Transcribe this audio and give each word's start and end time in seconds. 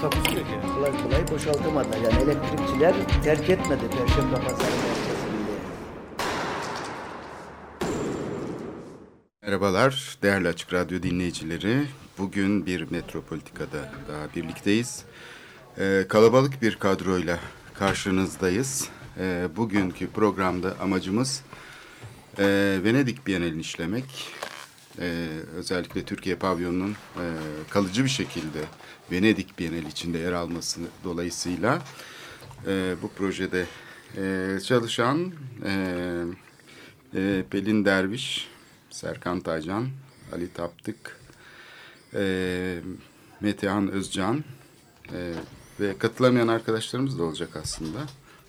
Takusuyor 0.00 0.44
ki. 0.46 0.52
kolay 0.74 1.02
kolay 1.02 1.28
boşaltamadılar. 1.30 1.96
Yani 1.96 2.22
elektrikçiler 2.22 2.94
terk 3.24 3.50
etmedi 3.50 3.82
Perşembe 3.90 4.34
Pazarı 4.34 4.58
merkezini. 4.58 5.36
Merhabalar 9.42 10.18
değerli 10.22 10.48
Açık 10.48 10.72
Radyo 10.72 11.02
dinleyicileri. 11.02 11.82
Bugün 12.18 12.66
bir 12.66 12.90
Metropolitika'da 12.90 13.92
daha 14.08 14.34
birlikteyiz. 14.36 15.04
Ee, 15.78 16.04
kalabalık 16.08 16.62
bir 16.62 16.76
kadroyla 16.76 17.38
karşınızdayız. 17.74 18.88
Ee, 19.18 19.48
bugünkü 19.56 20.10
programda 20.10 20.74
amacımız 20.80 21.42
e, 22.38 22.44
Venedik 22.84 23.26
Bienalini 23.26 23.60
işlemek. 23.60 24.04
Ee, 25.00 25.26
özellikle 25.56 26.04
Türkiye 26.04 26.36
pavyonunun 26.36 26.90
e, 26.90 27.24
kalıcı 27.70 28.04
bir 28.04 28.08
şekilde 28.08 28.60
Venedik 29.12 29.58
Bienali 29.58 29.88
içinde 29.88 30.18
yer 30.18 30.32
alması 30.32 30.80
dolayısıyla 31.04 31.82
e, 32.66 32.94
bu 33.02 33.08
projede 33.08 33.66
e, 34.16 34.60
çalışan 34.60 35.32
e, 35.64 35.72
e, 37.14 37.44
Pelin 37.50 37.84
Derviş, 37.84 38.48
Serkan 38.90 39.40
Taycan, 39.40 39.88
Ali 40.32 40.52
Taptık, 40.52 41.20
e, 42.14 42.78
Metehan 43.40 43.88
Özcan 43.88 44.44
e, 45.12 45.32
ve 45.80 45.98
katılamayan 45.98 46.48
arkadaşlarımız 46.48 47.18
da 47.18 47.22
olacak 47.22 47.56
aslında. 47.62 47.98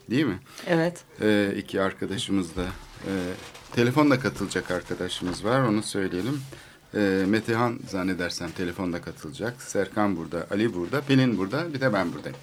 Değil 0.09 0.25
mi? 0.25 0.39
Evet. 0.67 1.03
E, 1.21 1.53
iki 1.57 1.81
arkadaşımız 1.81 2.55
da 2.55 2.65
e, 3.07 3.11
telefonla 3.73 4.19
katılacak 4.19 4.71
arkadaşımız 4.71 5.45
var 5.45 5.61
onu 5.61 5.83
söyleyelim. 5.83 6.41
E, 6.95 6.99
Metehan 7.27 7.79
zannedersem 7.89 8.51
telefonla 8.51 9.01
katılacak. 9.01 9.61
Serkan 9.61 10.17
burada, 10.17 10.47
Ali 10.51 10.73
burada, 10.73 11.01
Pelin 11.01 11.37
burada, 11.37 11.73
bir 11.73 11.81
de 11.81 11.93
ben 11.93 12.13
buradayım. 12.13 12.37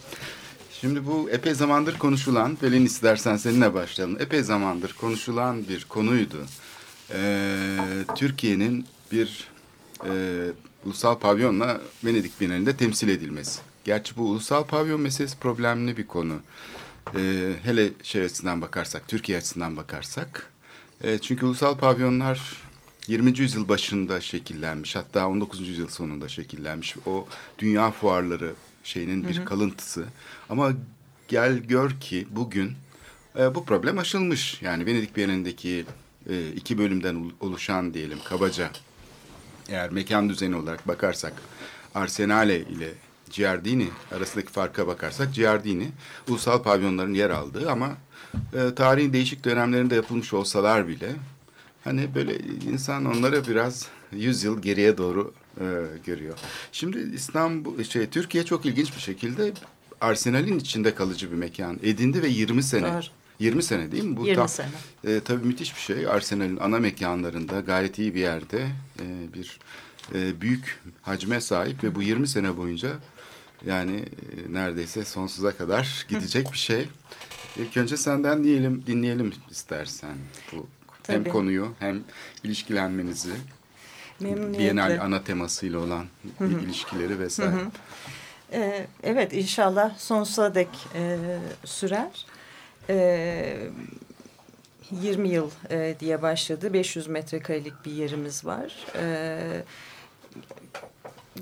Şimdi 0.73 1.07
bu 1.07 1.31
epey 1.31 1.55
zamandır 1.55 1.99
konuşulan, 1.99 2.57
Pelin 2.57 2.87
istersen 2.87 3.37
seninle 3.37 3.75
başlayalım. 3.75 4.17
Epey 4.21 4.43
zamandır 4.43 4.93
konuşulan 4.93 5.69
bir 5.69 5.85
konuydu. 5.85 6.45
Ee, 7.13 7.79
Türkiye'nin 8.17 8.87
bir 9.13 9.49
e, 10.07 10.13
ulusal 10.85 11.19
pavyonla 11.19 11.81
Venedik 12.05 12.41
Bienalinde 12.41 12.77
temsil 12.77 13.09
edilmesi. 13.09 13.61
Gerçi 13.85 14.17
bu 14.17 14.23
ulusal 14.23 14.65
pavyon 14.65 15.01
meselesi 15.01 15.39
problemli 15.39 15.97
bir 15.97 16.07
konu. 16.07 16.35
Ee, 17.17 17.53
hele 17.63 17.91
şey 18.03 18.23
açısından 18.23 18.61
bakarsak, 18.63 19.09
Türkiye 19.09 19.39
açısından 19.39 19.77
bakarsak. 19.77 20.53
Ee, 21.03 21.19
çünkü 21.19 21.47
ulusal 21.47 21.79
pavyonlar 21.79 22.64
20. 23.09 23.39
yüzyıl 23.39 23.69
başında 23.69 24.21
şekillenmiş. 24.21 24.97
Hatta 24.97 25.29
19. 25.29 25.69
yüzyıl 25.69 25.89
sonunda 25.89 26.29
şekillenmiş. 26.29 26.97
O 27.07 27.27
dünya 27.59 27.91
fuarları 27.91 28.53
şeyinin 28.85 29.29
bir 29.29 29.45
kalıntısı. 29.45 30.05
Ama 30.51 30.73
gel 31.29 31.59
gör 31.59 31.91
ki 32.01 32.27
bugün 32.31 32.73
e, 33.39 33.55
bu 33.55 33.65
problem 33.65 33.99
aşılmış. 33.99 34.63
Yani 34.63 34.87
Venedik 34.87 35.17
Bienalindeki 35.17 35.85
e, 36.31 36.49
iki 36.49 36.79
bölümden 36.79 37.15
ol- 37.15 37.31
oluşan 37.41 37.95
diyelim 37.95 38.19
kabaca 38.29 38.71
eğer 39.69 39.91
mekan 39.91 40.29
düzeni 40.29 40.57
olarak 40.57 40.89
bakarsak 40.89 41.33
Arsenale 41.95 42.61
ile 42.61 42.89
Giardini 43.31 43.89
arasındaki 44.17 44.53
farka 44.53 44.87
bakarsak 44.87 45.35
Giardini 45.35 45.89
ulusal 46.29 46.63
pavyonların 46.63 47.15
yer 47.15 47.31
aldığı 47.31 47.71
ama 47.71 47.91
e, 48.55 48.75
tarihin 48.75 49.13
değişik 49.13 49.45
dönemlerinde 49.45 49.95
yapılmış 49.95 50.33
olsalar 50.35 50.89
bile 50.89 51.13
hani 51.85 52.15
böyle 52.15 52.39
insan 52.73 53.05
onlara 53.05 53.47
biraz 53.47 53.89
100 54.13 54.45
yıl 54.45 54.63
geriye 54.63 54.99
doğru 54.99 55.35
e, 55.61 55.65
görüyor. 56.07 56.39
Şimdi 56.73 57.11
İstanbul 57.15 57.83
şey 57.85 58.07
Türkiye 58.07 58.45
çok 58.45 58.67
ilginç 58.67 58.97
bir 58.97 59.01
şekilde 59.01 59.53
Arsenal'in 60.01 60.59
içinde 60.59 60.95
kalıcı 60.95 61.31
bir 61.33 61.37
mekan 61.37 61.79
edindi 61.83 62.23
ve 62.23 62.29
20 62.29 62.63
sene 62.63 62.93
Doğru. 62.95 63.03
20 63.39 63.63
sene 63.63 63.93
değil 63.93 64.05
mi? 64.05 64.17
Bu 64.17 64.27
20 64.27 64.37
tam- 64.37 64.49
sene. 64.49 64.69
e, 65.05 65.21
tabii 65.21 65.47
müthiş 65.47 65.75
bir 65.77 65.81
şey. 65.81 66.07
Arsenal'in 66.07 66.57
ana 66.57 66.79
mekanlarında 66.79 67.61
gayet 67.61 67.99
iyi 67.99 68.15
bir 68.15 68.21
yerde 68.21 68.67
e, 69.01 69.35
bir 69.35 69.59
e, 70.15 70.41
büyük 70.41 70.81
hacme 71.03 71.41
sahip 71.41 71.85
ve 71.85 71.95
bu 71.95 72.03
20 72.03 72.29
sene 72.29 72.57
boyunca 72.57 72.89
yani 73.67 73.97
e, 73.97 74.53
neredeyse 74.53 75.05
sonsuza 75.05 75.57
kadar 75.57 76.07
gidecek 76.09 76.53
bir 76.53 76.59
şey. 76.59 76.89
İlk 77.57 77.77
önce 77.77 77.97
senden 77.97 78.45
diyelim, 78.45 78.83
dinleyelim 78.87 79.33
istersen 79.51 80.17
bu 80.53 80.67
hem 81.07 81.21
Tabii. 81.21 81.33
konuyu 81.33 81.73
hem 81.79 82.05
ilişkilenmenizi. 82.45 83.33
Bienal 84.59 85.01
ana 85.01 85.25
temasıyla 85.25 85.79
olan 85.79 86.07
ilişkileri 86.41 87.19
vesaire. 87.19 87.53
Ee, 88.53 88.87
evet 89.03 89.33
inşallah 89.33 89.99
sonsuza 89.99 90.55
dek 90.55 90.69
e, 90.95 91.19
sürer. 91.65 92.27
Ee, 92.89 93.57
20 94.91 95.29
yıl 95.29 95.51
e, 95.71 95.95
diye 96.01 96.23
başladı. 96.23 96.73
500 96.73 97.07
metrekarelik 97.07 97.85
bir 97.85 97.93
yerimiz 97.93 98.45
var. 98.45 98.87
Ee, 98.97 99.63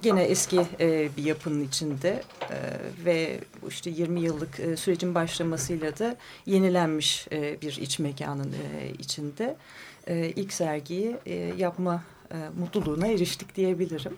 gene 0.03 0.23
eski 0.23 0.61
e, 0.81 1.09
bir 1.17 1.25
yapının 1.25 1.65
içinde 1.65 2.23
e, 2.51 2.57
ve 3.05 3.41
işte 3.69 3.91
20 3.91 4.21
yıllık 4.21 4.61
e, 4.61 4.77
sürecin 4.77 5.15
başlamasıyla 5.15 5.99
da 5.99 6.17
yenilenmiş 6.47 7.27
e, 7.33 7.61
bir 7.63 7.77
iç 7.77 7.99
mekanın 7.99 8.53
e, 8.53 8.89
içinde 8.99 9.57
e, 10.07 10.33
ilk 10.37 10.53
sergiyi 10.53 11.17
e, 11.27 11.35
yapma 11.35 12.03
e, 12.31 12.37
mutluluğuna 12.59 13.07
eriştik 13.07 13.57
diyebilirim. 13.57 14.17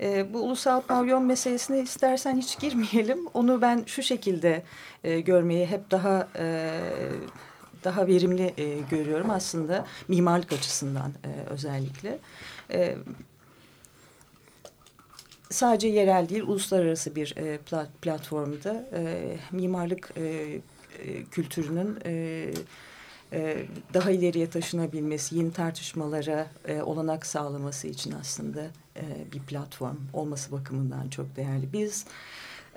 E, 0.00 0.32
bu 0.32 0.40
ulusal 0.40 0.80
pavyon 0.80 1.24
meselesine 1.24 1.80
istersen 1.80 2.36
hiç 2.36 2.58
girmeyelim. 2.58 3.26
Onu 3.34 3.62
ben 3.62 3.84
şu 3.86 4.02
şekilde 4.02 4.62
e, 5.04 5.20
görmeyi 5.20 5.66
hep 5.66 5.90
daha 5.90 6.28
e, 6.38 6.80
daha 7.84 8.06
verimli 8.06 8.54
e, 8.58 8.78
görüyorum 8.90 9.30
aslında 9.30 9.86
mimarlık 10.08 10.52
açısından 10.52 11.12
e, 11.24 11.50
özellikle. 11.50 12.18
E, 12.70 12.96
sadece 15.50 15.88
yerel 15.88 16.28
değil 16.28 16.42
uluslararası 16.42 17.14
bir 17.14 17.34
e, 17.36 17.58
plat, 17.58 17.88
platformda 18.02 18.88
e, 18.92 19.36
mimarlık 19.52 20.12
e, 20.16 20.22
e, 20.22 21.24
kültürünün 21.30 21.98
e, 22.04 22.52
e, 23.32 23.66
daha 23.94 24.10
ileriye 24.10 24.50
taşınabilmesi, 24.50 25.38
yeni 25.38 25.52
tartışmalara 25.52 26.46
e, 26.68 26.82
olanak 26.82 27.26
sağlaması 27.26 27.88
için 27.88 28.14
aslında 28.20 28.62
e, 28.96 29.02
bir 29.32 29.40
platform 29.40 29.96
olması 30.12 30.52
bakımından 30.52 31.08
çok 31.08 31.36
değerli. 31.36 31.72
Biz 31.72 32.04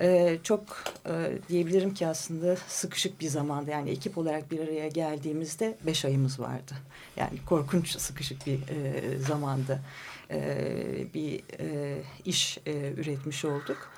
e, 0.01 0.38
çok 0.44 0.84
e, 1.09 1.31
diyebilirim 1.50 1.94
ki 1.94 2.07
aslında 2.07 2.56
sıkışık 2.68 3.22
bir 3.22 3.28
zamanda 3.28 3.72
yani 3.72 3.90
ekip 3.90 4.18
olarak 4.18 4.51
bir 4.51 4.59
araya 4.59 4.88
geldiğimizde 4.88 5.78
beş 5.86 6.06
ayımız 6.06 6.40
vardı. 6.40 6.74
Yani 7.18 7.40
korkunç 7.46 7.97
sıkışık 7.97 8.48
bir 8.48 8.54
e, 8.54 9.18
zamanda 9.19 9.80
e, 10.31 11.14
bir 11.14 11.44
e, 11.60 11.98
iş 12.26 12.58
e, 12.66 12.94
üretmiş 12.98 13.46
olduk. 13.46 13.92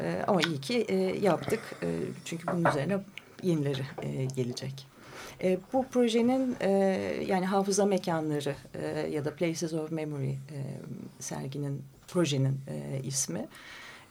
E, 0.00 0.24
ama 0.26 0.40
iyi 0.40 0.60
ki 0.60 0.78
e, 0.88 0.96
yaptık 1.20 1.60
e, 1.82 1.98
çünkü 2.24 2.46
bunun 2.46 2.64
üzerine 2.64 2.98
yenileri 3.42 3.82
e, 4.02 4.24
gelecek. 4.24 4.86
E, 5.42 5.58
bu 5.72 5.86
projenin 5.86 6.56
e, 6.60 6.68
yani 7.26 7.46
hafıza 7.46 7.86
mekanları 7.86 8.54
e, 8.74 9.08
ya 9.10 9.24
da 9.24 9.34
Places 9.34 9.72
of 9.72 9.90
Memory 9.90 10.30
e, 10.30 10.38
serginin 11.18 11.82
projenin 12.08 12.60
e, 12.68 13.00
ismi. 13.04 13.48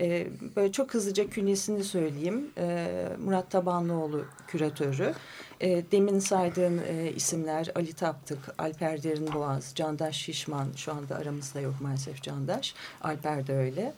E, 0.02 0.28
böyle 0.56 0.72
çok 0.72 0.94
hızlıca 0.94 1.30
künyesini 1.30 1.84
söyleyeyim. 1.84 2.52
E, 2.58 2.88
Murat 3.26 3.52
Tabanlıoğlu 3.52 4.26
küratörü. 4.48 5.14
E, 5.62 5.84
demin 5.92 6.20
saydığım 6.20 6.80
e, 6.80 7.12
isimler 7.16 7.72
Ali 7.76 7.94
Taptık, 7.94 8.40
Alper 8.58 9.04
Derinboğaz, 9.04 9.72
Candaş 9.76 10.16
Şişman 10.16 10.68
şu 10.76 10.94
anda 10.94 11.16
aramızda 11.16 11.60
yok 11.60 11.74
maalesef 11.82 12.22
Candaş. 12.22 12.76
Alper 13.02 13.48
de 13.48 13.54
öyle. 13.56 13.94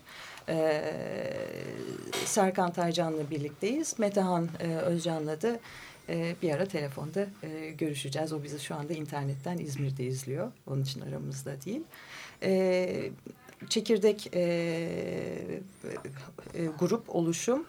E, 0.50 0.84
Serkan 2.26 2.74
Taycan'la 2.74 3.30
birlikteyiz. 3.30 4.00
Metehan 4.00 4.50
e, 4.60 4.68
Özcan'la 4.68 5.42
da 5.42 5.60
e, 6.10 6.36
bir 6.42 6.52
ara 6.52 6.66
telefonda 6.66 7.28
e, 7.44 7.70
görüşeceğiz. 7.70 8.34
O 8.34 8.44
bizi 8.44 8.60
şu 8.60 8.76
anda 8.76 8.94
internetten 8.94 9.58
İzmir'de 9.58 10.04
izliyor. 10.04 10.52
Onun 10.68 10.84
için 10.84 11.02
aramızda 11.02 11.62
değil. 11.66 11.84
E, 12.44 13.12
çekirdek 13.70 14.30
e, 14.34 14.42
e, 16.54 16.66
grup 16.80 17.16
oluşum 17.16 17.66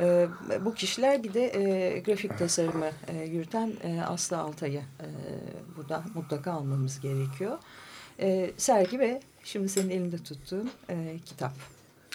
E, 0.00 0.28
bu 0.60 0.74
kişiler 0.74 1.22
bir 1.22 1.34
de 1.34 1.44
e, 1.44 1.98
grafik 2.00 2.38
tasarımı 2.38 2.90
e, 3.08 3.24
yürüten 3.24 3.72
e, 3.82 4.02
Aslı 4.02 4.38
Altay'ı 4.38 4.78
e, 5.00 5.06
burada 5.76 6.04
mutlaka 6.14 6.52
almamız 6.52 7.00
gerekiyor. 7.00 7.58
E, 8.20 8.50
sergi 8.56 8.98
ve 8.98 9.20
şimdi 9.44 9.68
senin 9.68 9.90
elinde 9.90 10.18
tuttuğun 10.18 10.70
e, 10.88 11.18
kitap. 11.26 11.52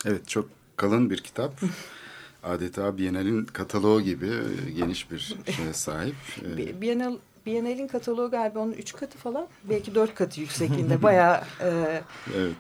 Evet 0.05 0.27
çok 0.27 0.49
kalın 0.75 1.09
bir 1.09 1.17
kitap. 1.17 1.53
Adeta 2.43 2.97
Biennale'in 2.97 3.45
kataloğu 3.45 4.01
gibi 4.01 4.27
e, 4.67 4.71
geniş 4.71 5.11
bir 5.11 5.35
şeye 5.55 5.73
sahip. 5.73 6.15
E, 6.53 6.57
Bi- 6.57 6.81
Bienal, 6.81 7.15
Biennale'in 7.45 7.87
kataloğu 7.87 8.31
galiba 8.31 8.59
onun 8.59 8.71
üç 8.71 8.93
katı 8.93 9.17
falan. 9.17 9.47
Belki 9.63 9.95
dört 9.95 10.15
katı 10.15 10.41
yüksekliğinde. 10.41 11.03
Bayağı 11.03 11.41
e, 11.61 12.01
evet. 12.37 12.55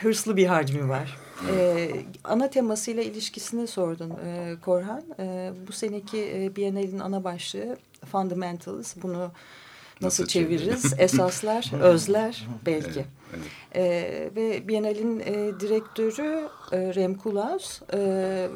hırslı 0.00 0.36
bir 0.36 0.46
hacmi 0.46 0.88
var. 0.88 1.16
Ee, 1.50 1.90
ana 2.24 2.50
temasıyla 2.50 3.02
ilişkisini 3.02 3.66
sordun 3.66 4.10
e, 4.10 4.56
Korhan. 4.64 5.02
E, 5.18 5.52
bu 5.68 5.72
seneki 5.72 6.18
e, 6.18 6.56
Biennale'in 6.56 6.98
ana 6.98 7.24
başlığı 7.24 7.76
Fundamentals. 8.12 8.94
Bunu 9.02 9.18
nasıl, 9.20 10.22
Nasıl 10.22 10.26
çeviririz? 10.26 10.94
Esaslar, 10.98 11.72
özler 11.80 12.48
belki. 12.66 12.88
Evet, 12.90 13.06
evet. 13.34 13.46
Ee, 13.76 14.30
ve 14.36 14.68
Biennale'in 14.68 15.20
e, 15.20 15.60
direktörü 15.60 16.48
e, 16.72 16.94
Rem 16.94 17.14
Koolhaas 17.14 17.80
e, 17.94 18.48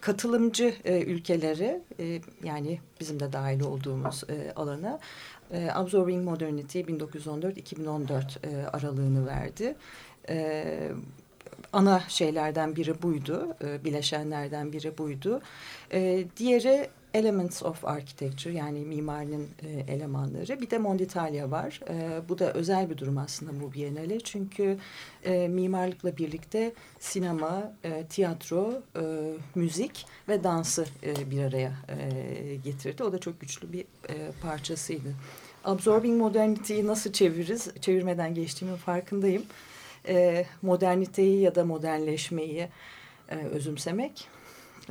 katılımcı 0.00 0.74
e, 0.84 1.02
ülkeleri 1.02 1.82
e, 2.00 2.20
yani 2.44 2.80
bizim 3.00 3.20
de 3.20 3.32
dahil 3.32 3.60
olduğumuz 3.60 4.24
e, 4.28 4.52
alana 4.56 4.98
e, 5.50 5.70
Absorbing 5.74 6.24
Modernity 6.24 6.80
1914-2014 6.80 8.46
e, 8.46 8.66
aralığını 8.66 9.26
verdi. 9.26 9.76
E, 10.28 10.90
ana 11.76 12.02
şeylerden 12.08 12.76
biri 12.76 13.02
buydu, 13.02 13.56
e, 13.64 13.84
bileşenlerden 13.84 14.72
biri 14.72 14.98
buydu. 14.98 15.40
E, 15.92 16.24
diğeri 16.36 16.88
Elements 17.14 17.62
of 17.62 17.84
Architecture 17.84 18.54
yani 18.54 18.78
mimarinin 18.78 19.48
e, 19.62 19.92
elemanları. 19.92 20.60
Bir 20.60 20.70
de 20.70 20.78
Monditalia 20.78 21.50
var. 21.50 21.80
E, 21.88 22.28
bu 22.28 22.38
da 22.38 22.52
özel 22.52 22.90
bir 22.90 22.98
durum 22.98 23.18
aslında 23.18 23.60
bu 23.60 23.72
Biennale. 23.72 24.20
Çünkü 24.20 24.78
e, 25.24 25.48
mimarlıkla 25.48 26.16
birlikte 26.16 26.72
sinema, 27.00 27.72
e, 27.84 28.04
tiyatro, 28.06 28.82
e, 28.96 29.02
müzik 29.54 30.06
ve 30.28 30.44
dansı 30.44 30.86
e, 31.02 31.30
bir 31.30 31.42
araya 31.42 31.72
e, 31.88 32.56
getirdi. 32.56 33.04
O 33.04 33.12
da 33.12 33.18
çok 33.18 33.40
güçlü 33.40 33.72
bir 33.72 33.84
e, 34.08 34.14
parçasıydı. 34.42 35.08
Absorbing 35.64 36.20
Modernity'yi 36.20 36.86
nasıl 36.86 37.12
çeviririz? 37.12 37.68
Çevirmeden 37.80 38.34
geçtiğimin 38.34 38.76
farkındayım. 38.76 39.42
E, 40.08 40.46
moderniteyi 40.62 41.40
ya 41.40 41.54
da 41.54 41.64
modernleşmeyi 41.64 42.68
e, 43.28 43.36
özümsemek, 43.36 44.28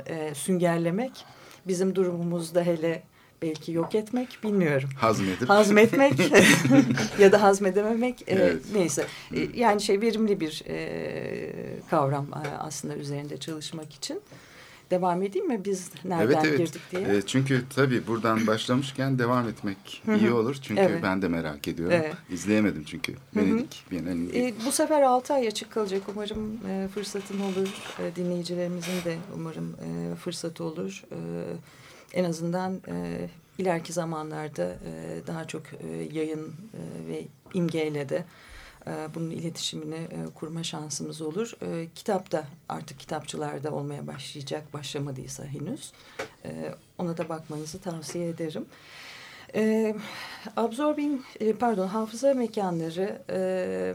e, 0.06 0.34
süngerlemek 0.34 1.24
bizim 1.66 1.94
durumumuzda 1.94 2.62
hele 2.62 3.02
belki 3.42 3.72
yok 3.72 3.94
etmek 3.94 4.38
bilmiyorum. 4.42 4.88
Hazmedip. 4.98 5.48
Hazmetmek 5.48 6.12
ya 7.18 7.32
da 7.32 7.42
hazmedememek 7.42 8.22
e, 8.22 8.24
Evet. 8.34 8.62
neyse. 8.74 9.06
E, 9.34 9.48
yani 9.54 9.80
şey 9.80 10.00
verimli 10.00 10.40
bir 10.40 10.62
e, 10.68 11.50
kavram 11.90 12.26
e, 12.32 12.48
aslında 12.58 12.96
üzerinde 12.96 13.36
çalışmak 13.36 13.92
için. 13.94 14.20
Devam 14.90 15.22
edeyim 15.22 15.48
mi 15.48 15.64
biz 15.64 15.90
nereden 16.04 16.24
evet 16.24 16.44
evet. 16.44 16.58
girdik 16.58 16.82
diye? 16.92 17.16
E, 17.16 17.22
çünkü 17.22 17.62
tabii 17.76 18.06
buradan 18.06 18.46
başlamışken 18.46 19.18
devam 19.18 19.48
etmek 19.48 20.02
iyi 20.20 20.30
olur. 20.32 20.56
Çünkü 20.62 20.80
Evet. 20.80 21.02
ben 21.02 21.22
de 21.22 21.28
merak 21.28 21.68
ediyorum. 21.68 21.96
Evet. 22.00 22.14
İzleyemedim 22.30 22.84
çünkü. 22.84 23.14
Venedik 23.36 23.84
Bienali'ni. 23.90 24.38
E, 24.38 24.54
bu 24.66 24.72
sefer 24.72 25.02
6 25.02 25.34
ay 25.34 25.48
açık 25.48 25.70
kalacak. 25.70 26.02
Umarım 26.14 26.60
e, 26.68 26.88
fırsatın 26.94 27.40
olur. 27.40 27.68
E, 28.02 28.16
dinleyicilerimizin 28.16 29.04
de 29.04 29.16
umarım 29.34 29.70
e, 29.70 30.14
fırsatı 30.14 30.64
olur. 30.64 31.02
E, 31.12 31.18
en 32.12 32.24
azından 32.24 32.80
e, 32.88 33.28
ileriki 33.58 33.92
zamanlarda 33.92 34.64
e, 34.64 35.20
daha 35.26 35.46
çok 35.46 35.62
e, 35.72 36.08
yayın 36.12 36.46
e, 36.46 37.08
ve 37.08 37.24
imgeyle 37.54 38.08
de 38.08 38.24
bunun 39.14 39.30
iletişimini 39.30 39.94
e, 39.94 40.34
kurma 40.34 40.62
şansımız 40.62 41.22
olur. 41.22 41.52
E, 41.62 41.88
kitap 41.94 42.32
da 42.32 42.44
artık 42.68 42.98
kitapçılarda 42.98 43.70
olmaya 43.70 44.06
başlayacak. 44.06 44.74
Başlamadıysa 44.74 45.44
henüz. 45.44 45.92
E, 46.44 46.74
ona 46.98 47.16
da 47.16 47.28
bakmanızı 47.28 47.80
tavsiye 47.80 48.28
ederim. 48.28 48.66
E, 49.54 49.94
absorbing, 50.56 51.20
e, 51.40 51.52
pardon 51.52 51.86
hafıza 51.86 52.34
mekanları 52.34 53.22
e, 53.30 53.94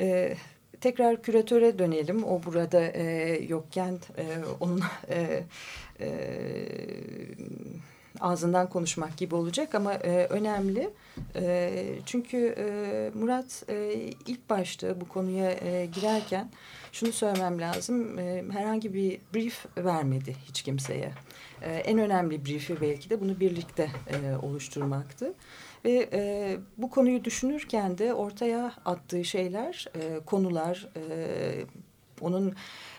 e, 0.00 0.36
tekrar 0.80 1.22
küratöre 1.22 1.78
dönelim. 1.78 2.24
O 2.24 2.42
burada 2.44 2.80
e, 2.80 3.04
yokken 3.48 3.98
e, 4.18 4.24
onun 4.60 4.82
e, 5.08 5.44
e, 6.00 6.08
ağzından 8.20 8.68
konuşmak 8.68 9.16
gibi 9.16 9.34
olacak 9.34 9.74
ama 9.74 9.94
e, 9.94 10.26
önemli. 10.26 10.90
E, 11.36 11.70
çünkü 12.06 12.54
e, 12.58 13.10
Murat 13.18 13.64
e, 13.68 13.92
ilk 14.26 14.50
başta 14.50 15.00
bu 15.00 15.08
konuya 15.08 15.50
e, 15.50 15.86
girerken 15.86 16.50
şunu 16.92 17.12
söylemem 17.12 17.60
lazım. 17.60 18.18
E, 18.18 18.44
herhangi 18.52 18.94
bir 18.94 19.20
brief 19.34 19.66
vermedi 19.76 20.36
hiç 20.48 20.62
kimseye. 20.62 21.12
E, 21.62 21.72
en 21.72 21.98
önemli 21.98 22.46
briefi 22.46 22.80
belki 22.80 23.10
de 23.10 23.20
bunu 23.20 23.40
birlikte 23.40 23.90
e, 24.06 24.36
oluşturmaktı. 24.46 25.34
Ve 25.84 26.08
e, 26.12 26.56
bu 26.76 26.90
konuyu 26.90 27.24
düşünürken 27.24 27.98
de 27.98 28.14
ortaya 28.14 28.72
attığı 28.84 29.24
şeyler, 29.24 29.86
e, 29.94 30.20
konular, 30.26 30.88
e, 30.96 31.00
onun 32.20 32.54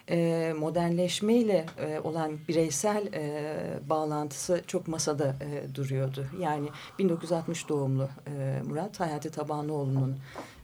e, 0.09 0.53
modernleşmeyle 0.59 1.65
e, 1.77 1.99
olan 1.99 2.37
bireysel 2.47 3.13
e, 3.13 3.53
bağlantısı 3.89 4.63
çok 4.67 4.87
masada 4.87 5.35
e, 5.41 5.75
duruyordu. 5.75 6.25
Yani 6.39 6.69
1960 6.99 7.69
doğumlu 7.69 8.09
e, 8.27 8.61
Murat 8.65 8.99
Hayati 8.99 9.29
Tabanoğlu'nun 9.31 10.17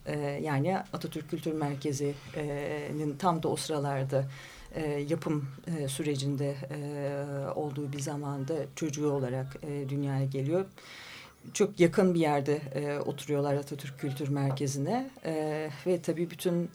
e, 0.05 0.19
yani 0.19 0.77
Atatürk 0.77 1.29
Kültür 1.29 1.53
Merkezi'nin 1.53 3.17
tam 3.17 3.43
da 3.43 3.47
o 3.47 3.55
sıralarda 3.55 4.25
e, 4.75 5.05
yapım 5.09 5.47
e, 5.67 5.87
sürecinde 5.87 6.55
e, 6.71 7.49
olduğu 7.55 7.93
bir 7.93 7.99
zamanda 7.99 8.53
çocuğu 8.75 9.11
olarak 9.11 9.57
e, 9.63 9.89
dünyaya 9.89 10.25
geliyor 10.25 10.65
çok 11.53 11.79
yakın 11.79 12.13
bir 12.13 12.19
yerde 12.19 12.61
e, 12.75 12.99
oturuyorlar 12.99 13.53
Atatürk 13.53 13.99
Kültür 13.99 14.27
Merkezi'ne 14.27 15.09
e, 15.25 15.69
ve 15.85 16.01
tabii 16.01 16.29
bütün 16.29 16.69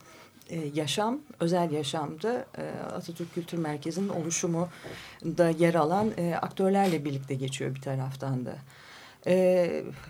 e, 0.51 0.71
yaşam, 0.75 1.21
özel 1.41 1.71
yaşamda 1.71 2.47
e, 2.59 2.63
Atatürk 2.81 3.35
Kültür 3.35 3.59
Merkezi'nin 3.59 4.09
oluşumu 4.09 4.69
da 5.25 5.51
yer 5.51 5.75
alan 5.75 6.11
e, 6.17 6.35
aktörlerle 6.35 7.05
birlikte 7.05 7.35
geçiyor 7.35 7.75
bir 7.75 7.81
taraftan 7.81 8.47
da. 8.47 8.55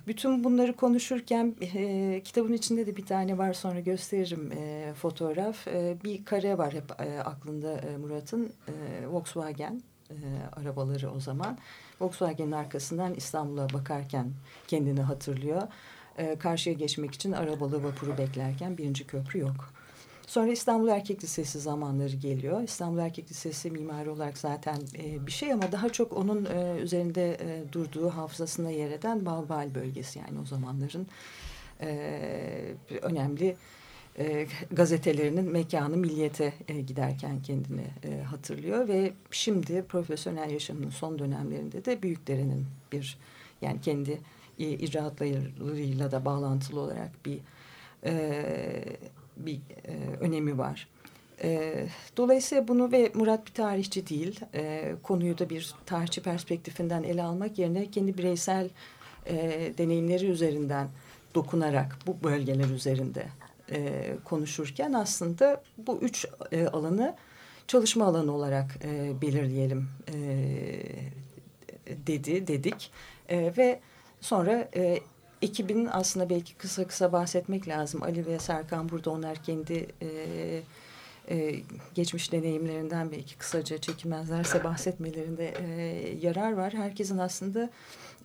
Bütün 0.07 0.45
bunları 0.45 0.77
konuşurken 0.77 1.55
kitabın 2.25 2.53
içinde 2.53 2.87
de 2.87 2.97
bir 2.97 3.07
tane 3.07 3.39
var 3.39 3.53
sonra 3.53 3.81
gösteririm 3.81 4.53
fotoğraf. 4.95 5.67
Bir 6.05 6.25
kare 6.25 6.59
var 6.59 6.75
hep 6.75 7.01
aklında 7.25 7.81
Murat'ın 7.99 8.53
Volkswagen 9.07 9.83
arabaları 10.53 11.11
o 11.11 11.21
zaman. 11.21 11.59
Volkswagen'in 12.01 12.53
arkasından 12.53 13.15
İstanbul'a 13.15 13.69
bakarken 13.73 14.33
kendini 14.69 15.01
hatırlıyor. 15.01 15.63
Karşıya 16.39 16.75
geçmek 16.75 17.15
için 17.15 17.33
arabalı 17.33 17.85
vapuru 17.85 18.19
beklerken 18.19 18.79
birinci 18.79 19.07
köprü 19.07 19.39
yok. 19.39 19.73
Sonra 20.31 20.53
İstanbul 20.53 20.89
Erkek 20.89 21.25
Lisesi 21.25 21.61
zamanları 21.61 22.17
geliyor. 22.17 22.63
İstanbul 22.63 22.99
Erkek 22.99 23.31
Lisesi 23.31 23.71
mimari 23.71 24.11
olarak 24.11 24.39
zaten 24.39 24.79
e, 24.99 25.27
bir 25.27 25.33
şey 25.33 25.53
ama 25.53 25.73
daha 25.73 25.89
çok 25.89 26.13
onun 26.13 26.45
e, 26.45 26.81
üzerinde 26.81 27.35
e, 27.35 27.73
durduğu 27.73 28.11
hafızasına 28.11 28.71
yer 28.71 28.91
eden 28.91 29.27
Balbal 29.27 29.75
bölgesi 29.75 30.19
yani 30.19 30.41
o 30.43 30.45
zamanların 30.45 31.07
e, 31.81 32.75
önemli 33.03 33.57
e, 34.19 34.47
gazetelerinin 34.71 35.53
mekanı 35.53 35.97
milliyete 35.97 36.53
e, 36.69 36.81
giderken 36.81 37.43
kendini 37.43 37.87
e, 38.05 38.23
hatırlıyor 38.23 38.89
ve 38.89 39.13
şimdi 39.31 39.83
profesyonel 39.83 40.51
yaşamının 40.51 40.91
son 40.91 41.19
dönemlerinde 41.19 41.85
de 41.85 42.03
büyüklerinin 42.03 42.67
bir 42.93 43.19
yani 43.63 43.81
kendi 43.81 44.21
e, 44.59 44.71
icraatlarıyla 44.71 46.11
da 46.11 46.25
bağlantılı 46.25 46.81
olarak 46.81 47.27
bir 47.27 47.39
e, 48.05 48.13
bir 49.47 49.57
e, 49.57 50.17
önemi 50.21 50.59
var. 50.59 50.89
E, 51.43 51.87
dolayısıyla 52.17 52.69
bunu 52.69 52.93
ve 52.93 53.13
Murat 53.15 53.47
bir 53.47 53.53
tarihçi 53.53 54.09
değil, 54.09 54.41
e, 54.55 54.95
konuyu 55.03 55.39
da 55.39 55.51
bir 55.51 55.75
tarihçi 55.87 56.23
perspektifinden 56.23 57.03
ele 57.03 57.23
almak 57.23 57.59
yerine 57.59 57.91
kendi 57.91 58.19
bireysel 58.19 58.71
e, 59.27 59.35
deneyimleri 59.79 60.27
üzerinden 60.27 60.89
dokunarak 61.35 61.99
bu 62.07 62.25
bölgeler 62.25 62.71
üzerinde 62.71 63.27
e, 63.71 64.11
konuşurken 64.25 64.93
aslında 64.93 65.63
bu 65.79 65.99
üç 65.99 66.27
e, 66.53 66.67
alanı 66.67 67.17
çalışma 67.67 68.05
alanı 68.05 68.33
olarak 68.33 68.79
e, 68.85 69.21
belirleyelim 69.23 69.89
e, 70.09 70.17
dedi 72.07 72.47
dedik 72.47 72.91
e, 73.29 73.53
ve 73.57 73.81
sonra 74.21 74.69
e, 74.77 75.01
ekibin 75.43 75.89
aslında 75.93 76.31
belki 76.31 76.55
kısa 76.55 76.87
kısa 76.87 77.13
bahsetmek 77.13 77.69
lazım 77.69 78.03
Ali 78.03 78.27
ve 78.27 78.39
Serkan 78.39 78.89
burada 78.89 79.11
onlar 79.11 79.43
kendi 79.43 79.87
e, 80.03 80.09
e, 81.31 81.61
geçmiş 81.95 82.33
deneyimlerinden 82.33 83.13
belki 83.13 83.37
kısaca 83.37 83.79
çekilmezlerse 83.79 84.65
bahsetmelerinde 84.65 85.49
e, 85.49 85.69
yarar 86.23 86.53
var. 86.53 86.73
Herkesin 86.75 87.19
aslında 87.19 87.71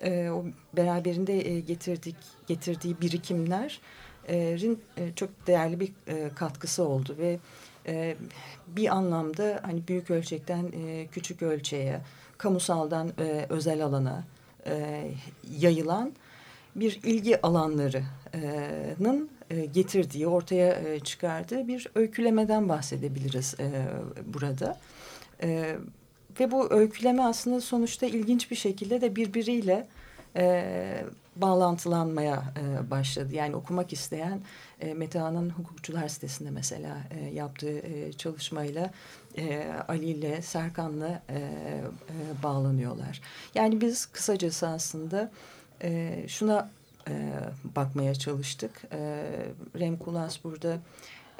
e, 0.02 0.30
o 0.30 0.46
beraberinde 0.78 1.50
e, 1.50 1.60
getirdik 1.60 2.16
getirdiği 2.48 3.02
birikimlerin 3.02 4.80
e, 4.98 5.12
çok 5.16 5.48
değerli 5.48 5.80
bir 5.80 5.94
e, 6.08 6.30
katkısı 6.36 6.84
oldu 6.84 7.16
ve 7.18 7.40
e, 7.88 8.16
bir 8.68 8.96
anlamda 8.96 9.60
hani 9.64 9.88
büyük 9.88 10.12
ölçekten 10.12 10.72
e, 10.72 11.08
küçük 11.12 11.42
ölçeğe, 11.42 12.02
kamusaldan 12.38 13.12
e, 13.20 13.46
özel 13.50 13.86
alana 13.86 14.24
e, 14.68 15.04
yayılan 15.58 16.14
bir 16.76 17.00
ilgi 17.04 17.42
alanlarının 17.42 19.30
e, 19.50 19.66
getirdiği, 19.66 20.28
ortaya 20.28 20.74
e, 20.74 21.00
çıkardığı 21.00 21.68
bir 21.68 21.88
öykülemeden 21.96 22.70
bahsedebiliriz 22.70 23.56
e, 23.60 23.88
burada. 24.26 24.80
Ve 26.40 26.52
bu 26.52 26.74
öyküleme 26.74 27.24
aslında 27.24 27.62
sonuçta 27.62 28.06
ilginç 28.06 28.52
bir 28.52 28.56
şekilde 28.56 29.02
de 29.02 29.16
birbiriyle 29.16 29.88
bağlantılanmaya 31.36 32.44
başladı. 32.92 33.36
Yani 33.36 33.56
okumak 33.56 33.94
isteyen 33.94 34.42
e, 34.82 34.94
Metehan'ın 34.94 35.50
hukukçular 35.50 36.08
sitesinde 36.08 36.52
mesela 36.52 36.98
yaptığı 37.34 37.80
e, 37.80 38.14
çalışmayla 38.14 38.92
Ali 39.88 40.06
ile 40.06 40.42
Serkan'la 40.42 41.22
bağlanıyorlar. 42.44 43.22
Yani 43.56 43.82
biz 43.82 44.06
kısacası 44.06 44.68
aslında 44.68 45.32
e, 45.84 46.24
şuna 46.28 46.70
e, 47.10 47.32
bakmaya 47.76 48.16
çalıştık. 48.16 48.82
E, 48.92 49.26
Rem 49.80 49.98
Koolhaas 49.98 50.44
burada 50.44 50.80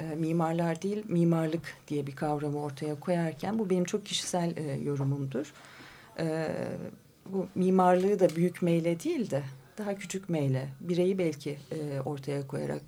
e, 0.00 0.04
mimarlar 0.04 0.82
değil 0.82 1.04
mimarlık 1.08 1.76
diye 1.88 2.06
bir 2.06 2.16
kavramı 2.16 2.62
ortaya 2.62 3.00
koyarken 3.00 3.58
bu 3.58 3.70
benim 3.70 3.84
çok 3.84 4.06
kişisel 4.06 4.56
e, 4.56 4.62
yorumumdur. 4.62 5.52
E, 6.18 6.48
bu 7.26 7.46
mimarlığı 7.54 8.20
da 8.20 8.36
büyük 8.36 8.62
meyle 8.62 9.00
değil 9.00 9.30
de 9.30 9.42
daha 9.78 9.94
küçük 9.94 10.28
meyle 10.28 10.68
bireyi 10.80 11.18
belki 11.18 11.58
e, 11.72 12.00
ortaya 12.00 12.46
koyarak 12.46 12.82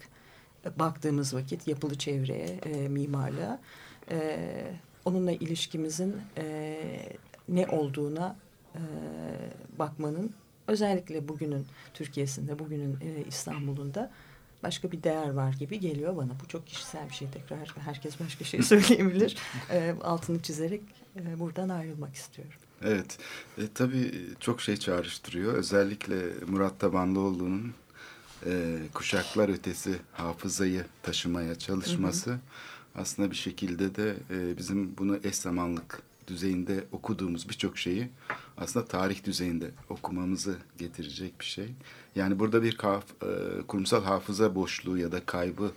e, 0.64 0.78
baktığımız 0.78 1.35
vakit 1.35 1.69
yapılı 1.69 1.99
çevreye, 1.99 2.49
e, 2.49 2.88
mimarlığa 2.88 3.59
e, 4.11 4.38
onunla 5.05 5.33
ilişkimizin 5.33 6.17
e, 6.38 6.76
ne 7.49 7.67
olduğuna 7.67 8.37
e, 8.75 8.81
bakmanın 9.78 10.35
özellikle 10.68 11.28
bugünün 11.28 11.66
Türkiye'sinde, 11.94 12.58
bugünün 12.58 12.92
e, 12.92 13.25
İstanbul'unda 13.28 14.10
başka 14.62 14.92
bir 14.92 15.02
değer 15.02 15.30
var 15.30 15.52
gibi 15.52 15.80
geliyor 15.80 16.16
bana. 16.16 16.30
Bu 16.44 16.48
çok 16.48 16.66
kişisel 16.66 17.08
bir 17.08 17.14
şey 17.14 17.28
tekrar. 17.30 17.75
Herkes 17.84 18.20
başka 18.20 18.44
şey 18.44 18.62
söyleyebilir. 18.72 19.37
e, 19.70 19.94
altını 20.02 20.42
çizerek 20.42 20.82
e, 21.16 21.38
buradan 21.38 21.68
ayrılmak 21.68 22.14
istiyorum. 22.14 22.54
Evet, 22.82 23.18
e, 23.58 23.62
tabii 23.75 24.26
çok 24.40 24.60
şey 24.60 24.76
çağrıştırıyor. 24.76 25.54
Özellikle 25.54 26.16
Murat 26.46 26.80
Tabanlıoğlu'nun 26.80 27.75
e, 28.46 28.78
kuşaklar 28.94 29.48
ötesi 29.48 29.96
hafızayı 30.12 30.84
taşımaya 31.02 31.54
çalışması... 31.54 32.30
Hı 32.30 32.34
hı 32.34 32.40
aslında 32.98 33.30
bir 33.30 33.37
şekilde 33.37 33.94
de 33.94 34.16
e, 34.30 34.58
bizim 34.58 34.96
bunu 34.98 35.18
eş 35.25 35.37
zamanlık 35.37 36.02
düzeyinde 36.28 36.85
okuduğumuz 36.92 37.49
birçok 37.49 37.78
şeyi 37.78 38.08
aslında 38.56 38.87
tarih 38.87 39.25
düzeyinde 39.25 39.70
okumamızı 39.88 40.56
getirecek 40.78 41.40
bir 41.40 41.44
şey. 41.44 41.68
Yani 42.16 42.38
burada 42.38 42.62
bir 42.62 42.76
kaf, 42.76 43.04
e, 43.23 43.62
kurumsal 43.62 44.04
hafıza 44.04 44.54
boşluğu 44.54 44.99
ya 44.99 45.12
da 45.12 45.26
kaybı 45.26 45.70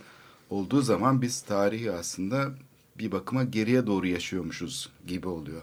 olduğu 0.50 0.82
zaman 0.82 1.22
biz 1.22 1.42
tarihi 1.42 1.92
aslında 1.92 2.52
bir 2.98 3.12
bakıma 3.12 3.44
geriye 3.44 3.88
doğru 3.88 4.08
yaşıyormuşuz 4.08 4.90
gibi 5.08 5.28
oluyor. 5.28 5.62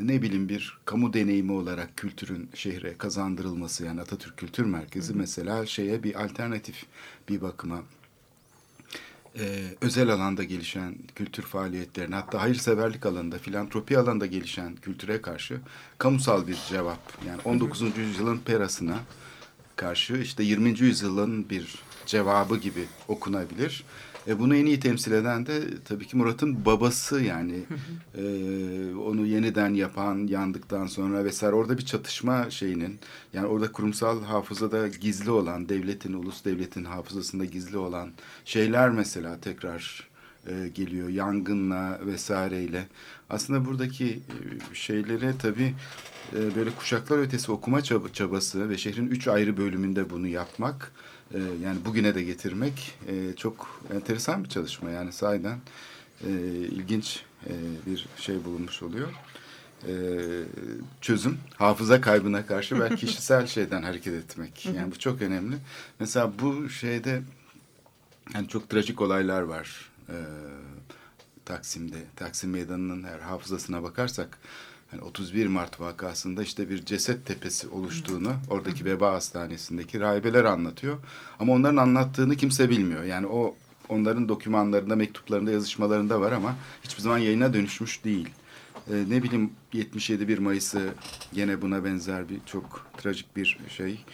Ne 0.00 0.22
bileyim 0.22 0.48
bir 0.48 0.78
kamu 0.84 1.12
deneyimi 1.12 1.52
olarak 1.52 1.96
kültürün 1.96 2.50
şehre 2.54 2.98
kazandırılması 2.98 3.84
yani 3.84 4.00
Atatürk 4.00 4.36
Kültür 4.36 4.64
Merkezi 4.64 5.12
hı. 5.12 5.18
mesela 5.18 5.66
şeye 5.66 6.02
bir 6.02 6.24
alternatif 6.24 6.86
bir 7.28 7.40
bakıma 7.40 7.82
e, 9.38 9.62
özel 9.80 10.08
alanda 10.10 10.44
gelişen 10.44 10.94
kültür 11.14 11.42
faaliyetlerine 11.42 12.14
hatta 12.14 12.42
hayırseverlik 12.42 13.06
alanında, 13.06 13.38
filantropi 13.38 13.98
alanında 13.98 14.26
gelişen 14.26 14.76
kültüre 14.76 15.22
karşı 15.22 15.60
kamusal 15.98 16.46
bir 16.46 16.58
cevap. 16.68 17.12
Yani 17.26 17.40
19. 17.44 17.98
yüzyılın 17.98 18.38
perasına 18.38 18.98
karşı 19.76 20.16
işte 20.16 20.42
20. 20.42 20.68
yüzyılın 20.80 21.50
bir 21.50 21.82
cevabı 22.06 22.56
gibi 22.56 22.84
okunabilir. 23.08 23.84
E, 24.28 24.38
bunu 24.38 24.56
en 24.56 24.66
iyi 24.66 24.80
temsil 24.80 25.12
eden 25.12 25.46
de 25.46 25.82
tabii 25.84 26.06
ki 26.06 26.16
Murat'ın 26.16 26.64
babası 26.64 27.20
yani. 27.20 27.62
E, 28.14 28.24
onu 28.94 29.26
yeniden 29.26 29.74
yapan 29.74 30.26
yandıktan 30.26 30.86
sonra 30.86 31.24
vesaire. 31.24 31.54
Orada 31.54 31.78
bir 31.78 31.84
çatışma 31.84 32.50
şeyinin 32.50 32.98
yani 33.32 33.46
orada 33.46 33.72
kurumsal 33.72 34.22
hafızada 34.22 34.88
gizli 34.88 35.30
olan 35.30 35.68
devletin 35.68 36.12
ulus 36.12 36.44
devletin 36.44 36.84
hafızasında 36.84 37.44
gizli 37.44 37.78
olan 37.78 38.10
şeyler 38.44 38.90
mesela 38.90 39.40
tekrar 39.40 40.11
e, 40.46 40.68
geliyor 40.68 41.08
yangınla 41.08 42.00
vesaireyle 42.06 42.86
aslında 43.30 43.64
buradaki 43.64 44.06
e, 44.08 44.74
şeylere 44.74 45.34
tabii 45.38 45.74
e, 46.36 46.54
böyle 46.56 46.70
kuşaklar 46.70 47.18
ötesi 47.18 47.52
okuma 47.52 47.82
çabası 48.12 48.68
ve 48.68 48.78
şehrin 48.78 49.06
üç 49.06 49.28
ayrı 49.28 49.56
bölümünde 49.56 50.10
bunu 50.10 50.26
yapmak 50.26 50.92
e, 51.34 51.38
yani 51.64 51.84
bugüne 51.84 52.14
de 52.14 52.22
getirmek 52.22 52.94
e, 53.08 53.36
çok 53.36 53.80
enteresan 53.94 54.44
bir 54.44 54.48
çalışma. 54.48 54.90
Yani 54.90 55.12
sahiden 55.12 55.58
e, 56.26 56.30
ilginç 56.50 57.22
e, 57.46 57.52
bir 57.86 58.06
şey 58.16 58.44
bulunmuş 58.44 58.82
oluyor. 58.82 59.08
E, 59.88 59.92
çözüm 61.00 61.38
hafıza 61.56 62.00
kaybına 62.00 62.46
karşı 62.46 62.80
belki 62.80 63.06
kişisel 63.06 63.46
şeyden 63.46 63.82
hareket 63.82 64.14
etmek. 64.14 64.66
Yani 64.66 64.92
bu 64.92 64.98
çok 64.98 65.22
önemli. 65.22 65.56
Mesela 66.00 66.32
bu 66.38 66.68
şeyde 66.68 67.22
yani 68.34 68.48
çok 68.48 68.70
trajik 68.70 69.00
olaylar 69.00 69.42
var. 69.42 69.91
E, 70.08 70.16
Taksim'de, 71.44 72.04
Taksim 72.16 72.50
Meydanı'nın 72.50 73.04
her 73.04 73.18
hafızasına 73.18 73.82
bakarsak 73.82 74.38
yani 74.92 75.02
31 75.02 75.46
Mart 75.46 75.80
vakasında 75.80 76.42
işte 76.42 76.70
bir 76.70 76.84
ceset 76.84 77.26
tepesi 77.26 77.68
oluştuğunu 77.68 78.32
oradaki 78.50 78.84
veba 78.84 79.12
hastanesindeki 79.12 80.00
rahibeler 80.00 80.44
anlatıyor. 80.44 80.98
Ama 81.38 81.52
onların 81.52 81.76
anlattığını 81.76 82.36
kimse 82.36 82.70
bilmiyor. 82.70 83.04
Yani 83.04 83.26
o 83.26 83.56
onların 83.88 84.28
dokümanlarında, 84.28 84.96
mektuplarında, 84.96 85.50
yazışmalarında 85.50 86.20
var 86.20 86.32
ama 86.32 86.56
hiçbir 86.84 87.02
zaman 87.02 87.18
yayına 87.18 87.54
dönüşmüş 87.54 88.04
değil. 88.04 88.28
Ee, 88.90 89.04
ne 89.08 89.22
bileyim 89.22 89.52
77 89.72 90.28
1 90.28 90.38
Mayıs'ı 90.38 90.94
gene 91.32 91.62
buna 91.62 91.84
benzer 91.84 92.28
bir 92.28 92.40
çok 92.46 92.86
trajik 92.98 93.36
bir 93.36 93.58
şey. 93.68 94.04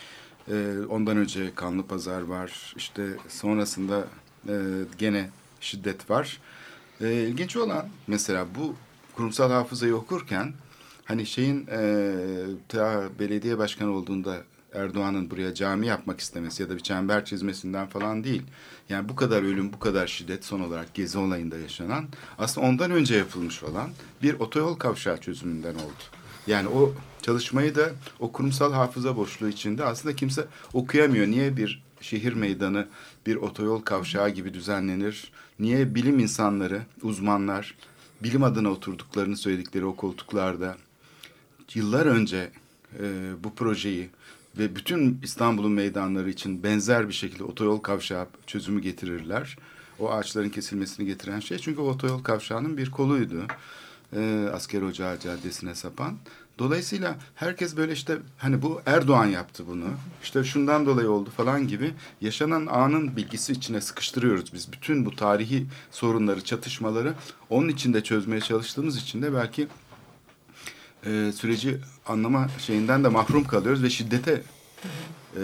Ee, 0.50 0.75
ondan 0.88 1.16
önce 1.16 1.54
Kanlı 1.54 1.87
Pazar 1.87 2.23
var. 2.23 2.75
İşte 2.76 3.07
sonrasında 3.28 4.04
e, 4.49 4.54
gene 4.99 5.30
şiddet 5.60 6.10
var. 6.10 6.38
Ee, 7.00 7.12
ilginç 7.12 7.56
olan 7.56 7.88
mesela 8.06 8.46
bu 8.54 8.76
kurumsal 9.16 9.50
hafızayı 9.50 9.94
okurken 9.94 10.52
Hani 11.08 11.26
şeyin 11.26 11.66
e, 11.66 12.12
ta 12.68 13.08
belediye 13.18 13.58
başkanı 13.58 13.90
olduğunda 13.90 14.36
Erdoğan'ın 14.74 15.30
buraya 15.30 15.54
cami 15.54 15.86
yapmak 15.86 16.20
istemesi 16.20 16.62
ya 16.62 16.70
da 16.70 16.74
bir 16.74 16.80
çember 16.80 17.24
çizmesinden 17.24 17.86
falan 17.86 18.24
değil. 18.24 18.42
Yani 18.88 19.08
bu 19.08 19.16
kadar 19.16 19.42
ölüm, 19.42 19.72
bu 19.72 19.78
kadar 19.78 20.06
şiddet 20.06 20.44
son 20.44 20.60
olarak 20.60 20.94
Gezi 20.94 21.18
olayında 21.18 21.58
yaşanan 21.58 22.08
aslında 22.38 22.66
ondan 22.66 22.90
önce 22.90 23.16
yapılmış 23.16 23.62
olan 23.62 23.90
bir 24.22 24.40
otoyol 24.40 24.76
kavşağı 24.76 25.20
çözümünden 25.20 25.74
oldu. 25.74 26.02
Yani 26.46 26.68
o 26.68 26.92
çalışmayı 27.22 27.74
da 27.74 27.90
o 28.20 28.32
kurumsal 28.32 28.72
hafıza 28.72 29.16
boşluğu 29.16 29.48
içinde 29.48 29.84
aslında 29.84 30.16
kimse 30.16 30.46
okuyamıyor. 30.72 31.26
Niye 31.26 31.56
bir 31.56 31.82
şehir 32.00 32.32
meydanı 32.32 32.86
bir 33.26 33.36
otoyol 33.36 33.80
kavşağı 33.80 34.30
gibi 34.30 34.54
düzenlenir? 34.54 35.32
Niye 35.58 35.94
bilim 35.94 36.18
insanları, 36.18 36.82
uzmanlar 37.02 37.74
bilim 38.22 38.42
adına 38.42 38.68
oturduklarını 38.70 39.36
söyledikleri 39.36 39.84
o 39.84 39.96
koltuklarda 39.96 40.76
yıllar 41.74 42.06
önce 42.06 42.50
e, 43.00 43.30
bu 43.44 43.54
projeyi 43.54 44.08
ve 44.58 44.76
bütün 44.76 45.20
İstanbul'un 45.22 45.72
meydanları 45.72 46.30
için 46.30 46.62
benzer 46.62 47.08
bir 47.08 47.14
şekilde 47.14 47.44
otoyol 47.44 47.78
kavşağı 47.78 48.26
çözümü 48.46 48.82
getirirler. 48.82 49.56
O 49.98 50.10
ağaçların 50.10 50.48
kesilmesini 50.48 51.06
getiren 51.06 51.40
şey 51.40 51.58
çünkü 51.58 51.80
o 51.80 51.88
otoyol 51.88 52.22
kavşağının 52.22 52.76
bir 52.76 52.90
koluydu. 52.90 53.42
E, 54.16 54.48
Asker 54.52 54.82
Ocağı 54.82 55.18
Caddesi'ne 55.20 55.74
sapan. 55.74 56.16
Dolayısıyla 56.58 57.16
herkes 57.34 57.76
böyle 57.76 57.92
işte 57.92 58.18
hani 58.38 58.62
bu 58.62 58.80
Erdoğan 58.86 59.26
yaptı 59.26 59.64
bunu. 59.66 59.84
İşte 60.22 60.44
şundan 60.44 60.86
dolayı 60.86 61.10
oldu 61.10 61.30
falan 61.36 61.68
gibi 61.68 61.94
yaşanan 62.20 62.66
anın 62.66 63.16
bilgisi 63.16 63.52
içine 63.52 63.80
sıkıştırıyoruz 63.80 64.52
biz. 64.52 64.72
Bütün 64.72 65.06
bu 65.06 65.16
tarihi 65.16 65.66
sorunları, 65.90 66.44
çatışmaları 66.44 67.14
onun 67.50 67.68
içinde 67.68 68.02
çözmeye 68.02 68.40
çalıştığımız 68.40 68.96
için 68.96 69.22
de 69.22 69.34
belki 69.34 69.68
e, 71.06 71.32
süreci 71.34 71.80
anlama 72.06 72.48
şeyinden 72.58 73.04
de 73.04 73.08
mahrum 73.08 73.44
kalıyoruz 73.44 73.82
ve 73.82 73.90
şiddete 73.90 74.42
e, 75.36 75.40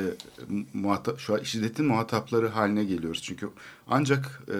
muhatap, 0.74 1.18
şu 1.18 1.34
an 1.34 1.42
şiddetin 1.42 1.86
muhatapları 1.86 2.48
haline 2.48 2.84
geliyoruz. 2.84 3.22
Çünkü 3.22 3.48
ancak 3.88 4.42
e, 4.48 4.56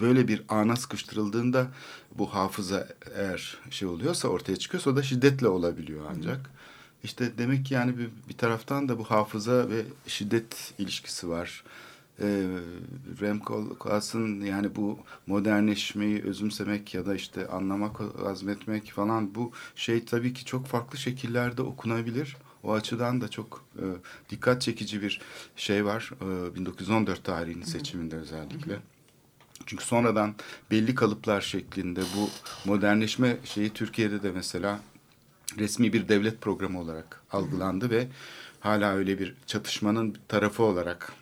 böyle 0.00 0.28
bir 0.28 0.42
ana 0.48 0.76
sıkıştırıldığında 0.76 1.68
bu 2.14 2.34
hafıza 2.34 2.88
eğer 3.14 3.58
şey 3.70 3.88
oluyorsa 3.88 4.28
ortaya 4.28 4.56
çıkıyorsa 4.56 4.90
o 4.90 4.96
da 4.96 5.02
şiddetle 5.02 5.48
olabiliyor 5.48 6.04
ancak. 6.10 6.50
İşte 7.04 7.38
demek 7.38 7.66
ki 7.66 7.74
yani 7.74 7.98
bir, 7.98 8.08
bir 8.28 8.36
taraftan 8.36 8.88
da 8.88 8.98
bu 8.98 9.04
hafıza 9.04 9.70
ve 9.70 9.82
şiddet 10.06 10.74
ilişkisi 10.78 11.28
var. 11.28 11.64
Ee, 12.20 12.46
Rem 13.20 13.38
Koolhaas'ın 13.38 14.40
yani 14.40 14.76
bu 14.76 14.98
modernleşmeyi 15.26 16.22
özümsemek 16.22 16.94
ya 16.94 17.06
da 17.06 17.14
işte 17.14 17.48
anlamak, 17.48 18.00
azmetmek 18.26 18.90
falan 18.90 19.34
bu 19.34 19.52
şey 19.76 20.04
tabii 20.04 20.32
ki 20.32 20.44
çok 20.44 20.66
farklı 20.66 20.98
şekillerde 20.98 21.62
okunabilir. 21.62 22.36
O 22.62 22.72
açıdan 22.72 23.20
da 23.20 23.28
çok 23.28 23.64
e, 23.76 23.84
dikkat 24.30 24.62
çekici 24.62 25.02
bir 25.02 25.20
şey 25.56 25.84
var. 25.84 26.10
E, 26.50 26.54
1914 26.54 27.24
tarihinin 27.24 27.64
seçiminde 27.64 28.16
özellikle. 28.16 28.78
Çünkü 29.66 29.84
sonradan 29.84 30.34
belli 30.70 30.94
kalıplar 30.94 31.40
şeklinde 31.40 32.00
bu 32.16 32.30
modernleşme 32.64 33.36
şeyi 33.44 33.70
Türkiye'de 33.70 34.22
de 34.22 34.32
mesela 34.32 34.80
resmi 35.58 35.92
bir 35.92 36.08
devlet 36.08 36.40
programı 36.40 36.80
olarak 36.80 37.22
algılandı 37.32 37.90
ve 37.90 38.08
hala 38.60 38.94
öyle 38.94 39.18
bir 39.18 39.34
çatışmanın 39.46 40.16
tarafı 40.28 40.62
olarak 40.62 41.12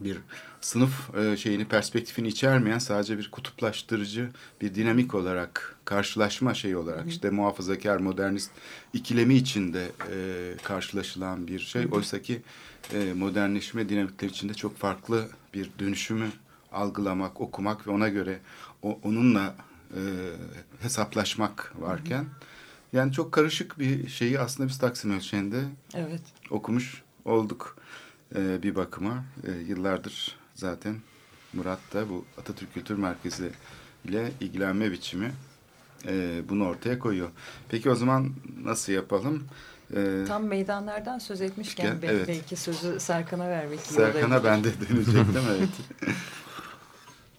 bir 0.00 0.18
sınıf 0.60 1.14
e, 1.16 1.36
şeyini 1.36 1.64
perspektifini 1.64 2.28
içermeyen 2.28 2.78
sadece 2.78 3.18
bir 3.18 3.30
kutuplaştırıcı 3.30 4.30
bir 4.60 4.74
dinamik 4.74 5.14
olarak 5.14 5.76
karşılaşma 5.84 6.54
şeyi 6.54 6.76
olarak 6.76 7.08
işte 7.08 7.30
muhafazakar 7.30 7.96
modernist 7.96 8.50
ikilemi 8.92 9.34
içinde 9.34 9.88
e, 10.12 10.16
karşılaşılan 10.62 11.46
bir 11.46 11.58
şey. 11.58 11.86
Oysa 11.92 12.22
ki 12.22 12.42
e, 12.94 13.12
modernleşme 13.12 13.88
dinamikleri 13.88 14.30
içinde 14.30 14.54
çok 14.54 14.76
farklı 14.76 15.28
bir 15.54 15.70
dönüşümü 15.78 16.30
algılamak, 16.72 17.40
okumak 17.40 17.86
ve 17.86 17.90
ona 17.90 18.08
göre 18.08 18.38
o, 18.82 18.98
onunla 19.02 19.54
e, 19.90 20.00
hesaplaşmak 20.80 21.72
varken 21.78 22.24
yani 22.92 23.12
çok 23.12 23.32
karışık 23.32 23.78
bir 23.78 24.08
şeyi 24.08 24.40
aslında 24.40 24.68
biz 24.68 24.78
Taksim 24.78 25.10
ölçeğinde 25.16 25.64
Evet. 25.94 26.20
okumuş 26.50 27.02
olduk 27.24 27.76
e, 28.36 28.62
bir 28.62 28.76
bakıma. 28.76 29.24
E, 29.46 29.50
yıllardır 29.52 30.36
zaten 30.54 30.96
Murat 31.52 31.78
da 31.94 32.08
bu 32.08 32.24
Atatürk 32.38 32.74
Kültür 32.74 32.96
Merkezi 32.98 33.50
ile 34.04 34.32
ilgilenme 34.40 34.92
biçimi 34.92 35.32
e, 36.06 36.42
bunu 36.48 36.66
ortaya 36.68 36.98
koyuyor. 36.98 37.28
Peki 37.68 37.90
o 37.90 37.94
zaman 37.94 38.32
nasıl 38.64 38.92
yapalım? 38.92 39.44
E, 39.96 40.24
Tam 40.28 40.44
meydanlardan 40.44 41.18
söz 41.18 41.40
etmişken 41.40 41.86
Gel, 41.86 42.02
be- 42.02 42.06
evet. 42.06 42.28
belki 42.28 42.56
sözü 42.56 43.00
Serkan'a 43.00 43.48
vermek 43.48 43.80
iyi 43.80 43.94
Serkan'a 43.94 44.44
ben 44.44 44.64
de 44.64 44.70
dönecektim 44.88 45.42
evet. 45.50 45.68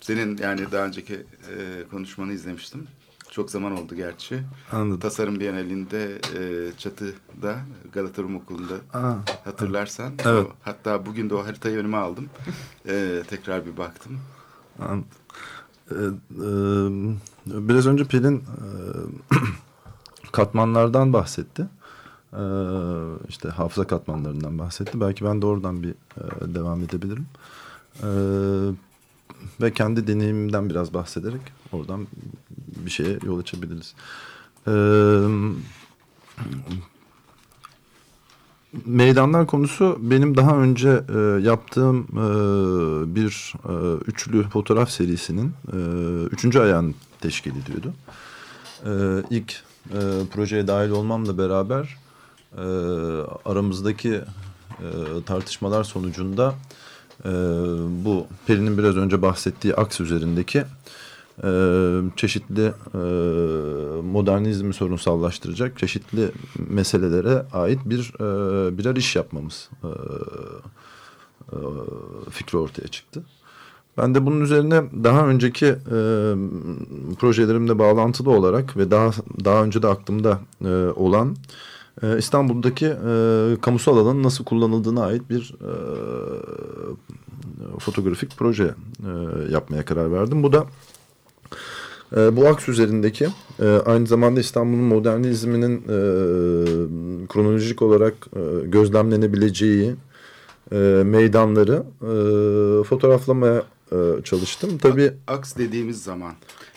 Senin 0.03 0.38
yani 0.38 0.72
daha 0.72 0.86
önceki 0.86 1.13
e, 1.15 1.83
konuşmanı 1.91 2.33
izlemiştim. 2.33 2.88
Çok 3.31 3.51
zaman 3.51 3.72
oldu 3.72 3.95
gerçi. 3.95 4.43
Anladım. 4.72 5.00
Tasarım 5.00 5.39
Bienalinde 5.39 6.22
e, 6.38 6.72
çatıda 6.77 7.55
Galata 7.93 8.24
Rum 8.24 8.36
Okulu'nda 8.36 8.74
Aa, 8.93 9.13
hatırlarsan. 9.45 10.13
Evet. 10.25 10.45
O- 10.45 10.51
hatta 10.62 11.05
bugün 11.05 11.29
de 11.29 11.36
o 11.36 11.45
haritayı 11.45 11.77
önüme 11.77 11.98
aldım. 11.98 12.25
E, 12.88 13.24
tekrar 13.29 13.65
bir 13.65 13.77
baktım. 13.77 14.19
anladım. 14.79 15.05
Ee, 15.91 15.95
e, 17.55 17.67
biraz 17.67 17.88
önce 17.88 18.03
Pelin 18.05 18.38
e, 18.38 18.43
katmanlardan 20.31 21.13
bahsetti. 21.13 21.65
Ee, 22.33 22.38
işte 23.29 23.50
hafıza 23.50 23.88
katmanlarından 23.88 24.60
bahsetti. 24.60 25.01
Belki 25.01 25.25
ben 25.25 25.41
de 25.41 25.45
oradan 25.45 25.83
bir 25.83 25.89
e, 25.89 26.55
devam 26.55 26.81
edebilirim. 26.81 27.25
Ee, 28.03 28.07
ve 29.62 29.73
kendi 29.73 30.07
deneyimimden 30.07 30.69
biraz 30.69 30.93
bahsederek 30.93 31.41
oradan 31.71 32.08
bir 32.86 32.91
şeye 32.91 33.19
yol 33.25 33.39
açabiliriz. 33.39 33.93
Ee, 34.67 34.71
meydanlar 38.86 39.47
konusu 39.47 39.97
benim 40.01 40.38
daha 40.38 40.58
önce 40.58 41.03
e, 41.15 41.19
yaptığım 41.41 41.99
e, 41.99 43.15
bir 43.15 43.53
e, 43.69 43.73
üçlü 44.08 44.43
fotoğraf 44.43 44.89
serisinin 44.89 45.53
e, 45.73 45.77
üçüncü 46.32 46.60
ayağını 46.60 46.93
teşkil 47.21 47.51
ediyordu. 47.56 47.93
E, 48.86 48.91
ilk 49.29 49.63
e, 49.89 49.99
projeye 50.34 50.67
dahil 50.67 50.89
olmamla 50.89 51.38
beraber 51.38 51.97
e, 52.58 52.62
aramızdaki 53.45 54.21
e, 54.79 54.88
tartışmalar 55.25 55.84
sonucunda 55.84 56.56
e, 57.25 57.29
bu 58.05 58.27
Peri'nin 58.47 58.77
biraz 58.77 58.97
önce 58.97 59.21
bahsettiği 59.21 59.75
aks 59.75 60.01
üzerindeki 60.01 60.63
e, 61.43 61.49
çeşitli 62.15 62.65
e, 62.93 62.97
modernizmi 64.01 64.73
sorunsallaştıracak 64.73 65.79
çeşitli 65.79 66.31
meselelere 66.69 67.45
ait 67.53 67.79
bir 67.86 68.13
e, 68.19 68.77
birer 68.77 68.95
iş 68.95 69.15
yapmamız 69.15 69.69
e, 69.83 69.88
e, 71.51 71.57
fikri 72.29 72.57
ortaya 72.57 72.88
çıktı. 72.88 73.23
Ben 73.97 74.15
de 74.15 74.25
bunun 74.25 74.41
üzerine 74.41 74.83
daha 75.03 75.27
önceki 75.27 75.65
e, 75.65 75.75
projelerimle 77.19 77.79
bağlantılı 77.79 78.31
olarak 78.31 78.77
ve 78.77 78.91
daha 78.91 79.12
daha 79.45 79.63
önce 79.63 79.81
de 79.81 79.88
aklımda 79.88 80.39
e, 80.65 80.69
olan 80.95 81.36
e, 82.01 82.17
İstanbul'daki 82.17 82.86
e, 82.86 83.56
kamusal 83.62 83.97
alanın 83.97 84.23
nasıl 84.23 84.43
kullanıldığına 84.43 85.06
ait 85.06 85.29
bir 85.29 85.56
e, 85.62 85.71
fotoğrafik 87.79 88.38
proje 88.38 88.63
e, 88.63 88.73
yapmaya 89.51 89.86
karar 89.86 90.12
verdim. 90.12 90.43
Bu 90.43 90.53
da 90.53 90.65
e, 92.17 92.36
bu 92.36 92.47
aks 92.47 92.69
üzerindeki 92.69 93.27
e, 93.62 93.67
aynı 93.67 94.08
zamanda 94.08 94.39
İstanbul'un 94.39 94.84
modernizminin 94.84 95.77
e, 95.77 95.97
kronolojik 97.27 97.82
olarak 97.82 98.13
e, 98.36 98.67
gözlemlenebileceği 98.67 99.95
e, 100.71 100.75
meydanları 101.06 101.84
e, 102.01 102.84
fotoğraflamaya 102.84 103.63
çalıştım. 104.23 104.77
Tabii 104.77 105.13
Aks 105.27 105.56
dediğimiz 105.58 106.03
zaman 106.03 106.34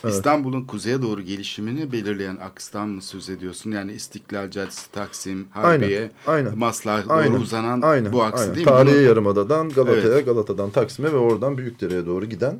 İstanbul'un 0.07 0.63
kuzeye 0.65 1.01
doğru 1.01 1.21
gelişimini 1.21 1.91
belirleyen 1.91 2.35
akstan 2.37 2.89
mı 2.89 3.01
söz 3.01 3.29
ediyorsun? 3.29 3.71
Yani 3.71 3.91
İstiklal 3.91 4.51
Caddesi, 4.51 4.91
Taksim, 4.91 5.47
Harbiye. 5.51 6.11
Maslak'a 6.55 7.09
doğru 7.09 7.13
Aynen, 7.13 7.39
uzanan 7.41 7.81
aynen, 7.81 8.13
bu 8.13 8.23
aks 8.23 8.41
aynen. 8.41 8.55
değil 8.55 8.67
mi? 8.67 8.71
Tarihi 8.71 9.03
Yarımada'dan 9.03 9.69
Galata'ya, 9.69 10.01
Evet. 10.01 10.25
Galata'dan 10.25 10.69
Taksim'e 10.69 11.13
ve 11.13 11.17
oradan 11.17 11.57
Büyükdere'ye 11.57 12.05
doğru 12.05 12.25
giden. 12.25 12.59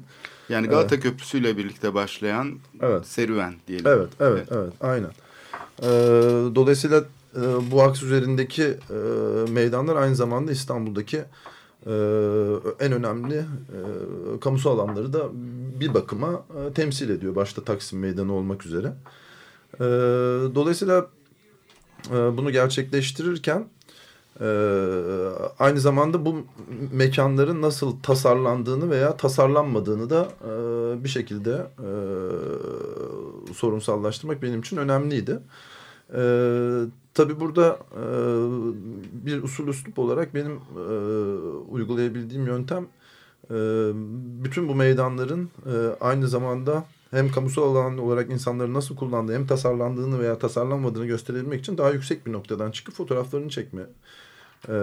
Yani 0.50 0.67
Galata 0.67 1.00
Köprüsü 1.00 1.38
ile 1.38 1.58
birlikte 1.58 1.93
başlayan 1.93 2.54
Evet. 2.82 3.08
serüven 3.08 3.54
diyelim. 3.67 3.88
Evet, 3.88 4.10
evet, 4.20 4.48
evet, 4.52 4.74
aynen. 4.82 5.12
Ee, 5.84 5.86
dolayısıyla 6.56 7.04
e, 7.36 7.41
bu 7.72 7.82
aks 7.84 8.04
üzerindeki 8.04 8.63
e, 8.63 8.98
meydanlar 9.52 9.96
aynı 9.96 10.15
zamanda 10.15 10.52
İstanbul'daki 10.52 11.22
e, 11.86 11.92
en 12.80 12.92
önemli 12.92 13.36
e, 13.38 14.40
kamusal 14.42 14.80
alanları 14.80 15.13
da 15.13 15.30
bir 15.80 15.94
bakıma 15.94 16.32
e, 16.32 16.74
temsil 16.74 17.10
ediyor. 17.10 17.36
Başta 17.36 17.63
Taksim 17.63 18.00
Meydanı 18.00 18.34
olmak 18.34 18.66
üzere. 18.66 18.94
E, 19.76 19.86
dolayısıyla 20.56 21.08
e, 22.10 22.38
bunu 22.38 22.52
gerçekleştirirken 22.52 23.66
e, 24.42 24.48
aynı 25.60 25.80
zamanda 25.80 26.26
bu 26.26 26.46
mekanların 26.92 27.62
nasıl 27.62 28.00
tasarlandığını 28.00 28.90
veya 28.90 29.18
tasarlanmadığını 29.18 30.10
da 30.10 30.30
bir 31.04 31.10
şekilde 31.10 31.68
sorunsallaştırmak 33.54 34.42
benim 34.42 34.60
için 34.60 34.78
önemliydi. 34.78 35.40
E, 36.13 36.22
tabii 37.13 37.39
burada 37.39 37.80
e, 37.91 38.04
bir 39.26 39.43
usul 39.43 39.67
üslup 39.67 40.00
olarak 40.00 40.36
benim 40.36 40.60
e, 40.78 40.84
uygulayabildiğim 41.70 42.46
yöntem 42.46 42.88
e, 43.52 43.56
bütün 44.43 44.67
bu 44.67 44.76
meydanların 44.76 45.50
e, 45.65 45.74
aynı 46.02 46.28
zamanda 46.28 46.86
hem 47.12 47.32
kamusal 47.32 47.76
alan 47.76 47.98
olarak 47.98 48.32
insanların 48.32 48.74
nasıl 48.74 48.96
kullandığı 48.96 49.34
hem 49.34 49.48
tasarlandığını 49.48 50.20
veya 50.20 50.38
tasarlanmadığını 50.39 51.06
gösterebilmek 51.06 51.60
için 51.60 51.78
daha 51.78 51.89
yüksek 51.89 52.26
bir 52.26 52.34
noktadan 52.34 52.72
çıkıp 52.72 52.96
fotoğraflarını 52.96 53.50
çekme 53.50 53.82
e, 54.67 54.74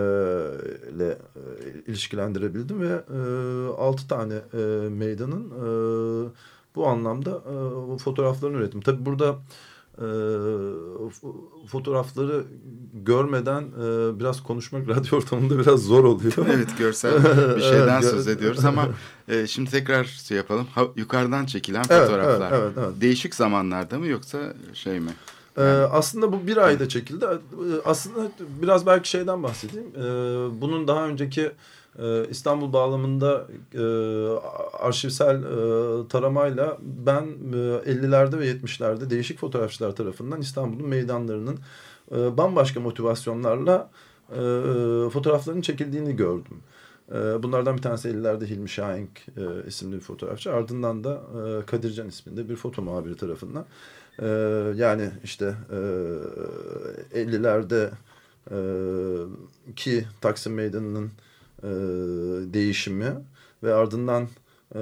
ile 0.94 1.08
e, 1.08 1.40
ilişkilendirebildim 1.86 2.80
ve 2.80 3.04
e, 3.14 3.18
altı 3.78 4.08
tane 4.08 4.34
e, 4.34 4.88
meydanın 4.88 5.50
e, 5.50 5.66
bu 6.74 6.86
anlamda 6.86 7.30
e, 7.30 7.98
fotoğraflarını 7.98 8.56
ürettim. 8.56 8.80
Tabii 8.80 9.06
burada 9.06 9.28
e, 9.30 9.34
fo- 9.98 11.66
fotoğrafları 11.66 12.44
görmeden 12.94 13.62
e, 13.62 14.18
biraz 14.20 14.42
konuşmak 14.42 14.88
radyo 14.88 15.18
ortamında 15.18 15.58
biraz 15.58 15.80
zor 15.80 16.04
oluyor. 16.04 16.32
Evet 16.54 16.68
görsel 16.78 17.24
bir 17.56 17.62
şeyden 17.70 18.02
Evet, 18.02 18.10
söz 18.10 18.28
ediyoruz 18.28 18.64
ama 18.64 18.88
e, 19.28 19.46
şimdi 19.46 19.70
tekrar 19.70 20.04
şey 20.04 20.36
yapalım. 20.36 20.66
Ha, 20.74 20.82
yukarıdan 20.96 21.46
çekilen 21.46 21.84
Evet, 21.90 22.00
fotoğraflar. 22.08 22.52
evet, 22.52 22.62
evet, 22.76 22.86
evet. 22.88 23.00
Değişik 23.00 23.34
zamanlarda 23.34 23.98
mı 23.98 24.06
yoksa 24.06 24.54
şey 24.74 25.00
mi? 25.00 25.10
Ee, 25.58 25.62
aslında 25.90 26.32
bu 26.32 26.46
bir 26.46 26.56
ayda 26.56 26.88
çekildi. 26.88 27.24
Ee, 27.24 27.38
Aslında 27.84 28.30
biraz 28.62 28.86
belki 28.86 29.08
şeyden 29.08 29.42
bahsedeyim. 29.42 29.86
Ee, 29.96 30.00
bunun 30.60 30.88
daha 30.88 31.06
önceki 31.06 31.52
e, 31.98 32.28
İstanbul 32.30 32.72
bağlamında 32.72 33.46
e, 33.74 33.82
arşivsel 34.78 35.36
e, 35.36 36.08
taramayla 36.08 36.78
ben 36.80 37.22
e, 37.22 37.56
50'lerde 37.92 38.38
ve 38.38 38.52
70'lerde 38.52 39.10
değişik 39.10 39.38
fotoğrafçılar 39.38 39.96
tarafından 39.96 40.40
İstanbul'un 40.40 40.88
meydanlarının 40.88 41.58
e, 42.12 42.36
bambaşka 42.36 42.80
motivasyonlarla 42.80 43.90
e, 44.30 44.40
fotoğrafların 45.10 45.60
çekildiğini 45.60 46.16
gördüm. 46.16 46.56
Bunlardan 47.42 47.76
bir 47.76 47.82
tanesi 47.82 48.08
50'lerde 48.08 48.46
Hilmi 48.46 48.68
Şahenk 48.68 49.26
isimli 49.66 49.96
bir 49.96 50.00
fotoğrafçı. 50.00 50.52
Ardından 50.52 51.04
da 51.04 51.20
Kadircan 51.66 52.08
isminde 52.08 52.48
bir 52.48 52.56
foto 52.56 52.82
muhabiri 52.82 53.16
tarafından. 53.16 53.64
Yani 54.74 55.10
işte 55.24 55.54
e, 55.70 57.20
50'lerde 57.20 57.90
e, 58.50 58.56
ki 59.76 60.04
Taksim 60.20 60.54
Meydanı'nın 60.54 61.10
e, 61.64 61.68
değişimi 62.54 63.12
ve 63.62 63.74
ardından 63.74 64.28
e, 64.74 64.78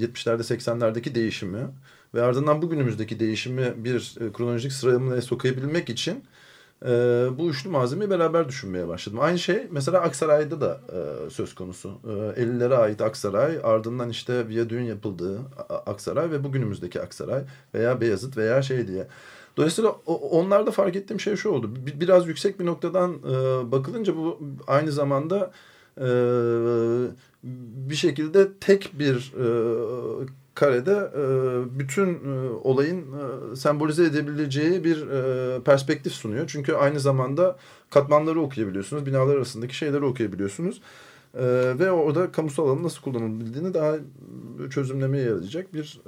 70'lerde 0.00 0.42
80'lerdeki 0.42 1.14
değişimi 1.14 1.68
ve 2.14 2.22
ardından 2.22 2.62
bugünümüzdeki 2.62 3.20
değişimi 3.20 3.84
bir 3.84 4.14
e, 4.20 4.32
kronolojik 4.32 4.72
sıralamaya 4.72 5.22
sokabilmek 5.22 5.88
için 5.90 6.24
e, 6.86 6.88
bu 7.38 7.50
üçlü 7.50 7.70
malzemeyi 7.70 8.10
beraber 8.10 8.48
düşünmeye 8.48 8.88
başladım. 8.88 9.18
Aynı 9.22 9.38
şey 9.38 9.66
mesela 9.70 10.00
Aksaray'da 10.00 10.60
da 10.60 10.80
söz 11.30 11.54
konusu. 11.54 12.00
E, 12.36 12.42
50'lere 12.42 12.74
ait 12.76 13.00
Aksaray 13.02 13.58
ardından 13.62 14.10
işte 14.10 14.48
viyadüğün 14.48 14.82
yapıldığı 14.82 15.38
Aksaray 15.86 16.30
ve 16.30 16.44
bugünümüzdeki 16.44 17.02
Aksaray 17.02 17.42
veya 17.74 18.00
Beyazıt 18.00 18.36
veya 18.36 18.62
şey 18.62 18.88
diye. 18.88 19.06
Dolayısıyla 19.56 19.90
onlarda 20.06 20.70
fark 20.70 20.96
ettiğim 20.96 21.20
şey 21.20 21.36
şu 21.36 21.48
oldu. 21.50 21.70
Bir- 21.86 22.00
Biraz 22.00 22.28
yüksek 22.28 22.60
bir 22.60 22.66
noktadan 22.66 23.22
bakılınca 23.72 24.16
bu 24.16 24.40
aynı 24.66 24.92
zamanda 24.92 25.50
e, 26.00 26.08
bir 27.90 27.94
şekilde 27.94 28.48
tek 28.60 28.90
bir 28.98 29.32
e, 29.40 29.46
karede 30.54 31.10
e, 31.16 31.24
bütün 31.78 32.14
e, 32.14 32.48
olayın 32.62 33.04
sembolize 33.54 34.04
edebileceği 34.04 34.84
bir 34.84 35.04
perspektif 35.64 36.12
sunuyor. 36.12 36.44
Çünkü 36.46 36.72
aynı 36.72 37.00
zamanda 37.00 37.56
katmanları 37.90 38.40
okuyabiliyorsunuz, 38.40 39.06
binalar 39.06 39.36
arasındaki 39.36 39.76
şeyleri 39.76 40.04
okuyabiliyorsunuz. 40.04 40.80
E, 41.34 41.44
ve 41.78 41.90
orada 41.90 42.32
kamusal 42.32 42.68
alanın 42.68 42.82
nasıl 42.82 43.02
kullanılabildiğini 43.02 43.74
daha 43.74 43.96
çözümlemeye 44.70 45.24
yarayacak 45.24 45.74
bir 45.74 46.00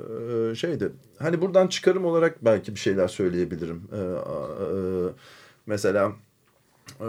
e, 0.51 0.55
şeydi. 0.55 0.93
Hani 1.19 1.41
buradan 1.41 1.67
çıkarım 1.67 2.05
olarak 2.05 2.45
belki 2.45 2.75
bir 2.75 2.81
şeyler 2.81 3.09
söyleyebilirim. 3.09 3.83
E, 3.93 3.97
e, 3.97 4.69
mesela 5.67 6.13
e, 7.01 7.09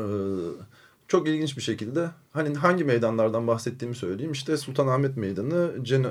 çok 1.07 1.27
ilginç 1.27 1.57
bir 1.57 1.61
şekilde 1.61 2.09
hani 2.31 2.55
hangi 2.55 2.83
meydanlardan 2.83 3.47
bahsettiğimi 3.47 3.95
söyleyeyim. 3.95 4.31
İşte 4.31 4.57
Sultanahmet 4.57 5.17
Meydanı, 5.17 5.71
Cen 5.83 6.03
e, 6.03 6.09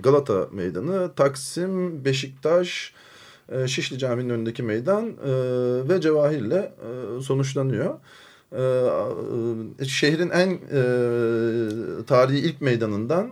Galata 0.00 0.48
Meydanı, 0.52 1.14
Taksim, 1.14 2.04
Beşiktaş, 2.04 2.92
e, 3.48 3.68
Şişli 3.68 3.98
Camii'nin 3.98 4.30
önündeki 4.30 4.62
meydan 4.62 5.06
e, 5.06 5.30
ve 5.88 6.00
Cevahir'le 6.00 6.52
e, 6.52 6.70
sonuçlanıyor. 7.22 7.94
E, 8.52 8.62
e, 9.80 9.84
şehrin 9.84 10.30
en 10.30 10.50
e, 10.50 10.80
tarihi 12.06 12.38
ilk 12.38 12.60
meydanından 12.60 13.30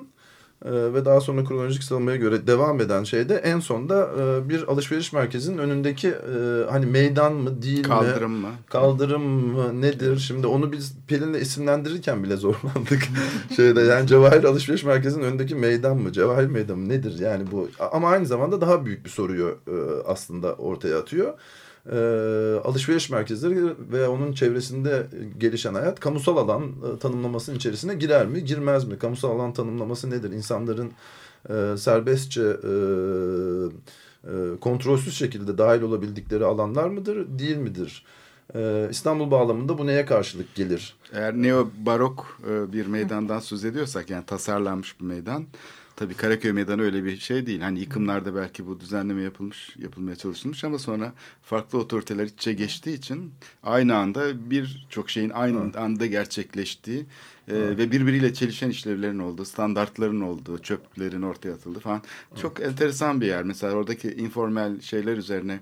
e, 0.65 0.71
ve 0.71 1.05
daha 1.05 1.21
sonra 1.21 1.45
kronolojik 1.45 1.83
sıralamaya 1.83 2.17
göre 2.17 2.47
devam 2.47 2.81
eden 2.81 3.05
şeyde 3.05 3.35
en 3.35 3.61
sonda 3.61 4.11
e, 4.21 4.49
bir 4.49 4.63
alışveriş 4.69 5.13
merkezinin 5.13 5.59
önündeki 5.59 6.09
e, 6.09 6.71
hani 6.71 6.87
meydan 6.87 7.33
mı 7.35 7.63
değil 7.63 7.79
mi? 7.79 7.83
Kaldırım 7.83 8.33
mı? 8.33 8.49
Kaldırım 8.67 9.23
mı 9.23 9.81
nedir? 9.81 10.19
Şimdi 10.19 10.47
onu 10.47 10.73
biz 10.73 10.95
Pelin'le 11.09 11.41
isimlendirirken 11.41 12.25
bile 12.25 12.37
zorlandık. 12.37 13.09
Şeyde 13.57 13.81
yani 13.81 14.07
Cevahir 14.07 14.45
Alışveriş 14.45 14.85
Merkezi'nin 14.85 15.25
önündeki 15.25 15.55
meydan 15.55 15.97
mı? 15.97 16.13
Cevahir 16.13 16.47
Meydanı 16.47 16.77
mı? 16.77 16.89
Nedir 16.89 17.19
yani 17.19 17.45
bu? 17.53 17.69
Ama 17.93 18.09
aynı 18.09 18.27
zamanda 18.27 18.61
daha 18.61 18.85
büyük 18.85 19.05
bir 19.05 19.11
soruyu 19.11 19.59
e, 19.67 19.75
aslında 20.07 20.55
ortaya 20.55 20.99
atıyor. 20.99 21.35
E, 21.93 21.99
alışveriş 22.65 23.11
merkezleri 23.11 23.75
ve 23.93 24.09
onun 24.09 24.33
çevresinde 24.33 25.07
gelişen 25.39 25.75
hayat 25.75 26.01
kamusal 26.01 26.37
alan 26.37 26.63
e, 26.63 26.99
tanımlamasının 26.99 27.57
içerisine 27.57 27.95
girer 27.95 28.27
mi? 28.27 28.45
Girmez 28.45 28.85
mi? 28.85 28.99
Kamusal 28.99 29.31
alan 29.31 29.53
tanımlaması 29.53 30.11
nedir? 30.11 30.31
İnsanların 30.31 30.93
e, 31.51 31.77
serbestçe 31.77 32.43
e, 32.43 32.73
e, 34.25 34.61
kontrolsüz 34.61 35.15
şekilde 35.15 35.59
dahil 35.59 35.83
olabildikleri 35.83 36.45
alanlar 36.45 36.89
mıdır? 36.89 37.39
Değil 37.39 37.57
midir? 37.57 38.05
Ee, 38.55 38.89
İstanbul 38.91 39.31
bağlamında 39.31 39.79
bu 39.79 39.87
neye 39.87 40.05
karşılık 40.05 40.55
gelir? 40.55 40.97
Eğer 41.13 41.35
neo 41.35 41.71
barok 41.87 42.41
e, 42.51 42.73
bir 42.73 42.87
meydandan 42.87 43.39
söz 43.39 43.65
ediyorsak 43.65 44.11
yani 44.11 44.27
tasarlanmış 44.27 45.01
bir 45.01 45.05
meydan. 45.05 45.47
Tabii 45.97 46.15
Karaköy 46.15 46.53
Meydanı 46.53 46.83
öyle 46.83 47.05
bir 47.05 47.17
şey 47.17 47.47
değil. 47.47 47.61
Hani 47.61 47.81
yıkımlarda 47.81 48.35
belki 48.35 48.67
bu 48.67 48.81
düzenleme 48.81 49.23
yapılmış, 49.23 49.77
yapılmaya 49.79 50.17
çalışılmış 50.17 50.65
ama 50.65 50.79
sonra 50.79 51.13
farklı 51.43 51.79
otoriteler 51.79 52.25
iç 52.25 52.33
içe 52.35 52.53
geçtiği 52.53 52.95
için 52.95 53.33
aynı 53.63 53.97
anda 53.97 54.51
birçok 54.51 55.11
şeyin 55.11 55.31
aynı 55.31 55.79
anda 55.79 56.07
gerçekleştiği 56.07 57.07
e, 57.49 57.55
ve 57.55 57.91
birbiriyle 57.91 58.35
çelişen 58.35 58.71
işlevlerin 58.71 59.19
olduğu, 59.19 59.45
standartların 59.45 60.21
olduğu, 60.21 60.59
çöplerin 60.59 61.23
ortaya 61.23 61.53
atıldığı 61.53 61.81
falan. 61.81 62.03
Çok 62.43 62.61
enteresan 62.61 63.21
bir 63.21 63.27
yer. 63.27 63.43
Mesela 63.43 63.73
oradaki 63.73 64.13
informal 64.13 64.81
şeyler 64.81 65.17
üzerine 65.17 65.61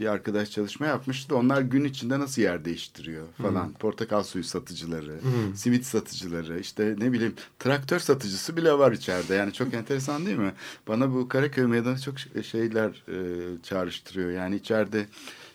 bir 0.00 0.06
arkadaş 0.06 0.50
çalışma 0.50 0.86
yapmıştı. 0.86 1.36
Onlar 1.36 1.60
gün 1.60 1.84
içinde 1.84 2.20
nasıl 2.20 2.42
yer 2.42 2.64
değiştiriyor 2.64 3.26
falan. 3.42 3.72
Portakal 3.72 4.22
suyu 4.22 4.44
satıcıları, 4.44 5.20
simit 5.54 5.84
satıcıları, 5.84 6.60
işte 6.60 6.94
ne 6.98 7.12
bileyim 7.12 7.34
traktör 7.58 7.98
satıcısı 7.98 8.56
bile 8.56 8.72
var 8.72 8.92
içeride. 8.92 9.34
Yani 9.34 9.52
çok 9.52 9.74
enteresan 9.74 10.26
değil 10.26 10.38
mi? 10.38 10.52
Bana 10.88 11.14
bu 11.14 11.28
Karaköy 11.28 11.66
meydanı 11.66 12.00
çok 12.00 12.14
şeyler 12.44 12.88
e, 13.08 13.16
çağrıştırıyor. 13.62 14.30
Yani 14.30 14.56
içeride 14.56 15.06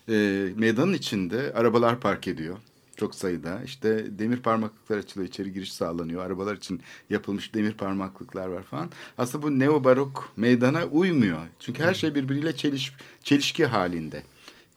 e, 0.09 0.47
meydanın 0.55 0.93
içinde 0.93 1.53
arabalar 1.53 1.99
park 1.99 2.27
ediyor. 2.27 2.57
Çok 2.97 3.15
sayıda. 3.15 3.61
İşte 3.65 4.19
demir 4.19 4.37
parmaklıklar 4.37 4.97
açılıyor. 4.97 5.29
içeri 5.29 5.53
giriş 5.53 5.73
sağlanıyor. 5.73 6.25
Arabalar 6.25 6.55
için 6.55 6.81
yapılmış 7.09 7.53
demir 7.53 7.73
parmaklıklar 7.73 8.47
var 8.47 8.63
falan. 8.63 8.89
Aslında 9.17 9.43
bu 9.43 9.59
neo 9.59 9.83
barok 9.83 10.33
meydana 10.37 10.85
uymuyor. 10.85 11.39
Çünkü 11.59 11.83
her 11.83 11.93
şey 11.93 12.15
birbiriyle 12.15 12.55
çeliş, 12.55 12.93
çelişki 13.23 13.65
halinde. 13.65 14.23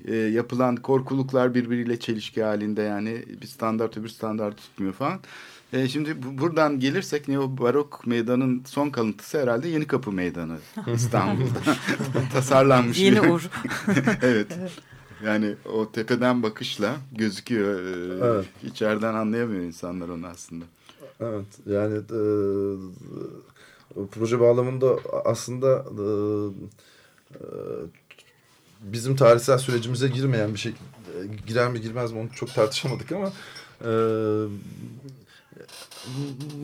Ee, 0.05 0.15
yapılan 0.17 0.77
korkuluklar 0.77 1.55
birbiriyle 1.55 2.01
çelişki 2.01 2.43
halinde 2.43 2.83
yani 2.83 3.25
bir 3.43 3.47
standart 3.47 3.97
öbür 3.97 4.09
standart 4.09 4.57
tutmuyor 4.57 4.93
falan. 4.93 5.21
Ee, 5.73 5.89
şimdi 5.89 6.23
bu, 6.23 6.39
buradan 6.43 6.81
gelirsek 6.81 7.29
neo 7.29 7.59
barok 7.59 8.07
meydanın 8.07 8.63
son 8.67 8.91
kalıntısı 8.91 9.43
herhalde 9.43 9.69
Yeni 9.69 9.87
Kapı 9.87 10.13
Meydanı 10.13 10.59
İstanbul'da. 10.95 11.59
Tasarlanmış. 12.33 12.99
Yeni 12.99 13.23
bir- 13.23 13.29
Ur. 13.29 13.49
evet. 14.23 14.47
Yani 15.25 15.55
o 15.73 15.93
tepeden 15.93 16.43
bakışla 16.43 16.97
gözüküyor. 17.13 17.81
Ee, 17.81 18.25
Evet. 18.27 18.47
İçeriden 18.65 19.15
anlayamıyor 19.15 19.63
insanlar 19.63 20.09
onu 20.09 20.27
aslında. 20.27 20.65
Evet 21.21 21.47
yani 21.67 21.95
e, 21.97 22.21
proje 24.13 24.41
bağlamında 24.41 24.97
aslında 25.25 25.85
e, 25.99 26.05
e, 27.35 27.41
bizim 28.81 29.17
tarihsel 29.17 29.59
sürecimize 29.59 30.09
girmeyen 30.09 30.55
bir 30.55 30.59
şey 30.59 30.73
e, 30.73 31.27
girer 31.47 31.69
mi 31.71 31.81
girmez 31.81 32.13
mi 32.13 32.19
onu 32.19 32.29
çok 32.35 32.55
tartışamadık 32.55 33.13
ama 33.13 33.33
e, 33.85 33.91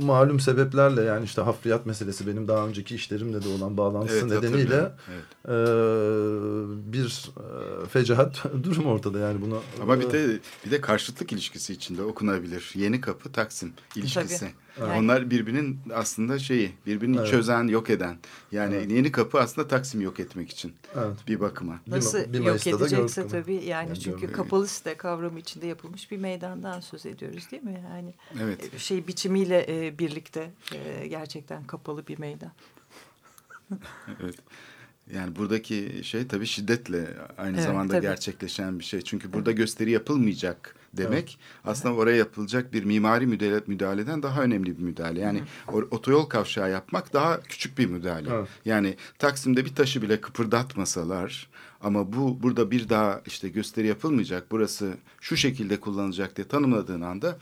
malum 0.03 0.41
sebeplerle 0.41 1.03
yani 1.03 1.25
işte 1.25 1.43
hafriyat 1.43 1.87
meselesi 1.87 2.27
benim 2.27 2.49
daha 2.49 2.67
önceki 2.67 2.95
işlerimle 2.95 3.45
de 3.45 3.49
olan 3.49 3.77
bağlantısı 3.77 4.19
Evet, 4.19 4.43
nedeniyle. 4.43 4.93
Evet. 5.11 5.25
e, 5.49 5.57
bir 6.93 7.31
e, 7.37 7.87
fecaat 7.87 8.45
durum 8.63 8.87
ortada 8.87 9.19
yani 9.19 9.41
bunu 9.43 9.61
Ama 9.83 10.01
bir 10.01 10.11
de 10.11 10.41
bir 10.67 10.71
de 10.71 10.81
karşıtlık 10.81 11.33
ilişkisi 11.33 11.73
içinde 11.73 12.03
okunabilir. 12.03 12.73
Yeni 12.75 13.01
Kapı 13.01 13.33
Taksim 13.33 13.73
ilişkisi. 13.97 14.39
Tabii. 14.41 14.51
Onlar 14.81 15.31
birbirinin 15.31 15.79
aslında 15.95 16.39
şeyi, 16.39 16.73
birbirini 16.87 17.17
Evet. 17.19 17.29
çözen, 17.29 17.69
yok 17.69 17.91
eden. 17.91 18.17
Yani 18.53 18.75
Evet. 18.75 18.91
Yeni 18.91 19.13
Kapı 19.13 19.41
aslında 19.41 19.69
Taksim'i 19.69 20.05
yok 20.05 20.21
etmek 20.21 20.51
için 20.51 20.73
evet. 20.95 21.17
bir 21.29 21.41
bakıma. 21.41 21.81
Bir- 21.87 21.91
Nasıl 21.93 22.33
bir 22.33 22.41
yok 22.41 22.67
edecekse 22.67 23.29
tabii 23.29 23.55
yani 23.55 23.65
Yani 23.65 24.01
çünkü 24.01 24.21
görmeyi- 24.21 24.33
kapalı 24.33 24.69
site 24.69 24.97
kavramı 24.97 25.39
içinde 25.39 25.67
yapılmış 25.67 26.11
bir 26.11 26.17
meydandan 26.19 26.81
söz 26.81 27.07
ediyoruz 27.07 27.51
değil 27.51 27.63
mi? 27.63 27.85
Yani 27.91 28.15
Evet. 28.43 28.75
e, 28.75 28.79
şey 28.79 29.07
biçimiyle 29.07 29.67
e, 29.69 29.99
birlikte 29.99 30.51
e, 30.75 31.07
gerçekten 31.07 31.65
kapalı 31.67 32.07
bir 32.07 32.19
meydan. 32.19 32.53
Evet. 34.23 34.35
Yani 35.15 35.37
buradaki 35.37 36.01
şey 36.05 36.27
tabii 36.27 36.47
şiddetle 36.47 37.09
aynı 37.39 37.57
Evet, 37.57 37.65
zamanda 37.67 37.93
tabii. 37.93 38.03
gerçekleşen 38.03 38.79
bir 38.79 38.85
şey. 38.85 39.01
Çünkü 39.03 39.33
burada 39.33 39.53
gösteri 39.53 39.91
yapılmayacak 39.91 40.77
demek 40.97 41.39
aslında 41.65 41.95
oraya 41.95 42.17
yapılacak 42.17 42.73
bir 42.73 42.85
mimari 42.85 43.27
müdahale, 43.27 43.61
müdahaleden 43.67 44.23
daha 44.23 44.43
önemli 44.43 44.79
bir 44.79 44.83
müdahale. 44.83 45.21
Yani 45.21 45.43
o, 45.73 45.77
otoyol 45.77 46.25
kavşağı 46.25 46.71
yapmak 46.71 47.13
daha 47.13 47.41
küçük 47.41 47.79
bir 47.79 47.87
müdahale. 47.87 48.31
Evet. 48.33 48.49
Yani 48.65 48.97
Taksim'de 49.19 49.65
bir 49.65 49.75
taşı 49.75 50.03
bile 50.03 50.21
kıpırdatmasalar 50.21 51.49
ama 51.81 52.13
bu 52.13 52.43
burada 52.43 52.71
bir 52.71 52.89
daha 52.89 53.23
işte 53.27 53.49
gösteri 53.49 53.87
yapılmayacak. 53.87 54.47
Burası 54.51 54.95
şu 55.21 55.37
şekilde 55.37 55.81
kullanılacak 55.81 56.37
diye 56.37 56.49
tanımladığın 56.49 57.01
anda 57.01 57.39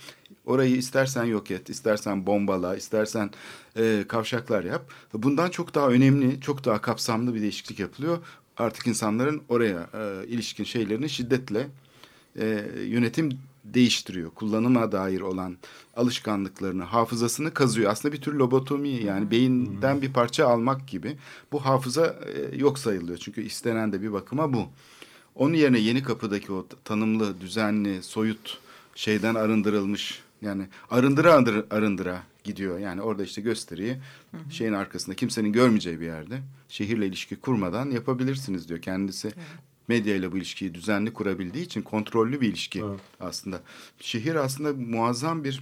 orayı 0.47 0.77
istersen 0.77 1.25
yok 1.25 1.51
et, 1.51 1.71
istersen 1.71 2.27
bombala, 2.27 2.77
istersen 2.77 3.31
e, 3.77 4.05
kavşaklar 4.09 4.65
yap. 4.65 4.91
Bundan 5.15 5.51
çok 5.51 5.75
daha 5.75 5.89
önemli, 5.89 6.41
çok 6.41 6.65
daha 6.65 6.81
kapsamlı 6.81 7.35
bir 7.35 7.41
değişiklik 7.41 7.79
yapılıyor. 7.79 8.19
Artık 8.57 8.87
insanların 8.87 9.43
oraya 9.49 9.91
e, 9.95 10.27
ilişkin 10.27 10.65
şeylerini 10.65 11.11
şiddetle 11.11 11.67
e, 12.37 12.65
yönetim 12.87 13.39
değiştiriyor. 13.65 14.31
Kullanıma 14.31 14.93
dair 14.93 15.21
olan 15.21 15.57
alışkanlıklarını, 15.97 16.83
hafızasını 16.83 17.55
kazıyor. 17.55 17.91
Aslında 17.91 18.15
bir 18.15 18.21
tür 18.21 18.33
lobotomi 18.33 18.89
yani 18.89 19.31
beyinden 19.31 20.03
bir 20.03 20.13
parça 20.13 20.49
almak 20.49 20.89
gibi. 20.89 21.17
Bu 21.53 21.65
hafıza 21.65 22.07
e, 22.07 22.57
yok 22.57 22.79
sayılıyor. 22.79 23.19
Çünkü 23.19 23.43
istenen 23.43 23.93
de 23.93 24.03
bir 24.03 24.13
bakıma 24.13 24.53
bu. 24.53 24.69
Onun 25.35 25.55
yerine 25.55 25.79
yeni 25.79 26.03
kapıdaki 26.03 26.53
o 26.53 26.67
tanımlı, 26.85 27.41
düzenli, 27.41 28.03
soyut 28.03 28.59
şeyden 28.95 29.35
arındırılmış 29.35 30.23
yani 30.43 30.67
arındıra 30.91 31.33
arındıra, 31.33 31.65
arındıra 31.71 32.23
gidiyor. 32.45 32.79
Yani 32.79 33.03
orada 33.03 33.23
işte 33.23 33.43
gösteriyi 33.43 33.97
şeyin 34.51 34.73
arkasında 34.73 35.17
kimsenin 35.17 35.53
görmeyeceği 35.53 36.01
bir 36.01 36.07
yerde 36.07 36.41
şehirle 36.69 37.07
ilişki 37.07 37.37
kurmadan 37.37 37.91
yapabilirsiniz 37.91 38.69
diyor. 38.69 38.83
Kendisi 38.83 39.27
medya 39.29 39.70
ile 39.99 40.33
bu 40.33 40.37
ilişkiyi 40.37 40.75
düzenli 40.75 41.13
kurabildiği 41.13 41.65
için 41.65 41.83
kontrollü 41.83 42.41
bir 42.41 42.49
ilişki 42.49 42.81
Evet. 42.81 43.01
aslında. 43.21 43.63
Şehir 44.01 44.35
aslında 44.35 44.73
muazzam 44.73 45.45
bir 45.45 45.61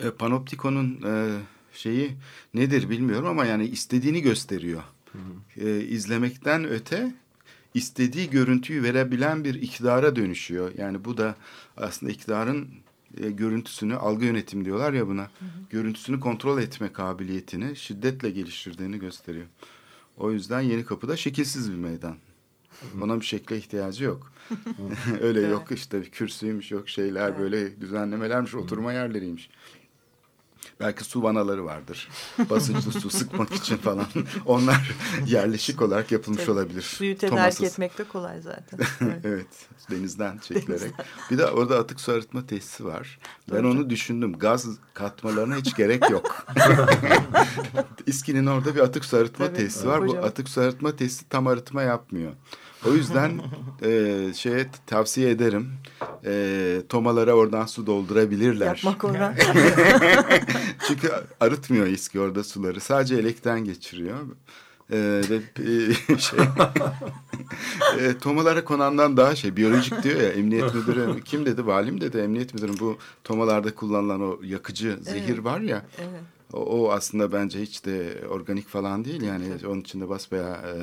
e, 0.00 0.10
panoptikonun 0.10 1.02
e, 1.06 1.38
şeyi 1.72 2.10
nedir 2.54 2.90
bilmiyorum 2.90 3.26
ama 3.26 3.44
yani 3.46 3.66
istediğini 3.66 4.22
gösteriyor. 4.22 4.82
E, 5.56 5.80
izlemekten 5.80 6.64
öte 6.68 7.14
istediği 7.74 8.30
görüntüyü 8.30 8.82
verebilen 8.82 9.44
bir 9.44 9.54
iktidara 9.54 10.16
dönüşüyor. 10.16 10.72
Yani 10.78 11.04
bu 11.04 11.16
da 11.16 11.34
aslında 11.76 12.12
iktidarın 12.12 12.68
e, 13.22 13.30
görüntüsünü 13.30 13.96
algı 13.96 14.24
yönetimi 14.24 14.64
diyorlar 14.64 14.92
ya 14.92 15.08
buna. 15.08 15.30
Görüntüsünü 15.70 16.20
kontrol 16.20 16.62
etme 16.62 16.92
kabiliyetini 16.92 17.76
şiddetle 17.76 18.30
geliştirdiğini 18.30 18.98
gösteriyor. 18.98 19.46
O 20.16 20.32
yüzden 20.32 20.60
Yeni 20.60 20.84
Kapı'da 20.84 21.16
şekilsiz 21.16 21.72
bir 21.72 21.76
meydan. 21.76 22.16
Ona 23.02 23.20
bir 23.20 23.26
şekle 23.26 23.56
ihtiyacı 23.56 24.04
yok. 24.04 24.32
Öyle 25.20 25.40
yok 25.40 25.64
işte 25.70 26.02
kürsüymüş 26.02 26.70
yok 26.70 26.88
şeyler 26.88 27.38
böyle 27.38 27.80
düzenlemelermiş 27.80 28.54
oturma 28.54 28.92
yerleriymiş. 28.92 29.50
Belki 30.80 31.04
su 31.04 31.22
vanaları 31.22 31.64
vardır. 31.64 32.08
Basınçlı 32.50 32.92
su 32.92 33.10
sıkmak 33.10 33.54
için 33.54 33.76
falan. 33.76 34.06
Onlar 34.46 34.96
yerleşik 35.26 35.82
olarak 35.82 36.12
yapılmış 36.12 36.40
Tabii. 36.40 36.50
olabilir. 36.50 36.82
Suyu 36.82 37.16
tedarik 37.18 37.36
Tomasız. 37.36 37.72
etmek 37.72 37.98
de 37.98 38.04
kolay 38.04 38.40
zaten. 38.40 38.78
Evet. 39.00 39.20
evet 39.24 39.46
denizden 39.90 40.38
çekilerek. 40.38 40.92
Bir 41.30 41.38
de 41.38 41.46
orada 41.46 41.78
atık 41.78 42.00
su 42.00 42.12
arıtma 42.12 42.46
tesisi 42.46 42.84
var. 42.84 43.18
Ben 43.52 43.64
onu 43.64 43.90
düşündüm. 43.90 44.32
Gaz 44.32 44.66
katmalarına 44.94 45.56
hiç 45.56 45.76
gerek 45.76 46.10
yok. 46.10 46.46
İSKİ'nin 48.06 48.46
orada 48.46 48.74
bir 48.74 48.80
atık 48.80 49.04
su 49.04 49.16
arıtma 49.16 49.46
Tabii, 49.46 49.56
tesisi 49.56 49.88
var. 49.88 50.02
Bu 50.02 50.06
kocaman. 50.06 50.28
atık 50.28 50.48
su 50.48 50.60
arıtma 50.60 50.96
tesisi 50.96 51.28
tam 51.28 51.46
arıtma 51.46 51.82
yapmıyor. 51.82 52.32
O 52.86 52.92
yüzden 52.92 53.40
e, 53.82 54.32
şeye 54.34 54.66
tavsiye 54.86 55.30
ederim. 55.30 55.72
E, 56.24 56.82
tomalara 56.88 57.32
oradan 57.32 57.66
su 57.66 57.86
doldurabilirler. 57.86 58.66
Yapmak 58.66 59.04
ona. 59.04 59.34
Çünkü 60.88 61.10
arıtmıyor 61.40 61.86
İSKİ 61.86 62.20
orada 62.20 62.44
suları. 62.44 62.80
Sadece 62.80 63.14
elekten 63.16 63.64
geçiriyor. 63.64 64.16
Ee, 64.92 65.22
ve 65.30 65.36
e, 65.36 66.18
şey 66.18 66.38
e, 67.98 68.18
tomalara 68.18 68.64
konandan 68.64 69.16
daha 69.16 69.34
şey 69.36 69.56
biyolojik 69.56 70.02
diyor 70.02 70.20
ya 70.20 70.28
emniyet 70.28 70.74
müdürü 70.74 71.22
kim 71.24 71.46
dedi 71.46 71.66
valim 71.66 72.00
dedi 72.00 72.18
emniyet 72.18 72.54
müdürü 72.54 72.78
bu 72.80 72.98
tomalarda 73.24 73.74
kullanılan 73.74 74.22
o 74.22 74.38
yakıcı 74.42 74.98
zehir 75.02 75.38
var 75.38 75.60
ya 75.60 75.86
Evet. 75.98 76.20
o, 76.52 76.58
o 76.58 76.90
aslında 76.92 77.32
bence 77.32 77.60
hiç 77.60 77.84
de 77.84 78.24
organik 78.30 78.68
falan 78.68 79.04
değil 79.04 79.22
yani 79.22 79.44
onun 79.66 79.80
içinde 79.80 80.08
basbayağı 80.08 80.54
e, 80.56 80.74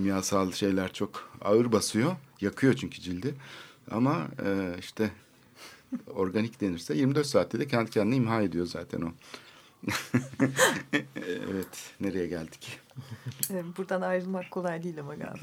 kimyasal 0.00 0.52
şeyler 0.52 0.92
çok 0.92 1.30
ağır 1.40 1.72
basıyor 1.72 2.16
yakıyor 2.40 2.74
çünkü 2.74 3.00
cildi 3.00 3.34
ama 3.90 4.28
e, 4.44 4.76
işte 4.78 5.10
organik 6.06 6.60
denirse 6.60 6.94
24 6.94 7.26
saatte 7.26 7.60
de 7.60 7.66
kendi 7.66 7.90
kendine 7.90 8.16
imha 8.16 8.42
ediyor 8.42 8.66
zaten 8.66 9.00
o. 9.00 9.12
evet 11.24 11.92
nereye 12.00 12.26
geldik? 12.26 12.80
Evet, 13.50 13.64
Buradan 13.76 14.00
ayrılmak 14.00 14.50
kolay 14.50 14.82
değil 14.82 15.00
ama 15.00 15.14
galiba. 15.14 15.38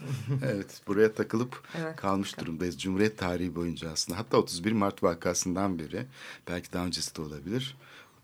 Evet 0.45 0.81
buraya 0.87 1.13
takılıp 1.13 1.63
Evet. 1.77 1.95
kalmış 1.95 2.39
durumdayız. 2.39 2.81
Cumhuriyet 2.81 3.17
tarihi 3.17 3.55
boyunca 3.55 3.91
aslında 3.91 4.19
hatta 4.19 4.37
31 4.37 4.71
Mart 4.71 5.03
vakasından 5.03 5.79
beri 5.79 6.05
belki 6.47 6.73
daha 6.73 6.85
öncesi 6.85 7.15
de 7.15 7.21
olabilir. 7.21 7.77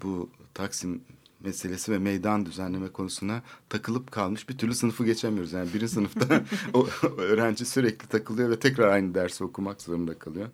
Bu 0.03 0.29
Taksim 0.53 1.01
meselesi 1.43 1.91
ve 1.91 1.99
meydan 1.99 2.45
düzenleme 2.45 2.87
konusuna 2.87 3.41
takılıp 3.69 4.11
kalmış 4.11 4.49
bir 4.49 4.57
türlü 4.57 4.75
sınıfı 4.75 5.05
geçemiyoruz. 5.05 5.53
Yani 5.53 5.73
birinci 5.73 5.93
sınıfta 5.93 6.43
o 6.73 6.87
öğrenci 7.17 7.65
sürekli 7.65 8.07
takılıyor 8.07 8.49
ve 8.49 8.59
tekrar 8.59 8.87
aynı 8.87 9.15
dersi 9.15 9.43
okumak 9.43 9.81
zorunda 9.81 10.19
kalıyor. 10.19 10.47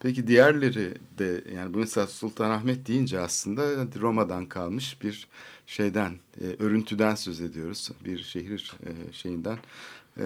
Peki 0.00 0.26
diğerleri 0.26 0.94
de 1.18 1.44
yani 1.54 1.74
bu 1.74 1.78
mesela 1.78 2.06
Sultanahmet 2.06 2.88
deyince 2.88 3.20
aslında 3.20 3.62
Roma'dan 4.00 4.46
kalmış 4.46 5.02
bir 5.02 5.28
şeyden, 5.66 6.14
e, 6.40 6.44
örüntüden 6.44 7.14
söz 7.14 7.40
ediyoruz. 7.40 7.90
Bir 8.04 8.18
şehir 8.18 8.72
e, 8.86 9.12
şeyinden. 9.12 9.58
E, 10.18 10.24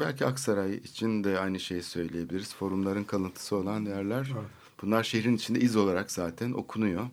belki 0.00 0.26
Aksaray 0.26 0.74
için 0.74 1.24
de 1.24 1.38
aynı 1.38 1.60
şeyi 1.60 1.82
söyleyebiliriz. 1.82 2.54
Forumların 2.54 3.04
kalıntısı 3.04 3.56
olan 3.56 3.84
yerler. 3.84 4.32
Bunlar 4.82 5.02
şehrin 5.02 5.36
içinde 5.36 5.60
iz 5.60 5.76
olarak 5.76 6.10
zaten 6.10 6.52
okunuyor. 6.52 7.06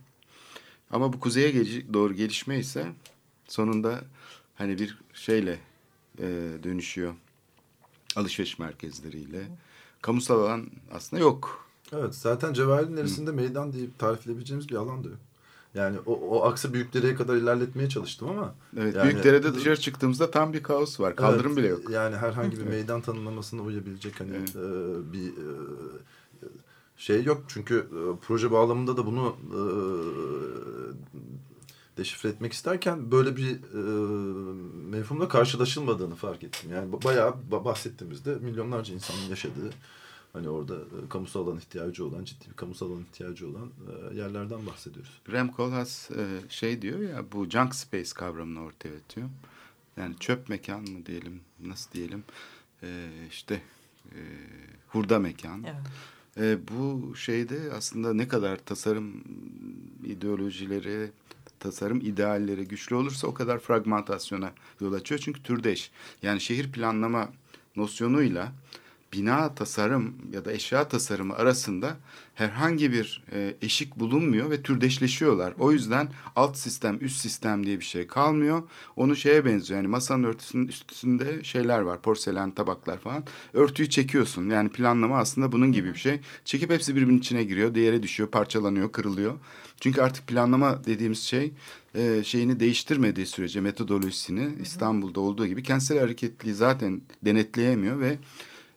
Ama 0.91 1.13
bu 1.13 1.19
kuzeye 1.19 1.49
geliş- 1.51 1.93
doğru 1.93 2.13
gelişme 2.13 2.59
ise 2.59 2.85
sonunda 3.47 4.01
hani 4.55 4.79
bir 4.79 4.97
şeyle 5.13 5.59
e, 6.19 6.25
dönüşüyor. 6.63 7.13
Alışveriş 8.15 8.59
merkezleriyle. 8.59 9.47
Kamusal 10.01 10.39
alan 10.39 10.67
aslında 10.91 11.21
yok. 11.21 11.67
Evet 11.93 12.15
zaten 12.15 12.53
Cevahir'in 12.53 12.95
neresinde 12.95 13.31
meydan 13.31 13.73
deyip 13.73 13.99
tarifleyebileceğimiz 13.99 14.69
bir 14.69 14.75
alan 14.75 15.03
da 15.03 15.07
yok. 15.09 15.17
Yani 15.75 15.97
o, 16.05 16.13
o 16.13 16.43
aksı 16.43 16.73
büyüklereye 16.73 17.15
kadar 17.15 17.35
ilerletmeye 17.35 17.89
çalıştım 17.89 18.29
ama. 18.29 18.55
Evet, 18.77 18.95
yani- 18.95 19.09
Büyükdere'de 19.11 19.55
dışarı 19.55 19.79
çıktığımızda 19.79 20.31
tam 20.31 20.53
bir 20.53 20.63
kaos 20.63 20.99
var. 20.99 21.15
Kaldırım 21.15 21.45
Evet, 21.47 21.57
bile 21.57 21.67
yok. 21.67 21.89
Yani 21.89 22.15
herhangi 22.15 22.57
bir 22.59 22.63
meydan 22.65 23.01
tanımlamasına 23.01 23.61
uyabilecek 23.61 24.19
hani 24.19 24.31
Evet. 24.35 24.55
e, 24.55 25.13
bir 25.13 25.27
e, 25.27 25.45
şey 26.97 27.23
yok. 27.23 27.43
Çünkü 27.47 27.77
e, 27.77 27.99
proje 28.25 28.51
bağlamında 28.51 28.97
da 28.97 29.05
bunu 29.05 29.35
e, 29.53 29.61
deşifre 31.97 32.29
etmek 32.29 32.53
isterken 32.53 33.11
böyle 33.11 33.35
bir 33.37 33.51
e, 33.51 33.81
mefhumla 34.89 35.27
karşılaşılmadığını 35.27 36.15
fark 36.15 36.43
ettim. 36.43 36.71
Yani 36.71 36.91
ba- 36.93 37.03
bayağı 37.03 37.35
ba- 37.51 37.65
bahsettiğimizde 37.65 38.35
milyonlarca 38.35 38.93
insanın 38.93 39.29
yaşadığı 39.29 39.69
hani 40.33 40.49
orada 40.49 40.75
e, 40.75 41.09
kamusal 41.09 41.47
alan 41.47 41.57
ihtiyacı 41.57 42.05
olan, 42.05 42.23
ciddi 42.23 42.49
bir 42.49 42.53
kamusal 42.55 42.91
alan 42.91 43.01
ihtiyacı 43.01 43.49
olan 43.49 43.69
e, 44.11 44.15
yerlerden 44.15 44.65
bahsediyoruz. 44.67 45.21
Rem 45.31 45.51
Koolhaas 45.51 46.11
e, 46.11 46.27
şey 46.49 46.81
diyor 46.81 46.99
ya 46.99 47.25
bu 47.31 47.49
junk 47.49 47.75
space 47.75 48.09
kavramını 48.15 48.61
ortaya 48.63 48.95
atıyor. 48.97 49.29
Yani 49.97 50.15
çöp 50.19 50.49
mekan 50.49 50.81
mı 50.81 51.05
diyelim, 51.05 51.41
nasıl 51.59 51.91
diyelim, 51.91 52.23
e, 52.83 53.09
işte 53.29 53.61
e, 54.05 54.19
hurda 54.87 55.19
mekan. 55.19 55.63
Evet. 55.63 55.75
E, 56.39 56.57
bu 56.67 57.15
şeyde 57.15 57.59
aslında 57.73 58.13
ne 58.13 58.27
kadar 58.27 58.57
tasarım 58.57 59.23
ideolojileri, 60.05 61.11
tasarım 61.59 62.01
idealleri 62.01 62.67
güçlü 62.67 62.95
olursa 62.95 63.27
o 63.27 63.33
kadar 63.33 63.59
fragmentasyona 63.59 64.51
yol 64.81 64.93
açıyor. 64.93 65.21
Çünkü 65.23 65.43
türdeş. 65.43 65.91
Yani 66.21 66.41
şehir 66.41 66.71
planlama 66.71 67.29
nosyonuyla 67.75 68.51
bina 69.17 69.55
tasarım 69.55 70.15
ya 70.33 70.45
da 70.45 70.51
eşya 70.51 70.87
tasarımı 70.87 71.35
arasında 71.35 71.97
herhangi 72.35 72.91
bir 72.91 73.23
e, 73.31 73.55
eşik 73.61 73.99
bulunmuyor 73.99 74.49
ve 74.49 74.61
türdeşleşiyorlar. 74.61 75.53
O 75.59 75.71
yüzden 75.71 76.09
alt 76.35 76.57
sistem, 76.57 76.97
üst 77.01 77.21
sistem 77.21 77.65
diye 77.65 77.79
bir 77.79 77.85
şey 77.85 78.07
kalmıyor. 78.07 78.63
Onu 78.95 79.15
şeye 79.15 79.45
benziyor. 79.45 79.79
Yani 79.79 79.87
masanın 79.87 80.23
örtüsünün 80.23 80.67
üstünde 80.67 81.43
şeyler 81.43 81.79
var. 81.79 82.01
Porselen 82.01 82.51
tabaklar 82.51 82.97
falan. 82.97 83.23
Örtüyü 83.53 83.89
çekiyorsun. 83.89 84.49
Yani 84.49 84.69
planlama 84.69 85.17
aslında 85.17 85.51
bunun 85.51 85.71
gibi 85.71 85.93
bir 85.93 85.99
şey. 85.99 86.19
Çekip 86.45 86.71
hepsi 86.71 86.95
birbirinin 86.95 87.19
içine 87.19 87.43
giriyor. 87.43 87.75
Diğeri 87.75 88.03
düşüyor, 88.03 88.29
parçalanıyor, 88.29 88.91
kırılıyor. 88.91 89.33
Çünkü 89.79 90.01
artık 90.01 90.27
planlama 90.27 90.83
dediğimiz 90.85 91.19
şey 91.19 91.53
e, 91.95 92.23
şeyini 92.23 92.59
değiştirmediği 92.59 93.25
sürece 93.25 93.61
metodolojisini 93.61 94.49
İstanbul'da 94.61 95.19
olduğu 95.19 95.47
gibi 95.47 95.63
kentsel 95.63 95.99
hareketliği 95.99 96.55
zaten 96.55 97.01
denetleyemiyor 97.25 97.99
ve 97.99 98.17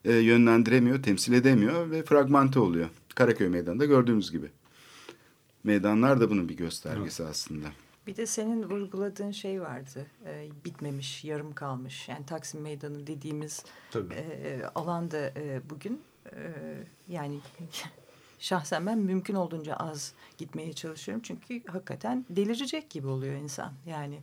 e, 0.05 0.13
yönlendiremiyor, 0.13 1.03
temsil 1.03 1.33
edemiyor 1.33 1.91
ve 1.91 2.03
fragmente 2.03 2.61
oluyor. 2.61 2.89
Karaköy 3.15 3.49
Meydanı'nda 3.49 3.85
gördüğümüz 3.85 4.33
gibi. 4.33 4.51
Meydanlar 5.65 6.21
da 6.21 6.31
bunun 6.31 6.49
bir 6.49 6.57
göstergesi 6.57 7.25
aslında. 7.25 7.67
Bir 8.07 8.17
de 8.17 8.27
senin 8.27 8.63
vurguladığın 8.63 9.31
şey 9.31 9.61
vardı. 9.61 10.07
E, 10.27 10.49
bitmemiş, 10.65 11.25
yarım 11.25 11.55
kalmış. 11.55 12.09
Yani 12.09 12.27
Taksim 12.27 12.61
Meydanı 12.61 13.07
dediğimiz 13.07 13.65
Tabii. 13.91 14.15
e, 14.15 14.63
alanda 14.75 15.19
e, 15.37 15.61
bugün 15.71 16.01
e, 16.33 16.53
yani 17.09 17.41
şahsen 18.39 18.87
ben 18.87 18.99
mümkün 18.99 19.35
olduğunca 19.35 19.75
az 19.75 20.15
gitmeye 20.39 20.73
çalışıyorum. 20.73 21.23
Çünkü 21.27 21.67
hakikaten 21.67 22.27
delirecek 22.31 22.91
gibi 22.91 23.07
oluyor 23.07 23.35
insan. 23.35 23.73
Yani 23.87 24.21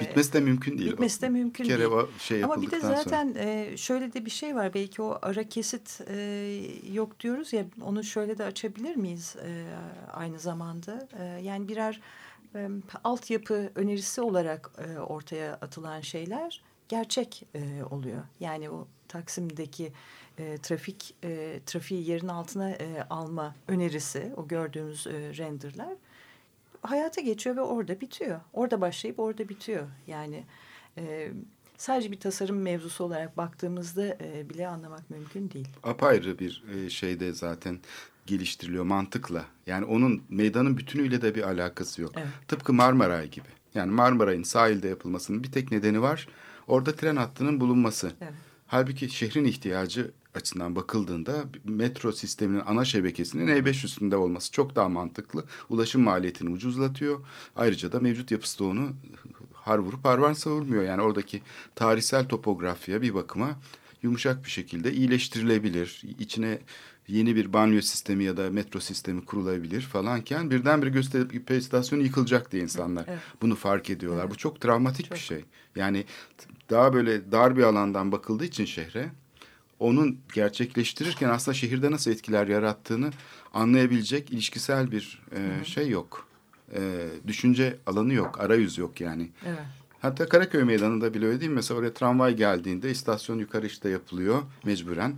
Bitmesi 0.00 0.32
de 0.32 0.40
mümkün 0.40 0.78
değil. 0.78 0.92
bitmesi 0.92 1.22
de 1.22 1.28
mümkün 1.28 1.64
bir 1.64 1.70
kere 1.70 1.90
değil. 1.90 2.06
şey 2.18 2.44
Ama 2.44 2.62
bir 2.62 2.70
de 2.70 2.80
zaten 2.80 3.28
sonra. 3.28 3.44
e, 3.44 3.76
şöyle 3.76 4.12
de 4.12 4.24
bir 4.24 4.30
şey 4.30 4.56
var. 4.56 4.74
Belki 4.74 5.02
o 5.02 5.18
ara 5.22 5.44
kesit 5.44 6.00
e, 6.08 6.16
yok 6.92 7.20
diyoruz 7.20 7.52
ya 7.52 7.64
onu 7.84 8.04
şöyle 8.04 8.38
de 8.38 8.44
açabilir 8.44 8.96
miyiz 8.96 9.36
e, 9.44 9.64
aynı 10.12 10.38
zamanda? 10.38 11.08
Yani 11.42 11.68
birer 11.68 12.00
altyapı 13.04 13.70
önerisi 13.74 14.20
olarak 14.20 14.70
ortaya 15.08 15.54
atılan 15.54 16.00
şeyler 16.00 16.62
gerçek 16.88 17.42
oluyor. 17.90 18.22
Yani 18.40 18.70
o 18.70 18.86
Taksim'deki 19.08 19.92
e, 20.38 20.58
trafik 20.58 21.14
e, 21.24 21.60
trafiği 21.66 22.10
yerin 22.10 22.28
altına 22.28 22.70
e, 22.70 23.06
alma 23.10 23.54
önerisi, 23.68 24.32
o 24.36 24.48
gördüğümüz 24.48 25.06
e, 25.06 25.36
renderler 25.36 25.96
hayata 26.82 27.20
geçiyor 27.20 27.56
ve 27.56 27.60
orada 27.60 28.00
bitiyor. 28.00 28.40
Orada 28.52 28.80
başlayıp 28.80 29.18
orada 29.18 29.48
bitiyor. 29.48 29.86
Yani 30.06 30.44
e, 30.98 31.32
sadece 31.76 32.12
bir 32.12 32.20
tasarım 32.20 32.62
mevzusu 32.62 33.04
olarak 33.04 33.36
baktığımızda 33.36 34.06
e, 34.06 34.50
bile 34.50 34.68
anlamak 34.68 35.10
mümkün 35.10 35.50
değil. 35.50 35.68
apayrı 35.82 36.38
bir 36.38 36.64
e, 36.74 36.90
şeyde 36.90 37.32
zaten 37.32 37.78
geliştiriliyor 38.26 38.84
mantıkla. 38.84 39.44
Yani 39.66 39.84
onun 39.84 40.22
meydanın 40.28 40.76
bütünüyle 40.76 41.22
de 41.22 41.34
bir 41.34 41.42
alakası 41.42 42.02
yok. 42.02 42.12
Evet. 42.16 42.28
Tıpkı 42.48 42.72
Marmaray 42.72 43.30
gibi. 43.30 43.48
Yani 43.74 43.90
Marmaray'ın 43.90 44.42
sahilde 44.42 44.88
yapılmasının 44.88 45.42
bir 45.42 45.52
tek 45.52 45.70
nedeni 45.72 46.02
var. 46.02 46.28
Orada 46.68 46.96
tren 46.96 47.16
hattının 47.16 47.60
bulunması. 47.60 48.12
Evet. 48.20 48.32
Halbuki 48.66 49.10
şehrin 49.10 49.44
ihtiyacı 49.44 50.10
açısından 50.34 50.76
bakıldığında 50.76 51.44
metro 51.64 52.12
sisteminin 52.12 52.62
ana 52.66 52.84
şebekesinin 52.84 53.46
E5 53.46 53.84
üstünde 53.86 54.16
olması 54.16 54.52
çok 54.52 54.76
daha 54.76 54.88
mantıklı. 54.88 55.44
Ulaşım 55.68 56.02
maliyetini 56.02 56.50
ucuzlatıyor. 56.50 57.20
Ayrıca 57.56 57.92
da 57.92 58.00
mevcut 58.00 58.30
yapısı 58.30 58.58
da 58.58 58.64
onu 58.64 58.88
har 59.52 59.78
vurup 59.78 60.04
harvan 60.04 60.32
savurmuyor. 60.32 60.82
Yani 60.82 61.02
oradaki 61.02 61.42
tarihsel 61.74 62.28
topografya 62.28 63.02
bir 63.02 63.14
bakıma 63.14 63.58
yumuşak 64.02 64.44
bir 64.44 64.50
şekilde 64.50 64.92
iyileştirilebilir. 64.92 66.02
İçine 66.18 66.58
yeni 67.08 67.36
bir 67.36 67.52
banyo 67.52 67.80
sistemi 67.80 68.24
ya 68.24 68.36
da 68.36 68.50
metro 68.50 68.80
sistemi 68.80 69.24
kurulabilir 69.24 69.80
falanken 69.80 70.50
birdenbire 70.50 70.90
gösteri 70.90 71.56
istasyonu 71.58 72.02
yıkılacak 72.02 72.52
diye 72.52 72.62
insanlar 72.62 73.04
Evet. 73.08 73.20
bunu 73.42 73.54
fark 73.54 73.90
ediyorlar. 73.90 74.30
Bu 74.30 74.36
çok 74.36 74.60
travmatik 74.60 75.06
Çok. 75.06 75.14
bir 75.14 75.22
şey. 75.22 75.44
Yani 75.76 76.04
daha 76.70 76.92
böyle 76.92 77.32
dar 77.32 77.56
bir 77.56 77.62
alandan 77.62 78.12
bakıldığı 78.12 78.44
için 78.44 78.64
şehre 78.64 79.10
onun 79.82 80.18
gerçekleştirirken 80.34 81.28
aslında 81.28 81.54
şehirde 81.54 81.90
nasıl 81.90 82.10
etkiler 82.10 82.46
yarattığını 82.46 83.10
anlayabilecek 83.54 84.30
ilişkisel 84.30 84.92
bir 84.92 85.22
e, 85.32 85.64
şey 85.64 85.88
yok. 85.88 86.28
E, 86.74 87.08
düşünce 87.26 87.78
alanı 87.86 88.12
yok, 88.12 88.40
arayüz 88.40 88.78
yok 88.78 89.00
yani. 89.00 89.30
Evet. 89.46 89.58
Hatta 90.00 90.28
Karaköy 90.28 90.64
Meydanı'nda 90.64 91.14
bile 91.14 91.26
öyle 91.26 91.40
değil 91.40 91.50
mi? 91.50 91.54
Mesela 91.54 91.80
oraya 91.80 91.94
tramvay 91.94 92.36
geldiğinde 92.36 92.90
istasyon 92.90 93.38
yukarı 93.38 93.66
işte 93.66 93.88
yapılıyor 93.88 94.42
mecburen. 94.64 95.14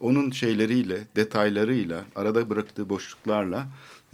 Onun 0.00 0.30
şeyleriyle, 0.30 1.04
detaylarıyla, 1.16 2.04
arada 2.16 2.50
bıraktığı 2.50 2.88
boşluklarla 2.88 3.66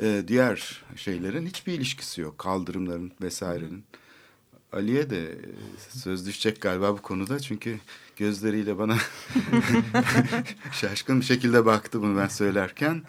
e, 0.02 0.22
diğer 0.28 0.82
şeylerin 0.96 1.46
hiçbir 1.46 1.72
ilişkisi 1.72 2.20
yok. 2.20 2.38
Kaldırımların 2.38 3.12
vesairenin. 3.22 3.84
Ali'ye 4.72 5.10
de 5.10 5.38
söz 5.88 6.26
düşecek 6.26 6.60
galiba 6.60 6.92
bu 6.92 7.02
konuda. 7.02 7.40
Çünkü 7.40 7.78
gözleriyle 8.20 8.78
bana 8.78 8.96
şaşkın 10.72 11.20
bir 11.20 11.24
şekilde 11.24 11.66
baktı 11.66 12.02
bunu 12.02 12.18
ben 12.18 12.28
söylerken. 12.28 13.02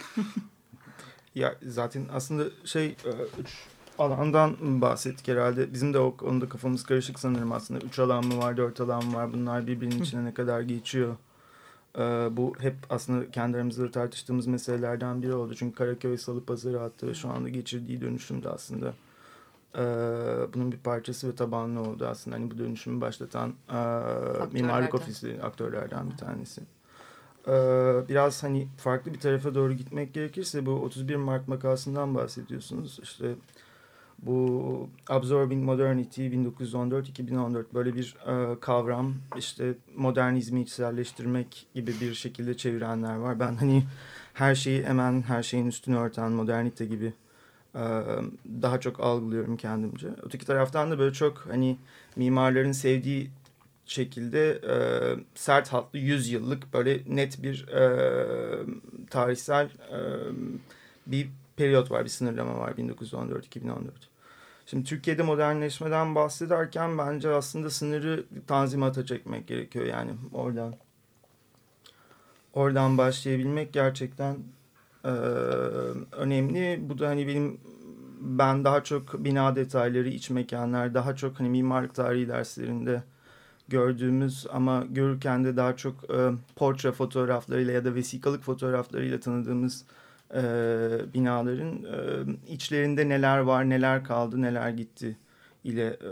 Ya 1.36 1.56
zaten 1.67 2.06
aslında 2.13 2.43
şey 2.65 2.86
e, 2.86 3.12
üç 3.41 3.50
alandan 3.97 4.82
bahsettik 4.82 5.28
herhalde. 5.28 5.74
Bizim 5.74 5.93
de 5.93 6.00
o 6.00 6.17
konuda 6.17 6.50
kafamız 6.50 6.84
karışık 6.84 7.19
sanırım 7.19 7.52
aslında. 7.52 7.86
Üç 7.86 8.00
alan 8.00 8.26
mı 8.26 8.38
var, 8.38 8.58
dört 8.58 8.82
alan 8.82 9.06
mı 9.06 9.13
var? 9.13 9.34
Bunlar 9.34 9.67
birbirinin 9.67 10.02
içine 10.02 10.26
ne 10.26 10.34
kadar 10.34 10.62
geçiyor? 10.62 11.15
E, 11.97 12.02
bu 12.32 12.54
hep 12.60 12.76
aslında 12.89 13.32
kendi 13.32 13.58
aramızda 13.58 13.91
tartıştığımız 13.91 14.47
meselelerden 14.47 15.24
biri 15.24 15.34
oldu. 15.34 15.56
Çünkü 15.56 15.76
Karaköy 15.76 16.17
Salı 16.17 16.45
Pazarı 16.45 16.78
hattı 16.78 17.08
ve 17.08 17.13
şu 17.13 17.30
anda 17.30 17.50
geçirdiği 17.50 18.02
dönüşüm 18.02 18.43
de 18.43 18.50
aslında 18.50 18.93
e, 19.78 19.84
bunun 20.54 20.72
bir 20.72 20.78
parçası 20.78 21.30
ve 21.30 21.36
tabanlı 21.36 21.82
oldu 21.82 22.08
aslında. 22.08 22.36
Hani 22.36 22.52
bu 22.52 22.58
dönüşümü 22.58 23.02
başlatan 23.02 23.50
e, 23.50 23.80
mimarlık 24.52 24.94
ofisi 24.96 25.40
aktörlerden 25.42 26.12
bir 26.12 26.18
tanesi. 26.18 26.62
Ee, 27.48 27.52
biraz 28.10 28.44
hani 28.44 28.68
farklı 28.78 29.14
bir 29.14 29.20
tarafa 29.20 29.56
doğru 29.56 29.74
gitmek 29.74 30.14
gerekirse 30.14 30.66
bu 30.66 30.72
31 30.72 31.16
Mart 31.16 31.48
makasından 31.48 32.16
bahsediyorsunuz. 32.16 33.00
İşte 33.04 33.36
bu 34.20 34.90
Absorbing 35.10 35.66
Modernity 35.66 36.28
1914-2014 36.28 37.64
böyle 37.74 37.96
bir 37.96 38.16
e, 38.28 38.60
kavram 38.60 39.16
işte 39.38 39.74
modernizmi 39.96 40.62
içselleştirmek 40.62 41.68
gibi 41.74 41.94
bir 42.02 42.14
şekilde 42.14 42.58
çevirenler 42.58 43.16
var. 43.16 43.40
Ben 43.40 43.56
hani 43.56 43.84
her 44.34 44.56
şeyi 44.56 44.84
hemen 44.84 45.22
her 45.22 45.44
şeyin 45.44 45.68
üstünü 45.68 45.98
örten 45.98 46.32
modernite 46.32 46.86
gibi 46.86 47.06
e, 47.06 47.14
daha 48.62 48.80
çok 48.80 49.00
algılıyorum 49.00 49.58
kendimce. 49.58 50.08
Öteki 50.22 50.46
taraftan 50.46 50.92
da 50.92 51.00
böyle 51.00 51.14
çok 51.14 51.38
hani 51.38 51.78
mimarların 52.16 52.72
sevdiği 52.72 53.32
şekilde 53.86 54.52
e, 54.52 54.76
sert 55.36 55.68
hatlı 55.74 56.00
100 56.00 56.30
yıllık 56.30 56.74
böyle 56.74 57.02
net 57.08 57.44
bir 57.44 57.68
e, 57.68 58.66
tarihsel 59.10 59.66
e, 59.66 60.00
bir 61.08 61.30
periyot 61.56 61.92
var, 61.92 62.04
bir 62.04 62.10
sınırlama 62.10 62.60
var 62.60 62.72
1914-2014. 62.72 63.82
Şimdi 64.66 64.84
Türkiye'de 64.84 65.24
modernleşmeden 65.24 66.16
bahsederken 66.16 66.98
bence 66.98 67.30
aslında 67.30 67.70
sınırı 67.70 68.26
tanzimata 68.48 69.06
çekmek 69.06 69.48
gerekiyor 69.48 69.86
yani 69.86 70.12
oradan. 70.34 70.76
Oradan 72.54 72.98
başlayabilmek 72.98 73.74
gerçekten 73.74 74.38
e, 75.06 75.10
önemli. 76.12 76.80
Bu 76.90 77.00
da 77.00 77.08
hani 77.08 77.28
benim 77.28 77.58
ben 78.22 78.64
daha 78.64 78.84
çok 78.84 79.24
bina 79.24 79.56
detayları, 79.56 80.10
iç 80.10 80.30
mekanlar, 80.30 80.94
daha 80.94 81.16
çok 81.16 81.40
hani 81.40 81.50
mimarlık 81.50 81.96
tarihi 81.96 82.28
derslerinde 82.28 83.04
gördüğümüz 83.68 84.48
ama 84.54 84.86
görürken 84.90 85.44
de 85.44 85.58
daha 85.58 85.76
çok 85.76 86.10
e, 86.10 86.32
portre 86.56 86.92
fotoğraflarıyla 86.92 87.74
ya 87.74 87.86
da 87.86 87.96
vesikalık 87.96 88.44
fotoğraflarıyla 88.44 89.20
tanıdığımız 89.20 89.86
e, 90.34 90.42
binaların 91.14 91.74
e, 91.74 92.54
içlerinde 92.54 93.10
neler 93.10 93.38
var, 93.40 93.70
neler 93.70 94.04
kaldı, 94.04 94.42
neler 94.42 94.70
gitti 94.70 95.18
ile 95.64 95.86
e, 95.88 96.12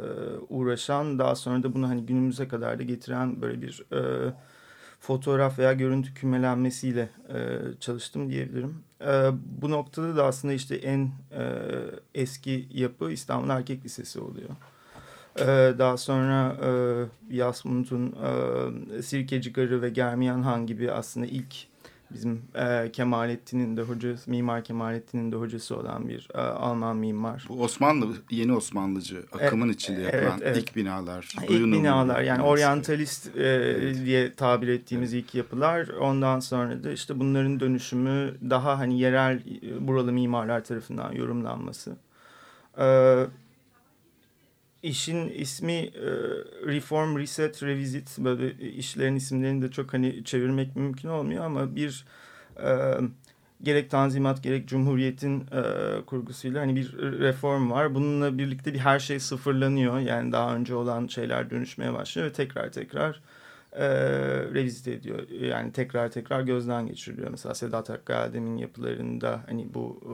uğraşan 0.49 1.19
daha 1.19 1.35
sonra 1.35 1.63
da 1.63 1.73
bunu 1.73 1.89
hani 1.89 2.05
günümüze 2.05 2.47
kadar 2.47 2.79
da 2.79 2.83
getiren 2.83 3.41
böyle 3.41 3.61
bir 3.61 3.85
e, 3.93 4.33
fotoğraf 4.99 5.59
veya 5.59 5.73
görüntü 5.73 6.13
kümelenmesiyle 6.13 7.09
e, 7.29 7.57
çalıştım 7.79 8.29
diyebilirim. 8.29 8.83
E, 9.01 9.29
bu 9.61 9.71
noktada 9.71 10.15
da 10.15 10.25
aslında 10.25 10.53
işte 10.53 10.75
en 10.75 11.11
e, 11.31 11.43
eski 12.15 12.67
yapı 12.73 13.11
İstanbul 13.11 13.49
Erkek 13.49 13.85
Lisesi 13.85 14.19
oluyor. 14.19 14.49
Ee, 15.39 15.73
daha 15.77 15.97
sonra 15.97 16.55
e, 16.63 16.69
Yasmut'un 17.35 18.15
e, 18.97 19.01
Sirkeci 19.01 19.53
Garı 19.53 19.81
ve 19.81 19.89
Germiyan 19.89 20.41
Han 20.41 20.67
gibi 20.67 20.91
aslında 20.91 21.25
ilk 21.25 21.55
bizim 22.13 22.41
e, 22.55 22.91
Kemalettin'in 22.91 23.77
de 23.77 23.81
hocası, 23.81 24.29
Mimar 24.29 24.63
Kemalettin'in 24.63 25.31
de 25.31 25.35
hocası 25.35 25.77
olan 25.77 26.09
bir 26.09 26.27
e, 26.33 26.37
Alman 26.37 26.97
mimar. 26.97 27.45
Bu 27.49 27.63
Osmanlı, 27.63 28.15
yeni 28.29 28.53
Osmanlıcı 28.53 29.25
akımın 29.31 29.69
içinde 29.69 30.01
evet, 30.01 30.13
yapılan 30.13 30.39
evet. 30.43 30.57
ilk 30.57 30.75
binalar. 30.75 31.29
İlk 31.41 31.49
Duyunun 31.49 31.79
binalar 31.79 32.21
yani 32.21 32.43
oryantalist 32.43 33.37
e, 33.37 33.93
diye 34.05 34.33
tabir 34.33 34.67
ettiğimiz 34.67 35.13
ilk 35.13 35.35
yapılar. 35.35 35.87
Ondan 35.87 36.39
sonra 36.39 36.83
da 36.83 36.91
işte 36.91 37.19
bunların 37.19 37.59
dönüşümü 37.59 38.35
daha 38.49 38.79
hani 38.79 38.99
yerel 38.99 39.41
e, 39.63 39.87
buralı 39.87 40.11
mimarlar 40.11 40.63
tarafından 40.63 41.11
yorumlanması. 41.11 41.97
E, 42.77 42.85
işin 44.83 45.29
ismi 45.29 45.73
e, 45.73 46.09
Reform, 46.65 47.17
Reset, 47.17 47.63
Revisit 47.63 48.17
böyle 48.17 48.69
işlerin 48.69 49.15
isimlerini 49.15 49.61
de 49.61 49.71
çok 49.71 49.93
hani 49.93 50.23
çevirmek 50.23 50.75
mümkün 50.75 51.09
olmuyor 51.09 51.45
ama 51.45 51.75
bir 51.75 52.05
e, 52.63 52.97
gerek 53.63 53.91
Tanzimat 53.91 54.43
gerek 54.43 54.67
Cumhuriyet'in 54.67 55.41
e, 55.41 55.61
kurgusuyla 56.05 56.61
hani 56.61 56.75
bir 56.75 56.97
reform 56.97 57.71
var. 57.71 57.95
Bununla 57.95 58.37
birlikte 58.37 58.73
bir 58.73 58.79
her 58.79 58.99
şey 58.99 59.19
sıfırlanıyor. 59.19 59.99
Yani 59.99 60.31
daha 60.31 60.55
önce 60.55 60.75
olan 60.75 61.07
şeyler 61.07 61.49
dönüşmeye 61.49 61.93
başlıyor 61.93 62.27
ve 62.27 62.33
tekrar 62.33 62.71
tekrar 62.71 63.21
e, 63.73 63.89
revizite 64.53 64.91
ediyor. 64.91 65.29
Yani 65.29 65.71
tekrar 65.71 66.11
tekrar 66.11 66.41
gözden 66.41 66.87
geçiriliyor. 66.87 67.29
Mesela 67.31 67.55
Sedat 67.55 67.89
Hakkı 67.89 68.13
yapılarında 68.57 69.41
hani 69.45 69.73
bu 69.73 70.01
e, 70.03 70.13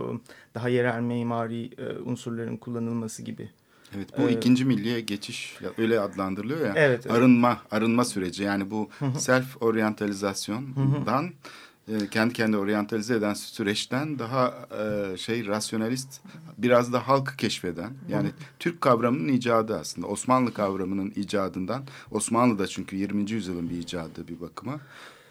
daha 0.55 0.69
yerel 0.69 1.01
mimari 1.01 1.65
e, 1.65 1.97
unsurların 1.99 2.57
kullanılması 2.57 3.23
gibi. 3.23 3.49
Evet 3.95 4.09
bu 4.17 4.29
Ee, 4.29 4.33
ikinci 4.33 4.65
milliye 4.65 5.01
geçiş 5.01 5.57
öyle 5.77 5.99
adlandırılıyor 5.99 6.59
ya. 6.59 6.73
Evet, 6.75 7.01
evet. 7.05 7.17
Arınma, 7.17 7.61
arınma 7.71 8.05
süreci 8.05 8.43
yani 8.43 8.71
bu 8.71 8.89
self 9.17 9.61
oryantalizasyondan 9.61 11.31
e, 11.87 12.07
kendi 12.11 12.33
kendi 12.33 12.57
oryantalize 12.57 13.15
eden 13.15 13.33
süreçten 13.33 14.19
daha 14.19 14.67
e, 14.81 15.17
şey 15.17 15.47
rasyonalist 15.47 16.21
biraz 16.57 16.93
da 16.93 17.07
halkı 17.07 17.37
keşfeden 17.37 17.93
yani 18.09 18.29
Türk 18.59 18.81
kavramının 18.81 19.27
icadı 19.27 19.79
aslında 19.79 20.07
Osmanlı 20.07 20.53
kavramının 20.53 21.13
icadından 21.15 21.83
Osmanlı 22.11 22.59
da 22.59 22.67
çünkü 22.67 22.95
20. 22.95 23.31
yüzyılın 23.31 23.69
bir 23.69 23.77
icadı 23.77 24.27
bir 24.27 24.41
bakıma 24.41 24.79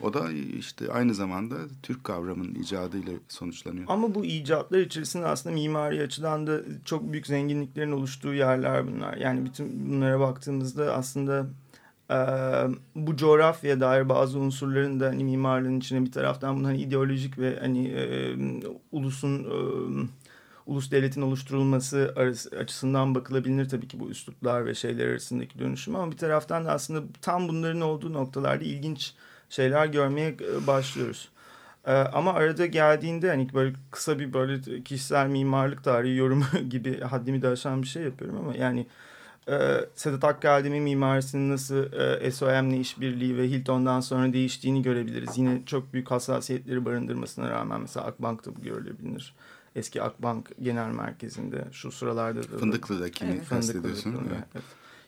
o 0.05 0.15
da 0.15 0.33
işte 0.59 0.93
aynı 0.93 1.15
zamanda 1.15 1.57
Türk 1.83 2.05
kavramının 2.05 2.55
icadıyla 2.55 3.13
sonuçlanıyor. 3.29 3.87
Ama 3.89 4.15
bu 4.15 4.25
icatlar 4.25 4.79
içerisinde 4.79 5.27
aslında 5.27 5.55
mimari 5.55 6.03
açıdan 6.03 6.47
da 6.47 6.61
çok 6.85 7.13
büyük 7.13 7.27
zenginliklerin 7.27 7.93
oluştuğu 7.93 8.35
yerler 8.35 8.87
bunlar. 8.87 9.17
Yani 9.17 9.45
bütün 9.45 9.91
bunlara 9.91 10.21
baktığımızda 10.21 10.95
aslında 10.95 11.47
e, 12.11 12.17
bu 12.95 13.17
coğrafyaya 13.17 13.81
dair 13.81 14.09
bazı 14.09 14.39
unsurların 14.39 15.01
da 15.01 15.07
hani 15.07 15.25
mimarlığın 15.25 15.79
içine 15.79 16.05
bir 16.05 16.13
taraftan 16.13 16.57
bunu 16.57 16.67
hani 16.67 16.81
ideolojik 16.83 17.39
ve 17.39 17.61
hani 17.61 17.89
e, 17.89 18.37
ulusun 18.93 19.45
e, 19.45 19.57
ulus 20.67 20.91
devletin 20.91 21.23
oluşturulması 21.23 22.15
açısından 22.59 23.15
bakılabilir 23.15 23.69
tabii 23.69 23.89
ki 23.89 24.01
bu 24.01 24.11
üsluplar 24.11 24.67
ve 24.67 24.75
şeyler 24.75 25.09
arasındaki 25.09 25.59
dönüşüm 25.59 25.97
ama 25.97 26.13
bir 26.13 26.17
taraftan 26.17 26.65
da 26.65 26.73
aslında 26.73 27.03
tam 27.23 27.49
bunların 27.49 27.81
olduğu 27.81 28.13
noktalarda 28.13 28.65
ilginç 28.65 29.15
şeyler 29.55 29.87
görmeye 29.87 30.29
e, 30.29 30.67
başlıyoruz. 30.67 31.29
Ee, 31.87 31.93
ama 31.93 32.33
arada 32.33 32.67
geldiğinde 32.67 33.29
hani 33.29 33.55
böyle 33.55 33.73
kısa 33.91 34.19
bir 34.19 34.33
böyle 34.33 34.83
kişisel 34.83 35.27
mimarlık 35.27 35.85
tarihi 35.85 36.17
yorumu 36.17 36.45
gibi 36.69 37.01
haddimi 37.01 37.43
de 37.43 37.49
aşan 37.49 37.83
bir 37.83 37.87
şey 37.87 38.03
yapıyorum 38.03 38.39
ama 38.39 38.57
yani 38.57 38.87
e, 39.49 39.81
Sedat 39.95 40.23
Hakkı 40.23 40.51
Adem'in 40.51 40.83
mimarisinin 40.83 41.51
nasıl 41.51 41.93
e, 42.23 42.31
SOM'le 42.31 42.81
işbirliği 42.81 43.37
ve 43.37 43.51
Hilton'dan 43.51 44.01
sonra 44.01 44.33
değiştiğini 44.33 44.83
görebiliriz. 44.83 45.39
Yine 45.39 45.63
çok 45.67 45.93
büyük 45.93 46.11
hassasiyetleri 46.11 46.85
barındırmasına 46.85 47.51
rağmen 47.51 47.81
mesela 47.81 48.07
Akbank'ta 48.07 48.57
bu 48.57 48.63
görülebilir. 48.63 49.35
Eski 49.77 50.03
Akbank 50.03 50.51
Genel 50.63 50.89
Merkezi'nde 50.91 51.65
şu 51.73 51.93
sıralarda 51.93 52.43
da... 52.43 52.59
Fındıklı'dakini 52.59 53.31
Evet, 53.31 53.49
kastediyorsun. 53.49 54.13
Fındıklı'da, 54.13 54.35
Evet. 54.35 54.49
evet. 54.55 54.65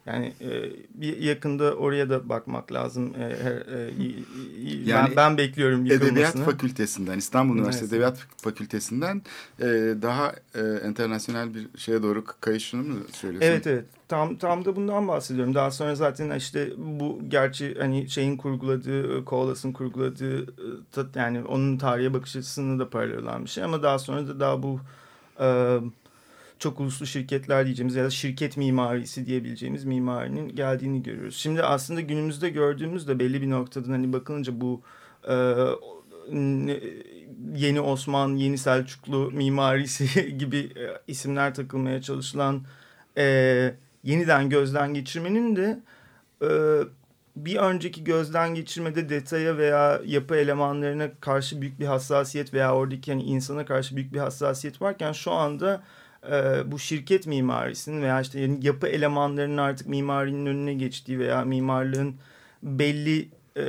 Yani 0.06 0.32
e, 0.40 0.72
bir 0.94 1.16
yakında 1.16 1.74
oraya 1.74 2.10
da 2.10 2.28
bakmak 2.28 2.72
lazım. 2.72 3.14
E, 3.18 3.24
e, 3.24 3.90
Yani 4.84 5.08
ben, 5.08 5.16
ben 5.16 5.38
bekliyorum 5.38 5.86
Edebiyat 5.86 6.02
yıkılmasını. 6.02 6.44
Fakültesinden, 6.44 7.18
İstanbul 7.18 7.52
Evet. 7.54 7.60
Üniversitesi 7.60 7.94
Edebiyat 7.94 8.26
Fakültesinden 8.42 9.22
e, 9.60 9.64
daha 10.02 10.32
e, 10.54 10.88
internasyonel 10.88 11.54
bir 11.54 11.66
şeye 11.76 12.02
doğru 12.02 12.24
kayışını 12.40 12.82
mı 12.82 12.98
söylüyorsun? 13.12 13.50
Evet 13.50 13.66
evet. 13.66 13.84
Tam 14.08 14.36
tam 14.36 14.64
da 14.64 14.76
bundan 14.76 15.08
bahsediyorum. 15.08 15.54
Daha 15.54 15.70
sonra 15.70 15.94
zaten 15.94 16.36
işte 16.36 16.72
bu 16.76 17.20
gerçi 17.28 17.74
hani 17.78 18.10
şeyin 18.10 18.36
kurguladığı, 18.36 19.24
Koalas'ın 19.24 19.72
kurguladığı 19.72 20.42
e, 20.42 21.00
yani 21.14 21.44
onun 21.44 21.78
tarihe 21.78 22.14
bakış 22.14 22.36
açısını 22.36 22.78
da 22.78 22.90
paralel 22.90 23.18
olan 23.18 23.44
bir 23.44 23.50
şey 23.50 23.64
ama 23.64 23.82
daha 23.82 23.98
sonra 23.98 24.28
da 24.28 24.40
daha 24.40 24.62
bu 24.62 24.80
e, 25.40 25.78
çok 26.58 26.80
uluslu 26.80 27.06
şirketler 27.06 27.64
diyeceğimiz 27.64 27.94
ya 27.94 28.04
da 28.04 28.10
şirket 28.10 28.56
mimarisi 28.56 29.26
diyebileceğimiz 29.26 29.84
mimarinin 29.84 30.48
geldiğini 30.48 31.02
görüyoruz. 31.02 31.36
Şimdi 31.36 31.62
aslında 31.62 32.00
günümüzde 32.00 32.48
gördüğümüz 32.48 33.08
de 33.08 33.18
belli 33.18 33.42
bir 33.42 33.50
noktadan 33.50 33.90
hani 33.90 34.12
bakılınca 34.12 34.60
bu 34.60 34.82
e, 35.28 35.34
yeni 37.54 37.80
Osman, 37.80 38.36
yeni 38.36 38.58
Selçuklu 38.58 39.30
mimarisi 39.30 40.36
gibi 40.38 40.58
e, 40.58 41.00
isimler 41.06 41.54
takılmaya 41.54 42.02
çalışılan 42.02 42.62
e, 43.18 43.74
yeniden 44.04 44.50
gözden 44.50 44.94
geçirmenin 44.94 45.56
de 45.56 45.80
e, 46.42 46.48
bir 47.36 47.56
önceki 47.56 48.04
gözden 48.04 48.54
geçirmede 48.54 49.08
detaya 49.08 49.58
veya 49.58 50.00
yapı 50.04 50.36
elemanlarına 50.36 51.08
karşı 51.20 51.60
büyük 51.60 51.80
bir 51.80 51.86
hassasiyet 51.86 52.54
veya 52.54 52.74
oradaki 52.74 53.12
hani 53.12 53.22
insana 53.22 53.66
karşı 53.66 53.96
büyük 53.96 54.12
bir 54.12 54.18
hassasiyet 54.18 54.82
varken 54.82 55.12
şu 55.12 55.32
anda 55.32 55.82
e, 56.32 56.70
bu 56.72 56.78
şirket 56.78 57.26
mimarisinin 57.26 58.02
veya 58.02 58.20
işte 58.20 58.40
yani 58.40 58.66
yapı 58.66 58.86
elemanlarının 58.86 59.56
artık 59.56 59.88
mimarinin 59.88 60.46
önüne 60.46 60.74
geçtiği 60.74 61.18
veya 61.18 61.44
mimarlığın 61.44 62.14
belli 62.62 63.28
e, 63.56 63.64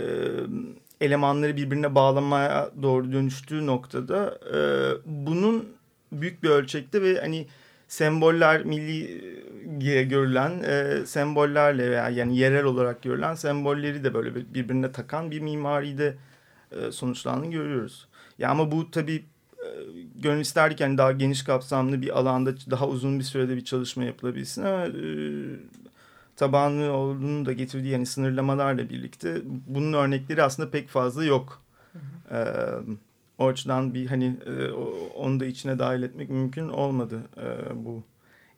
elemanları 1.02 1.58
birbirine 1.58 1.96
bağlamaya 1.96 2.72
doğru 2.82 3.12
dönüştüğü 3.12 3.66
noktada 3.66 4.40
e, 4.54 4.60
bunun 5.06 5.70
büyük 6.12 6.44
bir 6.44 6.50
ölçekte 6.50 7.02
ve 7.02 7.22
hani 7.22 7.48
semboller 7.88 8.66
milli 8.66 9.22
diye 9.80 10.04
görülen 10.04 10.64
e, 10.64 11.06
sembollerle 11.06 11.92
veya 11.92 12.10
yani 12.10 12.38
yerel 12.38 12.64
olarak 12.64 13.04
görülen 13.04 13.36
sembolleri 13.36 14.04
de 14.04 14.14
böyle 14.14 14.36
birbirine 14.36 14.92
takan 14.92 15.32
bir 15.32 15.40
mimaride 15.40 16.16
e, 16.72 16.92
sonuçlandığını 16.92 17.52
görüyoruz. 17.52 18.08
Ya 18.40 18.50
ama 18.50 18.72
bu 18.72 18.92
tabii 18.92 19.16
e, 19.16 19.37
gönül 20.16 20.42
isterdik 20.42 20.80
yani 20.80 20.98
daha 20.98 21.12
geniş 21.12 21.44
kapsamlı 21.44 22.02
bir 22.02 22.20
alanda 22.20 22.56
daha 22.72 22.88
uzun 22.88 23.20
bir 23.20 23.24
sürede 23.24 23.56
bir 23.56 23.66
çalışma 23.66 24.04
yapılabilsin 24.04 24.64
ama 24.64 24.86
e, 24.86 24.94
tabanlı 26.36 26.92
olduğunu 26.92 27.46
da 27.46 27.54
getirdiği 27.54 27.92
yani 27.92 28.06
sınırlamalarla 28.06 28.90
birlikte 28.90 29.42
bunun 29.68 29.94
örnekleri 29.94 30.44
aslında 30.44 30.72
pek 30.72 30.90
fazla 30.90 31.24
yok. 31.24 31.62
E, 32.32 32.46
o 33.38 33.48
açıdan 33.48 33.94
bir 33.94 34.08
hani 34.08 34.38
e, 34.46 34.72
onu 35.16 35.40
da 35.40 35.46
içine 35.46 35.80
dahil 35.80 36.04
etmek 36.04 36.30
mümkün 36.30 36.70
olmadı 36.70 37.22
e, 37.38 37.76
bu 37.86 38.04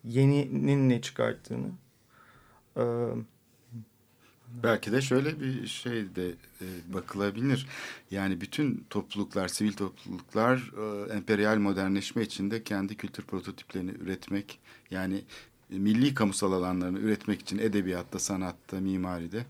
yeninin 0.04 0.90
ne 0.90 1.02
çıkarttığını. 1.02 1.68
E, 2.78 2.84
Belki 4.64 4.92
de 4.92 5.02
şöyle 5.02 5.40
bir 5.40 5.68
şey 5.68 6.16
de 6.16 6.30
e, 6.62 6.66
bakılabilir. 6.94 7.68
Yani 8.12 8.42
bütün 8.42 8.86
topluluklar, 8.90 9.48
sivil 9.48 9.74
topluluklar 9.74 10.72
e, 10.78 11.14
emperyal 11.14 11.58
modernleşme 11.58 12.24
içinde 12.24 12.64
kendi 12.64 12.98
kültür 12.98 13.24
prototiplerini 13.24 13.92
üretmek, 13.92 14.60
yani 14.92 15.22
milli 15.70 16.14
kamusal 16.14 16.52
alanlarını 16.52 17.00
üretmek 17.00 17.42
için 17.42 17.58
edebiyatta, 17.58 18.20
sanatta, 18.20 18.80
mimaride 18.80 19.46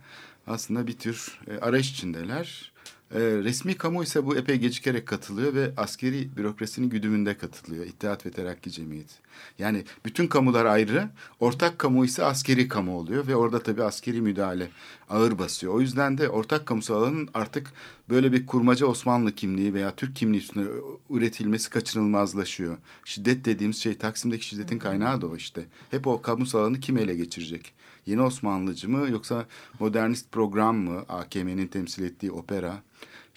aslında 0.47 0.87
bir 0.87 0.97
tür 0.97 1.39
e, 1.47 1.57
arayış 1.57 1.91
içindeler. 1.91 2.71
E, 3.15 3.19
resmi 3.19 3.73
kamu 3.73 4.03
ise 4.03 4.25
bu 4.25 4.37
epey 4.37 4.57
gecikerek 4.57 5.07
katılıyor 5.07 5.53
ve 5.53 5.71
askeri 5.77 6.37
bürokrasinin 6.37 6.89
güdümünde 6.89 7.37
katılıyor. 7.37 7.85
İttihat 7.85 8.25
ve 8.25 8.31
Terakki 8.31 8.71
Cemiyeti. 8.71 9.13
Yani 9.59 9.83
bütün 10.05 10.27
kamular 10.27 10.65
ayrı, 10.65 11.09
ortak 11.39 11.79
kamu 11.79 12.05
ise 12.05 12.23
askeri 12.23 12.67
kamu 12.67 12.97
oluyor 12.97 13.27
ve 13.27 13.35
orada 13.35 13.63
tabii 13.63 13.83
askeri 13.83 14.21
müdahale 14.21 14.69
ağır 15.09 15.39
basıyor. 15.39 15.73
O 15.73 15.81
yüzden 15.81 16.17
de 16.17 16.29
ortak 16.29 16.65
kamusal 16.65 16.95
alanın 16.95 17.29
artık 17.33 17.73
böyle 18.09 18.31
bir 18.31 18.45
kurmaca 18.45 18.85
Osmanlı 18.85 19.31
kimliği 19.31 19.73
veya 19.73 19.95
Türk 19.95 20.15
kimliği 20.15 20.39
üstüne 20.39 20.67
üretilmesi 21.09 21.69
kaçınılmazlaşıyor. 21.69 22.77
Şiddet 23.05 23.45
dediğimiz 23.45 23.77
şey 23.77 23.97
Taksim'deki 23.97 24.45
şiddetin 24.45 24.79
kaynağı 24.79 25.21
da 25.21 25.27
o 25.27 25.35
işte. 25.35 25.65
Hep 25.91 26.07
o 26.07 26.21
kamusal 26.21 26.59
alanı 26.59 26.79
kim 26.79 26.97
ele 26.97 27.15
geçirecek? 27.15 27.73
Yeni 28.05 28.21
Osmanlıcı 28.21 28.89
mı 28.89 29.09
yoksa 29.09 29.45
modernist 29.79 30.31
program 30.31 30.77
mı? 30.77 31.05
AKM'nin 31.09 31.67
temsil 31.67 32.03
ettiği 32.03 32.31
opera. 32.31 32.81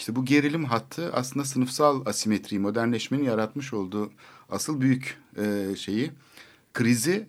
İşte 0.03 0.17
bu 0.17 0.25
gerilim 0.25 0.65
hattı 0.65 1.13
aslında 1.13 1.45
sınıfsal 1.45 2.07
asimetriyi, 2.07 2.61
modernleşmenin 2.61 3.25
yaratmış 3.25 3.73
olduğu 3.73 4.11
asıl 4.51 4.81
büyük 4.81 5.19
e, 5.37 5.77
şeyi, 5.77 6.11
krizi 6.75 7.27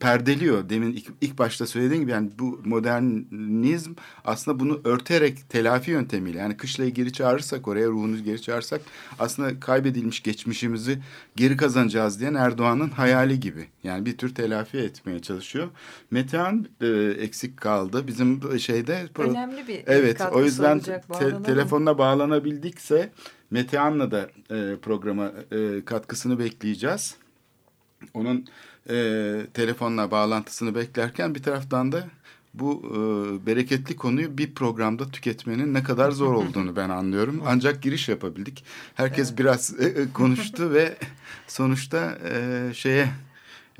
perdeliyor. 0.00 0.68
Demin 0.68 0.92
ilk, 0.92 1.06
ilk 1.20 1.38
başta 1.38 1.66
söylediğim 1.66 2.02
gibi 2.02 2.10
yani 2.10 2.30
bu 2.38 2.60
modernizm 2.64 3.92
aslında 4.24 4.60
bunu 4.60 4.80
örterek 4.84 5.48
telafi 5.48 5.90
yöntemiyle 5.90 6.38
yani 6.38 6.56
kışlayı 6.56 6.90
geri 6.94 7.12
çağırırsak 7.12 7.68
oraya 7.68 7.86
ruhunu 7.86 8.24
geri 8.24 8.42
çağırırsak 8.42 8.80
aslında 9.18 9.60
kaybedilmiş 9.60 10.22
geçmişimizi 10.22 10.98
geri 11.36 11.56
kazanacağız 11.56 12.20
diyen 12.20 12.34
Erdoğan'ın 12.34 12.88
hayali 12.88 13.40
gibi. 13.40 13.66
Yani 13.84 14.06
bir 14.06 14.18
tür 14.18 14.34
telafi 14.34 14.78
etmeye 14.78 15.20
çalışıyor. 15.20 15.68
Metehan 16.10 16.66
e, 16.80 16.86
eksik 17.18 17.56
kaldı. 17.56 18.06
Bizim 18.06 18.60
şeyde 18.60 19.08
Önemli 19.18 19.68
bir 19.68 19.82
Evet 19.86 20.20
o 20.32 20.44
yüzden 20.44 20.76
olacak, 20.76 21.04
te- 21.18 21.42
telefonla 21.42 21.98
bağlanabildikse 21.98 23.10
Metehan'la 23.50 24.10
da 24.10 24.30
e, 24.50 24.76
programa 24.76 25.32
e, 25.52 25.84
katkısını 25.84 26.38
bekleyeceğiz. 26.38 27.16
Onun 28.14 28.46
e, 28.90 29.46
telefonla 29.54 30.10
bağlantısını 30.10 30.74
beklerken 30.74 31.34
bir 31.34 31.42
taraftan 31.42 31.92
da 31.92 32.08
bu 32.54 32.82
e, 32.84 33.46
bereketli 33.46 33.96
konuyu 33.96 34.38
bir 34.38 34.54
programda 34.54 35.10
tüketmenin 35.10 35.74
ne 35.74 35.82
kadar 35.82 36.10
zor 36.10 36.34
olduğunu 36.34 36.76
ben 36.76 36.88
anlıyorum. 36.88 37.42
Ancak 37.46 37.82
giriş 37.82 38.08
yapabildik. 38.08 38.64
Herkes 38.94 39.38
biraz 39.38 39.80
e, 39.80 39.84
e, 39.84 40.12
konuştu 40.12 40.70
ve 40.74 40.96
sonuçta 41.46 42.18
e, 42.30 42.70
şeye 42.74 43.08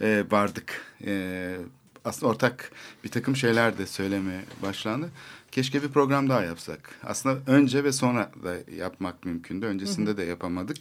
e, 0.00 0.24
vardık. 0.30 0.82
E, 1.06 1.56
aslında 2.04 2.32
ortak 2.32 2.72
bir 3.04 3.08
takım 3.08 3.36
şeyler 3.36 3.78
de 3.78 3.86
söylemeye 3.86 4.40
başlandı. 4.62 5.10
Keşke 5.52 5.82
bir 5.82 5.88
program 5.88 6.28
daha 6.28 6.42
yapsak. 6.42 6.90
Aslında 7.04 7.38
önce 7.46 7.84
ve 7.84 7.92
sonra 7.92 8.30
da 8.44 8.72
yapmak 8.76 9.24
mümkündü. 9.24 9.66
Öncesinde 9.66 10.16
de 10.16 10.22
yapamadık. 10.22 10.76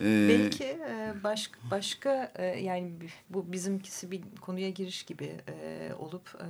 Ee, 0.00 0.28
Belki 0.28 0.64
e, 0.64 1.14
baş, 1.24 1.50
başka 1.70 2.32
e, 2.36 2.44
yani 2.44 2.92
bu 3.30 3.52
bizimkisi 3.52 4.10
bir 4.10 4.22
konuya 4.40 4.70
giriş 4.70 5.02
gibi 5.02 5.36
e, 5.48 5.90
olup 5.98 6.34
e, 6.40 6.48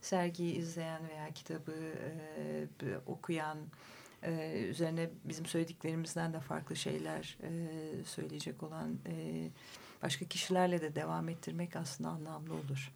sergiyi 0.00 0.54
izleyen 0.54 1.08
veya 1.08 1.30
kitabı 1.34 1.72
e, 1.72 2.96
okuyan 3.06 3.58
e, 4.22 4.52
üzerine 4.70 5.10
bizim 5.24 5.46
söylediklerimizden 5.46 6.32
de 6.32 6.40
farklı 6.40 6.76
şeyler 6.76 7.38
e, 7.42 7.50
söyleyecek 8.04 8.62
olan 8.62 8.98
e, 9.06 9.48
başka 10.02 10.24
kişilerle 10.24 10.80
de 10.80 10.94
devam 10.94 11.28
ettirmek 11.28 11.76
aslında 11.76 12.10
anlamlı 12.10 12.54
olur. 12.54 12.92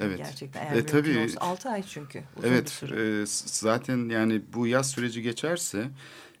Evet. 0.00 0.18
Gerçekten 0.18 0.66
eğer 0.66 0.76
e, 0.76 0.86
tabii, 0.86 1.18
olsa. 1.18 1.40
6 1.40 1.68
ay 1.70 1.82
çünkü. 1.82 2.22
Evet. 2.44 2.82
E, 2.82 3.24
zaten 3.46 4.08
yani 4.08 4.42
bu 4.54 4.66
yaz 4.66 4.90
süreci 4.90 5.22
geçerse 5.22 5.88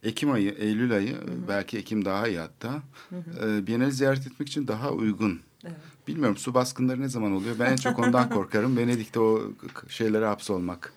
Ekim 0.02 0.32
ayı, 0.32 0.54
Eylül 0.58 0.92
ayı 0.92 1.12
hı 1.12 1.20
hı. 1.20 1.48
belki 1.48 1.78
Ekim 1.78 2.04
daha 2.04 2.28
iyi 2.28 2.38
hatta. 2.38 2.82
Hı 3.08 3.16
hı. 3.16 3.48
E, 3.48 3.66
Biennale 3.66 3.90
ziyaret 3.90 4.26
etmek 4.26 4.48
için 4.48 4.68
daha 4.68 4.90
uygun. 4.90 5.40
Evet. 5.64 5.76
Bilmiyorum 6.08 6.36
su 6.36 6.54
baskınları 6.54 7.00
ne 7.00 7.08
zaman 7.08 7.32
oluyor? 7.32 7.56
Ben 7.58 7.72
en 7.72 7.76
çok 7.76 7.98
ondan 7.98 8.28
korkarım. 8.30 8.76
Venedik'te 8.76 9.20
o 9.20 9.52
şeylere 9.88 10.26
hapsolmak 10.26 10.92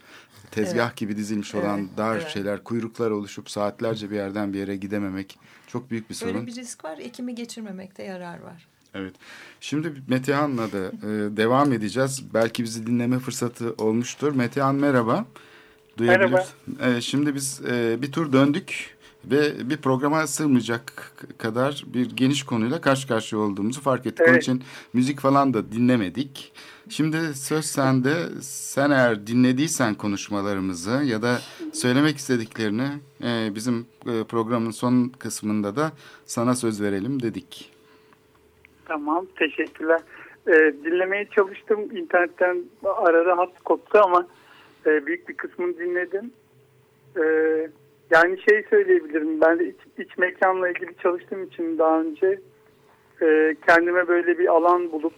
tezgah 0.51 0.87
evet. 0.87 0.97
gibi 0.97 1.17
dizilmiş 1.17 1.55
olan 1.55 1.79
evet. 1.79 1.97
dar 1.97 2.15
evet. 2.15 2.27
şeyler, 2.27 2.63
kuyruklar 2.63 3.11
oluşup 3.11 3.49
saatlerce 3.49 4.11
bir 4.11 4.15
yerden 4.15 4.53
bir 4.53 4.59
yere 4.59 4.75
gidememek 4.75 5.39
çok 5.67 5.91
büyük 5.91 6.09
bir 6.09 6.15
sorun. 6.15 6.33
Böyle 6.33 6.47
bir 6.47 6.55
risk 6.55 6.85
var. 6.85 6.97
Ekimi 6.97 7.35
geçirmemekte 7.35 8.03
yarar 8.03 8.39
var. 8.39 8.67
Evet. 8.93 9.15
Şimdi 9.61 9.93
Metehan'la 10.07 10.71
da 10.71 10.77
e, 10.77 11.37
devam 11.37 11.73
edeceğiz. 11.73 12.23
Belki 12.33 12.63
bizi 12.63 12.87
dinleme 12.87 13.19
fırsatı 13.19 13.73
olmuştur. 13.77 14.35
Metehan 14.35 14.75
merhaba. 14.75 15.25
Merhaba. 15.99 16.47
E, 16.81 17.01
şimdi 17.01 17.35
biz 17.35 17.61
e, 17.69 18.01
bir 18.01 18.11
tur 18.11 18.33
döndük 18.33 18.94
ve 19.31 19.69
bir 19.69 19.77
programa 19.77 20.27
sığmayacak 20.27 21.13
kadar 21.37 21.83
bir 21.87 22.09
geniş 22.09 22.43
konuyla 22.43 22.81
karşı 22.81 23.07
karşıya 23.07 23.41
olduğumuzu 23.41 23.81
fark 23.81 24.05
ettik. 24.05 24.19
Evet. 24.19 24.29
Onun 24.29 24.37
için 24.37 24.63
müzik 24.93 25.19
falan 25.19 25.53
da 25.53 25.71
dinlemedik. 25.71 26.53
Şimdi 26.89 27.17
söz 27.33 27.65
sende. 27.65 28.13
Sen 28.41 28.91
eğer 28.91 29.27
dinlediysen 29.27 29.95
konuşmalarımızı 29.95 31.03
ya 31.03 31.21
da 31.21 31.37
söylemek 31.73 32.17
istediklerini 32.17 32.87
e, 33.23 33.55
bizim 33.55 33.85
e, 34.07 34.23
programın 34.23 34.71
son 34.71 35.09
kısmında 35.19 35.75
da 35.75 35.91
sana 36.25 36.55
söz 36.55 36.81
verelim 36.81 37.21
dedik. 37.21 37.71
Tamam 38.85 39.25
teşekkürler. 39.35 40.01
E, 40.47 40.51
dinlemeye 40.85 41.25
çalıştım. 41.25 41.79
internetten 41.97 42.63
arada 42.83 43.37
hat 43.37 43.63
koptu 43.63 43.99
ama 44.03 44.27
e, 44.85 45.05
büyük 45.05 45.29
bir 45.29 45.33
kısmını 45.33 45.77
dinledim. 45.77 46.31
E, 47.17 47.23
yani 48.11 48.37
şey 48.49 48.63
söyleyebilirim. 48.69 49.41
Ben 49.41 49.59
de 49.59 49.67
iç, 49.67 49.75
iç 49.97 50.17
mekanla 50.17 50.69
ilgili 50.69 50.95
çalıştığım 51.03 51.43
için 51.43 51.77
daha 51.77 52.01
önce 52.01 52.39
e, 53.21 53.55
kendime 53.67 54.07
böyle 54.07 54.39
bir 54.39 54.47
alan 54.47 54.91
bulup 54.91 55.13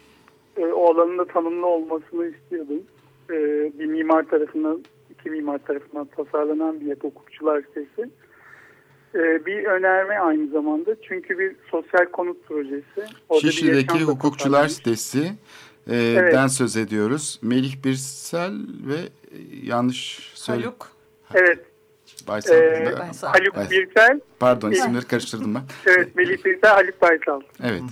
e, 0.57 0.65
o 0.65 0.93
alanın 0.93 1.17
da 1.17 1.25
tanımlı 1.25 1.65
olmasını 1.65 2.27
istiyordum. 2.27 2.81
E, 3.29 3.35
bir 3.79 3.85
mimar 3.85 4.23
tarafından, 4.23 4.83
iki 5.09 5.29
mimar 5.29 5.57
tarafından 5.57 6.05
tasarlanan 6.05 6.79
bir 6.79 6.85
yapı 6.85 7.07
hukukçular 7.07 7.61
sitesi. 7.61 8.09
E, 9.15 9.45
bir 9.45 9.65
önerme 9.65 10.19
aynı 10.19 10.47
zamanda. 10.47 10.95
Çünkü 11.01 11.39
bir 11.39 11.55
sosyal 11.71 12.05
konut 12.05 12.47
projesi. 12.47 13.05
Orada 13.29 13.51
Şişli'deki 13.51 14.03
hukukçular 14.03 14.67
sitesi 14.67 15.31
e, 15.89 15.95
evet. 15.95 16.33
den 16.33 16.47
söz 16.47 16.77
ediyoruz. 16.77 17.39
Melih 17.43 17.83
Birsel 17.83 18.53
ve 18.87 18.95
e, 18.95 19.37
yanlış 19.63 20.31
söyle. 20.35 20.63
Haluk. 20.63 20.87
Evet. 21.33 21.59
Baysal. 22.27 22.55
Ee, 22.55 22.95
Haluk 23.21 23.55
Baysal. 23.55 23.71
Birsel. 23.71 24.19
Pardon 24.39 24.71
isimleri 24.71 25.05
karıştırdım 25.05 25.55
ben. 25.55 25.61
evet 25.85 26.15
Melih 26.15 26.45
Birsel, 26.45 26.71
Haluk 26.71 27.01
Baysal. 27.01 27.41
Evet. 27.63 27.83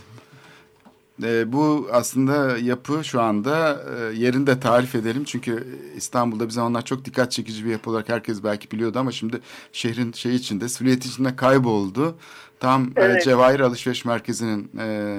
E, 1.24 1.52
bu 1.54 1.90
aslında 1.92 2.58
yapı 2.58 3.04
şu 3.04 3.22
anda 3.22 3.84
e, 3.98 4.16
yerinde 4.16 4.60
tarif 4.60 4.96
edelim. 4.96 5.24
Çünkü 5.24 5.68
İstanbul'da 5.96 6.46
bir 6.46 6.52
zamanlar 6.52 6.86
çok 6.86 7.06
dikkat 7.06 7.32
çekici 7.32 7.66
bir 7.66 7.72
yapı 7.72 7.90
olarak 7.90 8.10
herkes 8.10 8.44
belki 8.44 8.72
biliyordu 8.72 9.00
ama 9.00 9.12
şimdi 9.12 9.40
şehrin 9.72 10.12
şey 10.12 10.36
içinde, 10.36 10.70
silüet 10.70 11.06
içinde 11.06 11.36
kayboldu. 11.36 12.16
Tam 12.60 12.84
e, 12.84 12.92
evet. 12.96 13.22
e, 13.22 13.26
Cevahir 13.26 13.60
Alışveriş 13.60 14.06
Merkezi'nin 14.06 14.72
e, 14.80 15.18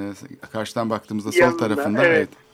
karşıdan 0.53 0.91
baktığımızda 0.91 1.31
Yanında, 1.35 1.51
sol 1.51 1.59
tarafında. 1.59 2.05
Evet. 2.05 2.17
evet 2.17 2.46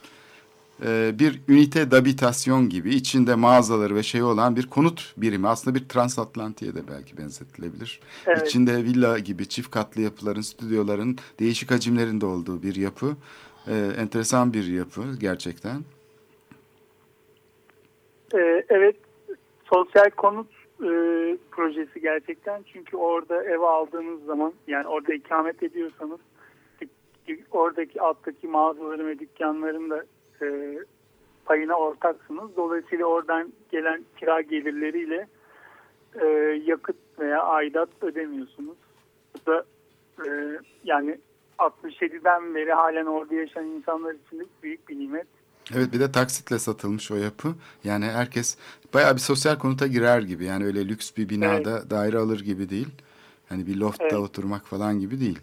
e, 0.84 1.18
bir 1.18 1.40
ünite 1.48 1.90
d'habitasyon 1.90 2.68
gibi 2.68 2.94
içinde 2.94 3.34
mağazaları 3.34 3.94
ve 3.94 4.02
şey 4.02 4.22
olan 4.22 4.56
bir 4.56 4.66
konut 4.66 5.14
birimi. 5.16 5.48
Aslında 5.48 5.74
bir 5.74 5.88
transatlantiye 5.88 6.74
de 6.74 6.80
belki 6.88 7.18
benzetilebilir. 7.18 8.00
Evet. 8.26 8.48
İçinde 8.48 8.76
villa 8.76 9.18
gibi 9.18 9.48
çift 9.48 9.70
katlı 9.70 10.00
yapıların, 10.00 10.40
stüdyoların 10.40 11.18
değişik 11.40 11.70
hacimlerinde 11.70 12.26
olduğu 12.26 12.62
bir 12.62 12.74
yapı. 12.74 13.16
E, 13.66 13.74
enteresan 13.98 14.52
bir 14.52 14.64
yapı 14.64 15.02
gerçekten. 15.20 15.76
E, 18.34 18.64
evet, 18.68 18.96
sosyal 19.64 20.10
konut 20.10 20.46
e, 20.80 20.90
projesi 21.50 22.00
gerçekten. 22.00 22.62
Çünkü 22.72 22.96
orada 22.96 23.44
ev 23.44 23.60
aldığınız 23.60 24.24
zaman 24.24 24.52
yani 24.66 24.86
orada 24.86 25.14
ikamet 25.14 25.62
ediyorsanız 25.62 26.20
oradaki 27.50 28.00
alttaki 28.00 28.48
mağazaların 28.48 29.06
ve 29.06 29.18
dükkanların 29.18 29.90
da 29.90 30.04
e, 30.42 30.78
payına 31.44 31.74
ortaksınız. 31.74 32.56
Dolayısıyla 32.56 33.06
oradan 33.06 33.52
gelen 33.70 34.04
kira 34.16 34.40
gelirleriyle 34.40 35.28
e, 36.20 36.26
yakıt 36.64 36.96
veya 37.18 37.42
aidat 37.42 37.88
ödemiyorsunuz. 38.00 38.76
Bu 39.34 39.52
da 39.52 39.64
e, 40.26 40.58
yani 40.84 41.18
67'den 41.58 42.54
beri 42.54 42.72
halen 42.72 43.06
orada 43.06 43.34
yaşayan 43.34 43.66
insanlar 43.66 44.14
için 44.14 44.48
büyük 44.62 44.88
bir 44.88 44.98
nimet. 44.98 45.26
Evet 45.76 45.92
bir 45.92 46.00
de 46.00 46.12
taksitle 46.12 46.58
satılmış 46.58 47.10
o 47.10 47.16
yapı. 47.16 47.48
Yani 47.84 48.04
herkes 48.04 48.58
bayağı 48.94 49.14
bir 49.14 49.20
sosyal 49.20 49.58
konuta 49.58 49.86
girer 49.86 50.22
gibi. 50.22 50.44
Yani 50.44 50.64
öyle 50.64 50.88
lüks 50.88 51.16
bir 51.16 51.28
binada 51.28 51.78
evet. 51.78 51.90
daire 51.90 52.18
alır 52.18 52.40
gibi 52.40 52.70
değil. 52.70 52.88
Hani 53.48 53.66
bir 53.66 53.76
loftta 53.76 54.04
evet. 54.04 54.14
oturmak 54.18 54.66
falan 54.66 54.98
gibi 54.98 55.20
değil. 55.20 55.38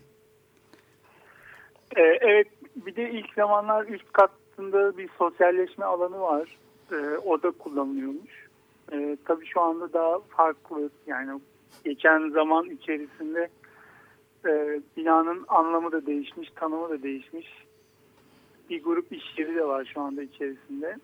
Ee, 1.95 2.01
evet 2.01 2.47
bir 2.75 2.95
de 2.95 3.11
ilk 3.11 3.33
zamanlar 3.33 3.85
üst 3.85 4.11
kat 4.13 4.31
aslında 4.59 4.97
bir 4.97 5.09
sosyalleşme 5.17 5.85
alanı 5.85 6.19
var. 6.19 6.57
E, 6.91 6.95
o 7.25 7.43
da 7.43 7.51
kullanılıyormuş. 7.51 8.47
E, 8.91 9.17
tabii 9.25 9.45
şu 9.45 9.61
anda 9.61 9.93
daha 9.93 10.19
farklı. 10.19 10.89
Yani 11.07 11.41
geçen 11.85 12.29
zaman 12.29 12.69
içerisinde 12.69 13.49
e, 14.45 14.81
binanın 14.97 15.45
anlamı 15.47 15.91
da 15.91 16.05
değişmiş, 16.05 16.49
tanımı 16.55 16.89
da 16.89 17.03
değişmiş. 17.03 17.47
Bir 18.69 18.83
grup 18.83 19.11
iş 19.11 19.23
yeri 19.37 19.55
de 19.55 19.65
var 19.65 19.91
şu 19.93 20.01
anda 20.01 20.23
içerisinde. 20.23 20.97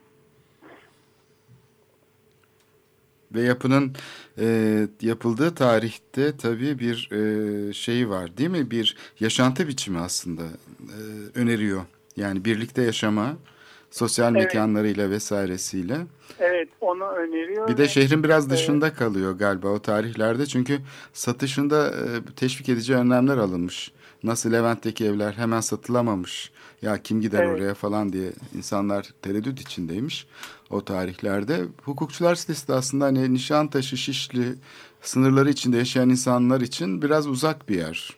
Ve 3.31 3.41
yapının 3.41 3.93
e, 4.37 4.47
yapıldığı 5.01 5.55
tarihte 5.55 6.37
tabii 6.37 6.79
bir 6.79 7.09
e, 7.11 7.73
şey 7.73 8.09
var 8.09 8.37
değil 8.37 8.49
mi? 8.49 8.71
Bir 8.71 8.97
yaşantı 9.19 9.67
biçimi 9.67 9.99
aslında 9.99 10.43
e, 10.81 10.99
öneriyor. 11.39 11.81
Yani 12.15 12.45
birlikte 12.45 12.81
yaşama, 12.81 13.33
sosyal 13.91 14.35
evet. 14.35 14.45
mekanlarıyla 14.45 15.09
vesairesiyle. 15.09 15.97
Evet 16.39 16.69
onu 16.81 17.03
öneriyor. 17.03 17.67
Bir 17.67 17.77
de 17.77 17.87
şehrin 17.87 18.23
biraz 18.23 18.49
dışında 18.49 18.87
evet. 18.87 18.97
kalıyor 18.97 19.31
galiba 19.31 19.67
o 19.67 19.79
tarihlerde. 19.79 20.45
Çünkü 20.45 20.79
satışında 21.13 21.87
e, 21.87 22.33
teşvik 22.35 22.69
edici 22.69 22.95
önlemler 22.95 23.37
alınmış. 23.37 23.91
Nasıl 24.23 24.51
Levent'teki 24.51 25.05
evler 25.05 25.33
hemen 25.33 25.61
satılamamış. 25.61 26.51
Ya 26.81 26.97
kim 27.03 27.21
gider 27.21 27.43
evet. 27.43 27.59
oraya 27.59 27.73
falan 27.73 28.13
diye 28.13 28.31
insanlar 28.55 29.09
tereddüt 29.21 29.59
içindeymiş 29.59 30.27
o 30.69 30.85
tarihlerde. 30.85 31.59
Hukukçular 31.83 32.35
sitesi 32.35 32.67
de 32.67 32.73
aslında 32.73 33.05
hani 33.05 33.33
Nişantaşı, 33.33 33.97
Şişli 33.97 34.43
sınırları 35.01 35.49
içinde 35.49 35.77
yaşayan 35.77 36.09
insanlar 36.09 36.61
için 36.61 37.01
biraz 37.01 37.27
uzak 37.27 37.69
bir 37.69 37.75
yer. 37.75 38.17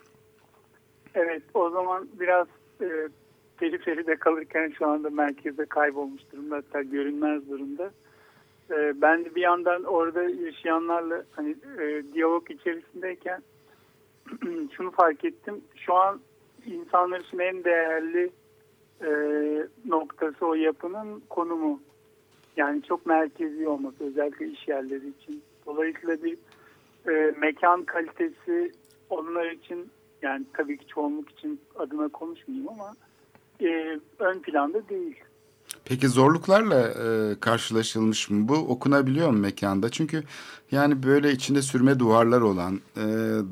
Evet 1.15 1.43
o 1.53 1.69
zaman 1.69 2.07
biraz 2.19 2.47
e, 2.81 3.09
periferide 3.57 4.15
kalırken 4.15 4.73
şu 4.77 4.87
anda 4.87 5.09
merkezde 5.09 5.65
kaybolmuş 5.65 6.21
durumda 6.31 6.55
hatta 6.55 6.81
görünmez 6.81 7.49
durumda. 7.49 7.91
E, 8.71 9.01
ben 9.01 9.25
de 9.25 9.35
bir 9.35 9.41
yandan 9.41 9.83
orada 9.83 10.23
yaşayanlarla 10.23 11.23
hani 11.31 11.55
e, 11.79 12.03
diyalog 12.13 12.51
içerisindeyken 12.51 13.41
şunu 14.77 14.91
fark 14.91 15.25
ettim. 15.25 15.61
Şu 15.75 15.93
an 15.93 16.19
insanlar 16.65 17.19
için 17.19 17.39
en 17.39 17.63
değerli 17.63 18.29
e, 19.01 19.09
noktası 19.85 20.45
o 20.45 20.53
yapının 20.53 21.23
konumu. 21.29 21.81
Yani 22.57 22.81
çok 22.81 23.05
merkezi 23.05 23.67
olması 23.67 24.03
özellikle 24.03 24.47
iş 24.47 24.67
yerleri 24.67 25.09
için. 25.09 25.43
Dolayısıyla 25.65 26.23
bir 26.23 26.37
e, 27.09 27.33
mekan 27.37 27.83
kalitesi 27.83 28.71
onlar 29.09 29.51
için 29.51 29.89
yani 30.21 30.45
tabii 30.53 30.77
ki 30.77 30.87
çoğunluk 30.87 31.29
için 31.29 31.59
adına 31.75 32.07
konuşmayayım 32.07 32.69
ama 32.69 32.95
e, 33.61 33.99
ön 34.19 34.39
planda 34.39 34.89
değil. 34.89 35.15
Peki 35.85 36.07
zorluklarla 36.07 36.89
e, 36.89 37.35
karşılaşılmış 37.39 38.29
mı? 38.29 38.47
Bu 38.47 38.53
okunabiliyor 38.53 39.29
mu 39.29 39.37
mekanda? 39.39 39.89
Çünkü 39.89 40.23
yani 40.71 41.03
böyle 41.03 41.31
içinde 41.31 41.61
sürme 41.61 41.99
duvarlar 41.99 42.41
olan, 42.41 42.81
e, 42.95 43.01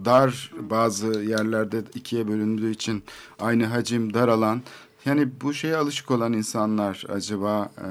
dar 0.06 0.52
bazı 0.60 1.22
yerlerde 1.22 1.84
ikiye 1.96 2.28
bölündüğü 2.28 2.72
için 2.72 3.04
aynı 3.40 3.66
hacim, 3.66 4.14
dar 4.14 4.28
alan. 4.28 4.62
Yani 5.06 5.30
bu 5.42 5.54
şeye 5.54 5.76
alışık 5.76 6.12
olan 6.12 6.34
insanlar 6.34 7.04
acaba 7.10 7.70
e, 7.78 7.88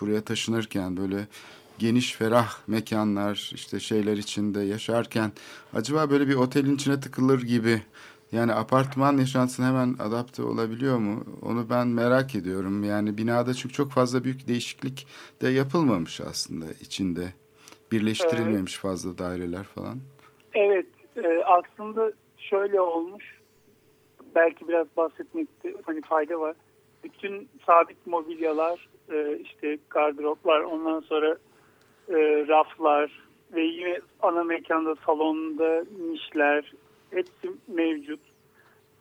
buraya 0.00 0.20
taşınırken 0.20 0.96
böyle 0.96 1.26
geniş, 1.78 2.12
ferah 2.12 2.58
mekanlar 2.66 3.50
işte 3.54 3.80
şeyler 3.80 4.16
içinde 4.16 4.60
yaşarken 4.60 5.32
acaba 5.74 6.10
böyle 6.10 6.28
bir 6.28 6.34
otelin 6.34 6.74
içine 6.74 7.00
tıkılır 7.00 7.42
gibi 7.42 7.82
yani 8.32 8.52
apartman 8.52 9.16
yaşantısına 9.16 9.66
hemen 9.66 9.94
adapte 9.98 10.42
olabiliyor 10.42 10.98
mu? 10.98 11.24
Onu 11.42 11.70
ben 11.70 11.88
merak 11.88 12.34
ediyorum. 12.34 12.84
Yani 12.84 13.18
binada 13.18 13.54
çünkü 13.54 13.74
çok 13.74 13.90
fazla 13.90 14.24
büyük 14.24 14.48
değişiklik 14.48 15.06
de 15.42 15.48
yapılmamış 15.48 16.20
aslında 16.20 16.66
içinde. 16.80 17.24
Birleştirilmemiş 17.92 18.74
evet. 18.74 18.82
fazla 18.82 19.18
daireler 19.18 19.64
falan. 19.64 19.98
Evet. 20.54 20.86
E, 21.16 21.44
aslında 21.44 22.12
şöyle 22.38 22.80
olmuş. 22.80 23.38
Belki 24.34 24.68
biraz 24.68 24.86
bahsetmekte 24.96 25.74
hani 25.86 26.00
fayda 26.02 26.40
var. 26.40 26.56
Bütün 27.04 27.48
sabit 27.66 28.06
mobilyalar, 28.06 28.88
e, 29.12 29.38
işte 29.38 29.78
gardıroplar, 29.90 30.60
ondan 30.60 31.00
sonra 31.00 31.36
e, 32.08 32.16
raflar 32.48 33.22
ve 33.52 33.62
yine 33.62 34.00
ana 34.22 34.44
mekanda 34.44 34.94
salonda 35.06 35.84
nişler, 36.08 36.72
hepsi 37.14 37.50
mevcut. 37.68 38.20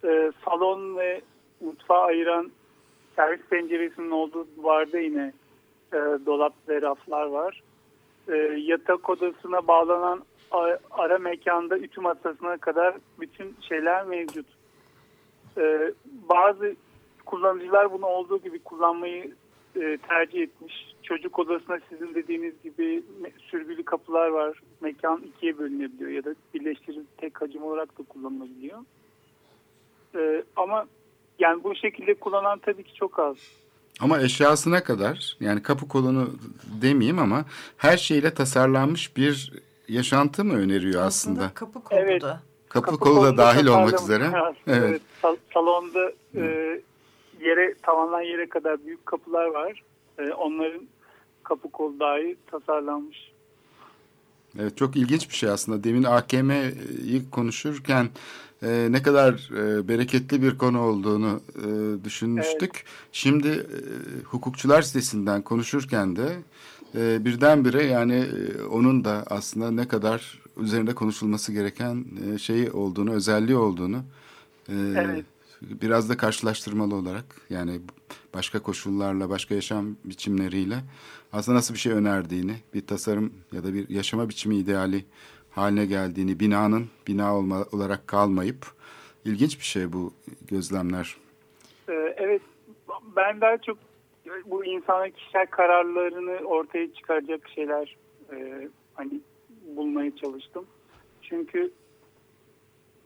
Ee, 0.03 0.31
salon 0.45 0.97
ve 0.97 1.21
mutfağı 1.61 2.01
ayıran 2.01 2.51
servis 3.15 3.45
penceresinin 3.49 4.11
olduğu 4.11 4.47
duvarda 4.57 4.99
yine 4.99 5.33
e, 5.93 5.97
dolap 6.25 6.53
ve 6.69 6.81
raflar 6.81 7.25
var. 7.25 7.63
E, 8.27 8.35
yatak 8.57 9.09
odasına 9.09 9.67
bağlanan 9.67 10.23
ara 10.91 11.17
mekanda 11.17 11.77
ütü 11.77 12.01
masasına 12.01 12.57
kadar 12.57 12.95
bütün 13.19 13.55
şeyler 13.61 14.05
mevcut. 14.05 14.45
E, 15.57 15.93
bazı 16.05 16.75
kullanıcılar 17.25 17.91
bunu 17.91 18.05
olduğu 18.05 18.37
gibi 18.37 18.59
kullanmayı 18.59 19.35
e, 19.75 19.97
tercih 20.09 20.41
etmiş. 20.41 20.95
Çocuk 21.03 21.39
odasına 21.39 21.79
sizin 21.89 22.15
dediğiniz 22.15 22.53
gibi 22.63 23.03
sürgülü 23.39 23.83
kapılar 23.83 24.27
var. 24.27 24.59
Mekan 24.81 25.21
ikiye 25.21 25.57
bölünebiliyor 25.57 26.11
ya 26.11 26.23
da 26.23 26.35
birleştirilip 26.53 27.17
tek 27.17 27.41
hacim 27.41 27.63
olarak 27.63 27.99
da 27.99 28.03
kullanılabiliyor. 28.03 28.79
E, 30.15 30.43
ama 30.55 30.85
yani 31.39 31.63
bu 31.63 31.75
şekilde 31.75 32.13
kullanan 32.13 32.59
tabii 32.59 32.83
ki 32.83 32.93
çok 32.93 33.19
az. 33.19 33.35
Ama 33.99 34.21
eşyasına 34.21 34.83
kadar 34.83 35.37
yani 35.39 35.63
kapı 35.63 35.87
kolunu 35.87 36.29
demeyeyim 36.81 37.19
ama 37.19 37.45
her 37.77 37.97
şeyle 37.97 38.33
tasarlanmış 38.33 39.17
bir 39.17 39.53
yaşantı 39.87 40.45
mı 40.45 40.53
öneriyor 40.53 41.01
aslında? 41.01 41.39
aslında 41.39 41.53
kapı 41.53 41.83
kolu 41.83 41.99
evet. 41.99 42.21
da. 42.21 42.41
Kapı, 42.69 42.85
kapı 42.85 42.99
kolu 42.99 43.23
da 43.23 43.37
dahil 43.37 43.65
olmak 43.67 44.01
üzere. 44.01 44.31
Evet. 44.33 44.55
evet. 44.67 45.01
Sal 45.21 45.35
salonda 45.53 46.11
e, 46.35 46.81
yere 47.41 47.75
tavandan 47.81 48.21
yere 48.21 48.49
kadar 48.49 48.85
büyük 48.85 49.05
kapılar 49.05 49.45
var. 49.45 49.83
E, 50.19 50.31
onların 50.33 50.87
kapı 51.43 51.71
kolu 51.71 51.99
dahi 51.99 52.37
tasarlanmış. 52.51 53.31
Evet 54.59 54.77
çok 54.77 54.95
ilginç 54.95 55.29
bir 55.29 55.35
şey 55.35 55.49
aslında. 55.49 55.83
Demin 55.83 56.03
AKM'yi 56.03 57.29
konuşurken 57.31 58.09
e, 58.63 58.87
ne 58.89 59.01
kadar 59.01 59.49
e, 59.57 59.87
bereketli 59.87 60.41
bir 60.41 60.57
konu 60.57 60.81
olduğunu 60.81 61.41
e, 61.55 62.03
düşünmüştük. 62.03 62.71
Evet. 62.75 62.85
Şimdi 63.11 63.47
e, 63.47 63.79
hukukçular 64.23 64.81
sitesinden 64.81 65.41
konuşurken 65.41 66.15
de 66.15 66.27
e, 66.95 67.25
birdenbire 67.25 67.83
yani 67.83 68.15
e, 68.15 68.63
onun 68.63 69.03
da 69.03 69.23
aslında 69.29 69.71
ne 69.71 69.87
kadar 69.87 70.41
üzerinde 70.57 70.95
konuşulması 70.95 71.53
gereken 71.53 72.05
e, 72.33 72.37
şeyi 72.37 72.71
olduğunu, 72.71 73.13
özelliği 73.13 73.57
olduğunu 73.57 73.97
e, 74.69 74.75
evet 74.95 75.25
biraz 75.61 76.09
da 76.09 76.17
karşılaştırmalı 76.17 76.95
olarak 76.95 77.25
yani 77.49 77.81
başka 78.33 78.59
koşullarla, 78.59 79.29
başka 79.29 79.55
yaşam 79.55 79.95
biçimleriyle 80.05 80.75
aslında 81.33 81.57
nasıl 81.57 81.73
bir 81.73 81.79
şey 81.79 81.93
önerdiğini, 81.93 82.55
bir 82.73 82.87
tasarım 82.87 83.33
ya 83.51 83.63
da 83.63 83.73
bir 83.73 83.89
yaşama 83.89 84.29
biçimi 84.29 84.57
ideali 84.57 85.05
haline 85.51 85.85
geldiğini, 85.85 86.39
binanın 86.39 86.89
bina 87.07 87.37
olma, 87.37 87.65
olarak 87.71 88.07
kalmayıp 88.07 88.65
ilginç 89.25 89.59
bir 89.59 89.65
şey 89.65 89.93
bu 89.93 90.13
gözlemler. 90.47 91.17
Ee, 91.89 92.15
evet, 92.17 92.41
ben 93.15 93.41
daha 93.41 93.57
çok 93.57 93.77
bu 94.45 94.65
insanın 94.65 95.09
kişisel 95.09 95.45
kararlarını 95.45 96.47
ortaya 96.47 96.93
çıkaracak 96.93 97.49
şeyler 97.49 97.97
e, 98.33 98.67
hani 98.93 99.21
bulmaya 99.75 100.15
çalıştım. 100.15 100.65
Çünkü 101.21 101.71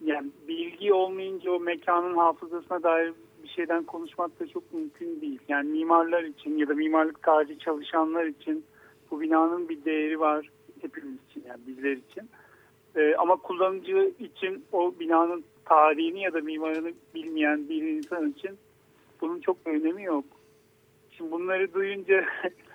yani 0.04 0.30
bilgi 0.48 0.92
olmayınca 0.92 1.50
o 1.50 1.60
mekanın 1.60 2.16
hafızasına 2.16 2.82
dair 2.82 3.12
bir 3.42 3.48
şeyden 3.48 3.84
konuşmak 3.84 4.40
da 4.40 4.46
çok 4.46 4.72
mümkün 4.74 5.20
değil. 5.20 5.38
Yani 5.48 5.70
mimarlar 5.70 6.22
için 6.22 6.58
ya 6.58 6.68
da 6.68 6.74
mimarlık 6.74 7.22
tarihi 7.22 7.58
çalışanlar 7.58 8.24
için 8.24 8.64
bu 9.10 9.20
binanın 9.20 9.68
bir 9.68 9.84
değeri 9.84 10.20
var 10.20 10.50
hepimiz 10.80 11.14
için 11.30 11.44
yani 11.48 11.60
bizler 11.66 11.92
için. 11.92 12.28
Ee, 12.96 13.14
ama 13.18 13.36
kullanıcı 13.36 14.12
için 14.18 14.64
o 14.72 14.94
binanın 15.00 15.44
tarihini 15.64 16.22
ya 16.22 16.32
da 16.32 16.40
mimarını 16.40 16.92
bilmeyen 17.14 17.68
bir 17.68 17.82
insan 17.82 18.30
için 18.30 18.58
bunun 19.20 19.40
çok 19.40 19.56
önemi 19.64 20.04
yok. 20.04 20.24
Şimdi 21.10 21.30
bunları 21.30 21.74
duyunca 21.74 22.24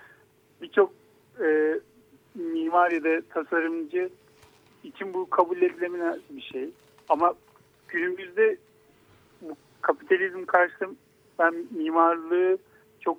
birçok 0.62 0.92
e, 1.40 1.80
mimar 2.34 2.90
ya 2.90 3.04
da 3.04 3.22
tasarımcı 3.30 4.10
için 4.84 5.14
bu 5.14 5.30
kabul 5.30 5.62
edilemez 5.62 6.20
bir 6.30 6.42
şey. 6.42 6.70
Ama 7.12 7.34
günümüzde 7.88 8.56
bu 9.42 9.56
kapitalizm 9.80 10.44
karşısında 10.44 10.90
ben 11.38 11.54
mimarlığı 11.70 12.58
çok 13.00 13.18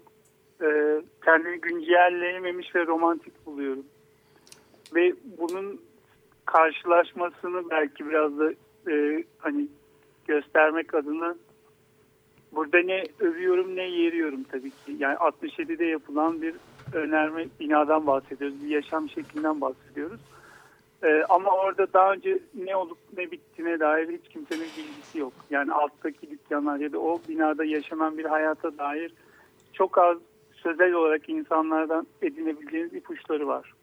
e, 0.61 1.01
kendini 1.25 1.61
güncelleyememiş 1.61 2.75
ve 2.75 2.85
romantik 2.85 3.45
buluyorum. 3.45 3.85
Ve 4.95 5.13
bunun 5.37 5.81
karşılaşmasını 6.45 7.69
belki 7.69 8.05
biraz 8.09 8.39
da 8.39 8.53
e, 8.91 9.23
hani 9.37 9.67
göstermek 10.27 10.93
adına 10.93 11.35
burada 12.51 12.79
ne 12.79 13.03
övüyorum 13.19 13.75
ne 13.75 13.89
yeriyorum 13.89 14.43
tabii 14.43 14.71
ki. 14.71 14.95
Yani 14.99 15.15
67'de 15.15 15.85
yapılan 15.85 16.41
bir 16.41 16.55
önerme 16.93 17.45
binadan 17.59 18.07
bahsediyoruz. 18.07 18.63
Bir 18.63 18.69
yaşam 18.69 19.09
şeklinden 19.09 19.61
bahsediyoruz. 19.61 20.21
Ee, 21.03 21.23
ama 21.29 21.49
orada 21.49 21.93
daha 21.93 22.13
önce 22.13 22.39
ne 22.55 22.75
olup 22.75 22.97
ne 23.17 23.31
bittiğine 23.31 23.79
dair 23.79 24.09
hiç 24.09 24.33
kimsenin 24.33 24.67
bilgisi 24.77 25.17
yok. 25.17 25.33
Yani 25.49 25.73
alttaki 25.73 26.31
dükkanlar 26.31 26.79
ya 26.79 26.91
da 26.91 26.99
o 26.99 27.21
binada 27.29 27.65
yaşanan 27.65 28.17
bir 28.17 28.25
hayata 28.25 28.77
dair 28.77 29.13
çok 29.73 29.97
az 29.97 30.17
sözel 30.53 30.93
olarak 30.93 31.29
insanlardan 31.29 32.07
edinebileceğiniz 32.21 32.93
ipuçları 32.93 33.47
var. 33.47 33.73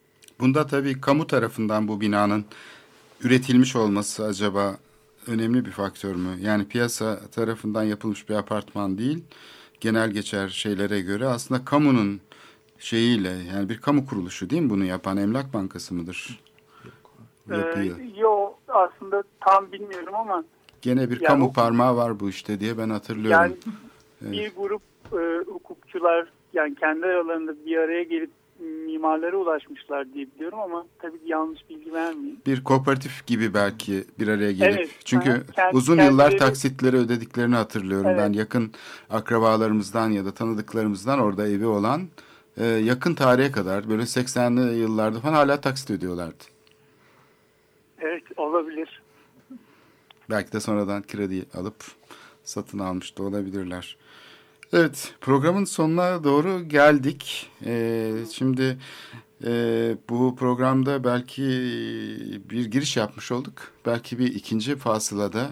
Bunda 0.40 0.66
tabii 0.66 1.00
kamu 1.00 1.26
tarafından 1.26 1.88
bu 1.88 2.00
binanın 2.00 2.44
üretilmiş 3.24 3.76
olması 3.76 4.24
acaba 4.24 4.76
önemli 5.26 5.64
bir 5.64 5.70
faktör 5.70 6.14
mü? 6.14 6.36
Yani 6.40 6.68
piyasa 6.68 7.20
tarafından 7.34 7.82
yapılmış 7.82 8.28
bir 8.28 8.34
apartman 8.34 8.98
değil, 8.98 9.24
genel 9.80 10.10
geçer 10.10 10.48
şeylere 10.48 11.00
göre 11.00 11.26
aslında 11.26 11.64
kamunun 11.64 12.20
şeyiyle 12.78 13.32
yani 13.54 13.68
bir 13.68 13.78
kamu 13.78 14.06
kuruluşu 14.06 14.50
değil 14.50 14.62
mi 14.62 14.70
bunu 14.70 14.84
yapan 14.84 15.16
Emlak 15.16 15.54
Bankası 15.54 15.94
mıdır? 15.94 16.40
Yapıyor? 17.56 17.98
Ee, 17.98 18.20
yok 18.20 18.58
aslında 18.68 19.22
tam 19.40 19.72
bilmiyorum 19.72 20.14
ama. 20.14 20.44
Gene 20.82 21.10
bir 21.10 21.20
yani, 21.20 21.26
kamu 21.26 21.52
parmağı 21.52 21.96
var 21.96 22.20
bu 22.20 22.28
işte 22.28 22.60
diye 22.60 22.78
ben 22.78 22.90
hatırlıyorum. 22.90 23.40
Yani 23.40 23.54
evet. 24.22 24.32
bir 24.32 24.52
grup 24.56 24.82
e, 25.12 25.50
hukukçular 25.50 26.32
yani 26.52 26.74
kendi 26.74 27.06
aralarında 27.06 27.66
bir 27.66 27.76
araya 27.76 28.02
gelip 28.02 28.30
mimarlara 28.86 29.36
ulaşmışlar 29.36 30.14
diye 30.14 30.26
biliyorum 30.34 30.58
ama 30.58 30.86
tabii 30.98 31.18
yanlış 31.26 31.70
bilgi 31.70 31.92
vermeyeyim. 31.92 32.36
Bir 32.46 32.64
kooperatif 32.64 33.26
gibi 33.26 33.54
belki 33.54 34.04
bir 34.18 34.28
araya 34.28 34.52
gelip. 34.52 34.78
Evet, 34.78 34.90
Çünkü 35.04 35.30
ha, 35.30 35.40
kend, 35.54 35.74
uzun 35.74 35.96
kendileri... 35.96 36.12
yıllar 36.12 36.38
taksitleri 36.38 36.96
ödediklerini 36.96 37.54
hatırlıyorum. 37.54 38.10
Evet. 38.10 38.18
Ben 38.18 38.32
yakın 38.32 38.72
akrabalarımızdan 39.10 40.10
ya 40.10 40.24
da 40.24 40.32
tanıdıklarımızdan 40.32 41.18
orada 41.20 41.48
evi 41.48 41.66
olan 41.66 42.08
e, 42.56 42.66
yakın 42.66 43.14
tarihe 43.14 43.52
kadar 43.52 43.88
böyle 43.88 44.02
80'li 44.02 44.78
yıllarda 44.78 45.20
falan 45.20 45.34
hala 45.34 45.60
taksit 45.60 45.90
ödüyorlardı. 45.90 46.44
Evet 48.00 48.22
olabilir. 48.36 49.02
Belki 50.30 50.52
de 50.52 50.60
sonradan 50.60 51.02
kredi 51.02 51.44
alıp 51.54 51.84
satın 52.44 52.78
almış 52.78 53.18
da 53.18 53.22
olabilirler. 53.22 53.96
Evet 54.72 55.14
programın 55.20 55.64
sonuna 55.64 56.24
doğru 56.24 56.68
geldik. 56.68 57.50
Ee, 57.64 58.12
şimdi 58.32 58.78
e, 59.44 59.50
bu 60.08 60.36
programda 60.36 61.04
belki 61.04 61.42
bir 62.50 62.66
giriş 62.66 62.96
yapmış 62.96 63.32
olduk. 63.32 63.54
Belki 63.86 64.18
bir 64.18 64.34
ikinci 64.34 64.76
fasılada 64.76 65.50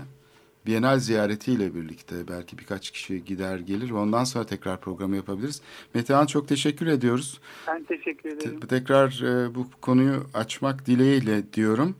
Bienal 0.66 0.99
ziyaretiyle 0.99 1.74
birlikte 1.74 2.14
belki 2.28 2.59
birkaç 2.59 2.90
kişi 2.90 3.24
gider 3.24 3.59
gelir. 3.59 3.90
Ondan 3.90 4.24
sonra 4.24 4.46
tekrar 4.46 4.80
programı 4.80 5.16
yapabiliriz. 5.16 5.62
Metehan 5.94 6.26
çok 6.26 6.49
teşekkür 6.49 6.86
ediyoruz. 6.86 7.40
Ben 7.66 7.84
teşekkür 7.84 8.28
ederim. 8.30 8.61
Te 8.61 8.66
tekrar 8.66 9.22
e, 9.22 9.55
bu 9.55 9.66
konuyu 9.80 10.24
açmak 10.34 10.86
dileğiyle 10.86 11.53
diyorum. 11.53 11.96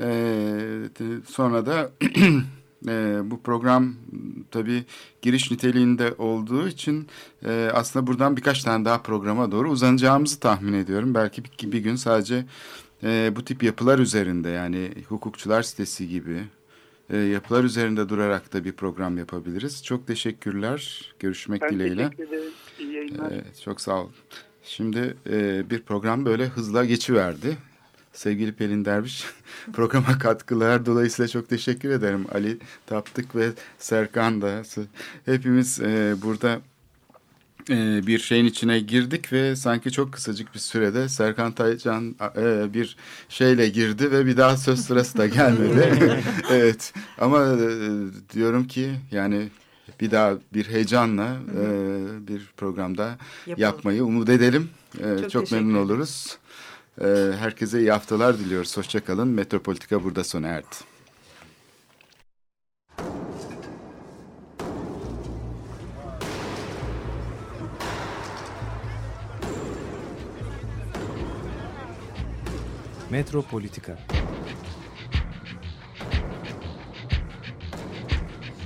E, 0.00 0.08
sonra 1.26 1.66
da 1.66 1.90
e, 2.88 3.18
bu 3.24 3.40
program 3.42 3.94
tabii 4.50 4.84
giriş 5.22 5.50
niteliğinde 5.50 6.14
olduğu 6.18 6.68
için 6.68 7.06
e, 7.44 7.70
aslında 7.74 8.06
buradan 8.06 8.36
birkaç 8.36 8.62
tane 8.62 8.84
daha 8.84 9.02
programa 9.02 9.52
doğru 9.52 9.70
uzanacağımızı 9.70 10.40
tahmin 10.40 10.72
ediyorum. 10.72 11.14
Belki 11.14 11.42
bir, 11.44 11.72
bir 11.72 11.78
gün 11.78 11.96
sadece 11.96 12.44
e, 13.02 13.32
bu 13.36 13.44
tip 13.44 13.62
yapılar 13.62 13.98
üzerinde 13.98 14.48
yani 14.48 14.90
hukukçular 15.08 15.62
sitesi 15.62 16.08
gibi 16.08 16.44
e, 17.10 17.16
yapılar 17.16 17.64
üzerinde 17.64 18.08
durarak 18.08 18.52
da 18.52 18.64
bir 18.64 18.72
program 18.72 19.18
yapabiliriz. 19.18 19.84
Çok 19.84 20.06
teşekkürler. 20.06 21.12
Görüşmek 21.18 21.62
ben 21.62 21.70
dileğiyle. 21.70 22.10
Teşekkür 22.10 22.36
ederim. 22.36 22.52
E, 23.30 23.60
çok 23.64 23.80
sağ 23.80 24.00
olun. 24.00 24.12
Şimdi 24.62 25.16
e, 25.30 25.70
bir 25.70 25.82
program 25.82 26.24
böyle 26.24 26.46
hızla 26.46 26.84
geçiverdi. 26.84 27.56
Sevgili 28.16 28.52
Pelin 28.52 28.84
Derviş 28.84 29.24
programa 29.72 30.18
katkılar 30.18 30.86
dolayısıyla 30.86 31.28
çok 31.28 31.48
teşekkür 31.48 31.90
ederim. 31.90 32.26
Ali 32.34 32.58
Taptık 32.86 33.36
ve 33.36 33.50
Serkan 33.78 34.42
da 34.42 34.62
hepimiz 35.24 35.80
e, 35.80 36.14
burada 36.22 36.60
e, 37.70 38.06
bir 38.06 38.18
şeyin 38.18 38.44
içine 38.44 38.80
girdik 38.80 39.32
ve 39.32 39.56
sanki 39.56 39.90
çok 39.90 40.12
kısacık 40.12 40.54
bir 40.54 40.58
sürede 40.58 41.08
Serkan 41.08 41.52
Taycan 41.52 42.16
e, 42.36 42.74
bir 42.74 42.96
şeyle 43.28 43.68
girdi 43.68 44.10
ve 44.10 44.26
bir 44.26 44.36
daha 44.36 44.56
söz 44.56 44.80
sırası 44.80 45.18
da 45.18 45.26
gelmedi. 45.26 46.22
evet 46.50 46.92
ama 47.18 47.42
e, 47.42 47.68
diyorum 48.34 48.66
ki 48.66 48.90
yani 49.10 49.48
bir 50.00 50.10
daha 50.10 50.34
bir 50.54 50.68
heyecanla 50.68 51.36
e, 51.60 52.28
bir 52.28 52.50
programda 52.56 53.18
Yapalım. 53.46 53.62
yapmayı 53.62 54.04
umut 54.04 54.28
edelim. 54.28 54.68
E, 54.98 55.18
çok, 55.18 55.30
çok 55.30 55.52
memnun 55.52 55.74
oluruz. 55.74 56.38
E, 57.00 57.06
herkese 57.38 57.80
iyi 57.80 57.90
haftalar 57.90 58.38
diliyoruz. 58.38 58.76
Hoşçakalın. 58.76 59.28
Metropolitika 59.28 60.04
burada 60.04 60.24
sona 60.24 60.48
erdi. 60.48 60.66
Metropolitika 73.10 73.98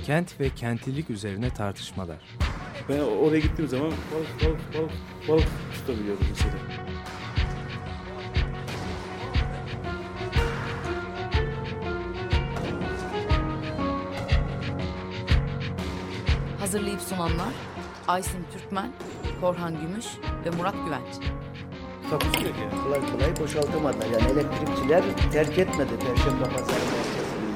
Kent 0.05 0.39
ve 0.39 0.49
kentlilik 0.49 1.09
üzerine 1.09 1.53
tartışmalar. 1.53 2.37
Ben 2.89 2.99
oraya 2.99 3.39
gittiğim 3.39 3.69
zaman 3.69 3.91
balık 3.91 4.43
balık 4.43 4.73
balık 4.73 4.91
balık 5.27 5.47
tutabiliyordum 5.73 6.25
mesela. 6.29 6.80
Hazırlayıp 16.71 17.01
sunanlar 17.01 17.53
Aysin 18.07 18.45
Türkmen, 18.53 18.91
Korhan 19.41 19.81
Gümüş 19.81 20.05
ve 20.45 20.49
Murat 20.49 20.75
Güvenç. 20.85 21.31
Takusu 22.09 22.45
yok 22.45 22.55
yani. 22.61 22.83
Kolay 22.83 23.11
kolay 23.11 23.39
boşaltamadı. 23.39 23.97
Yani 24.13 24.31
elektrikçiler 24.31 25.03
terk 25.31 25.57
etmedi 25.57 25.89
Perşembe 25.99 26.43
Pazarı 26.43 26.67
merkezini. 26.67 27.55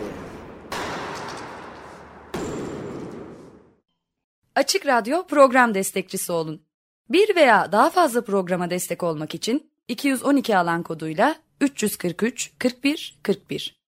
Açık 4.55 4.86
Radyo 4.86 5.28
program 5.28 5.74
destekçisi 5.74 6.32
olun. 6.32 6.61
Bir 7.09 7.36
veya 7.36 7.72
daha 7.72 7.89
fazla 7.89 8.24
programa 8.24 8.70
destek 8.70 9.03
olmak 9.03 9.36
için 9.36 9.72
212 9.88 10.57
alan 10.57 10.84
koduyla 10.84 11.36
343 11.61 12.51
41 12.59 13.20
41 13.24 13.84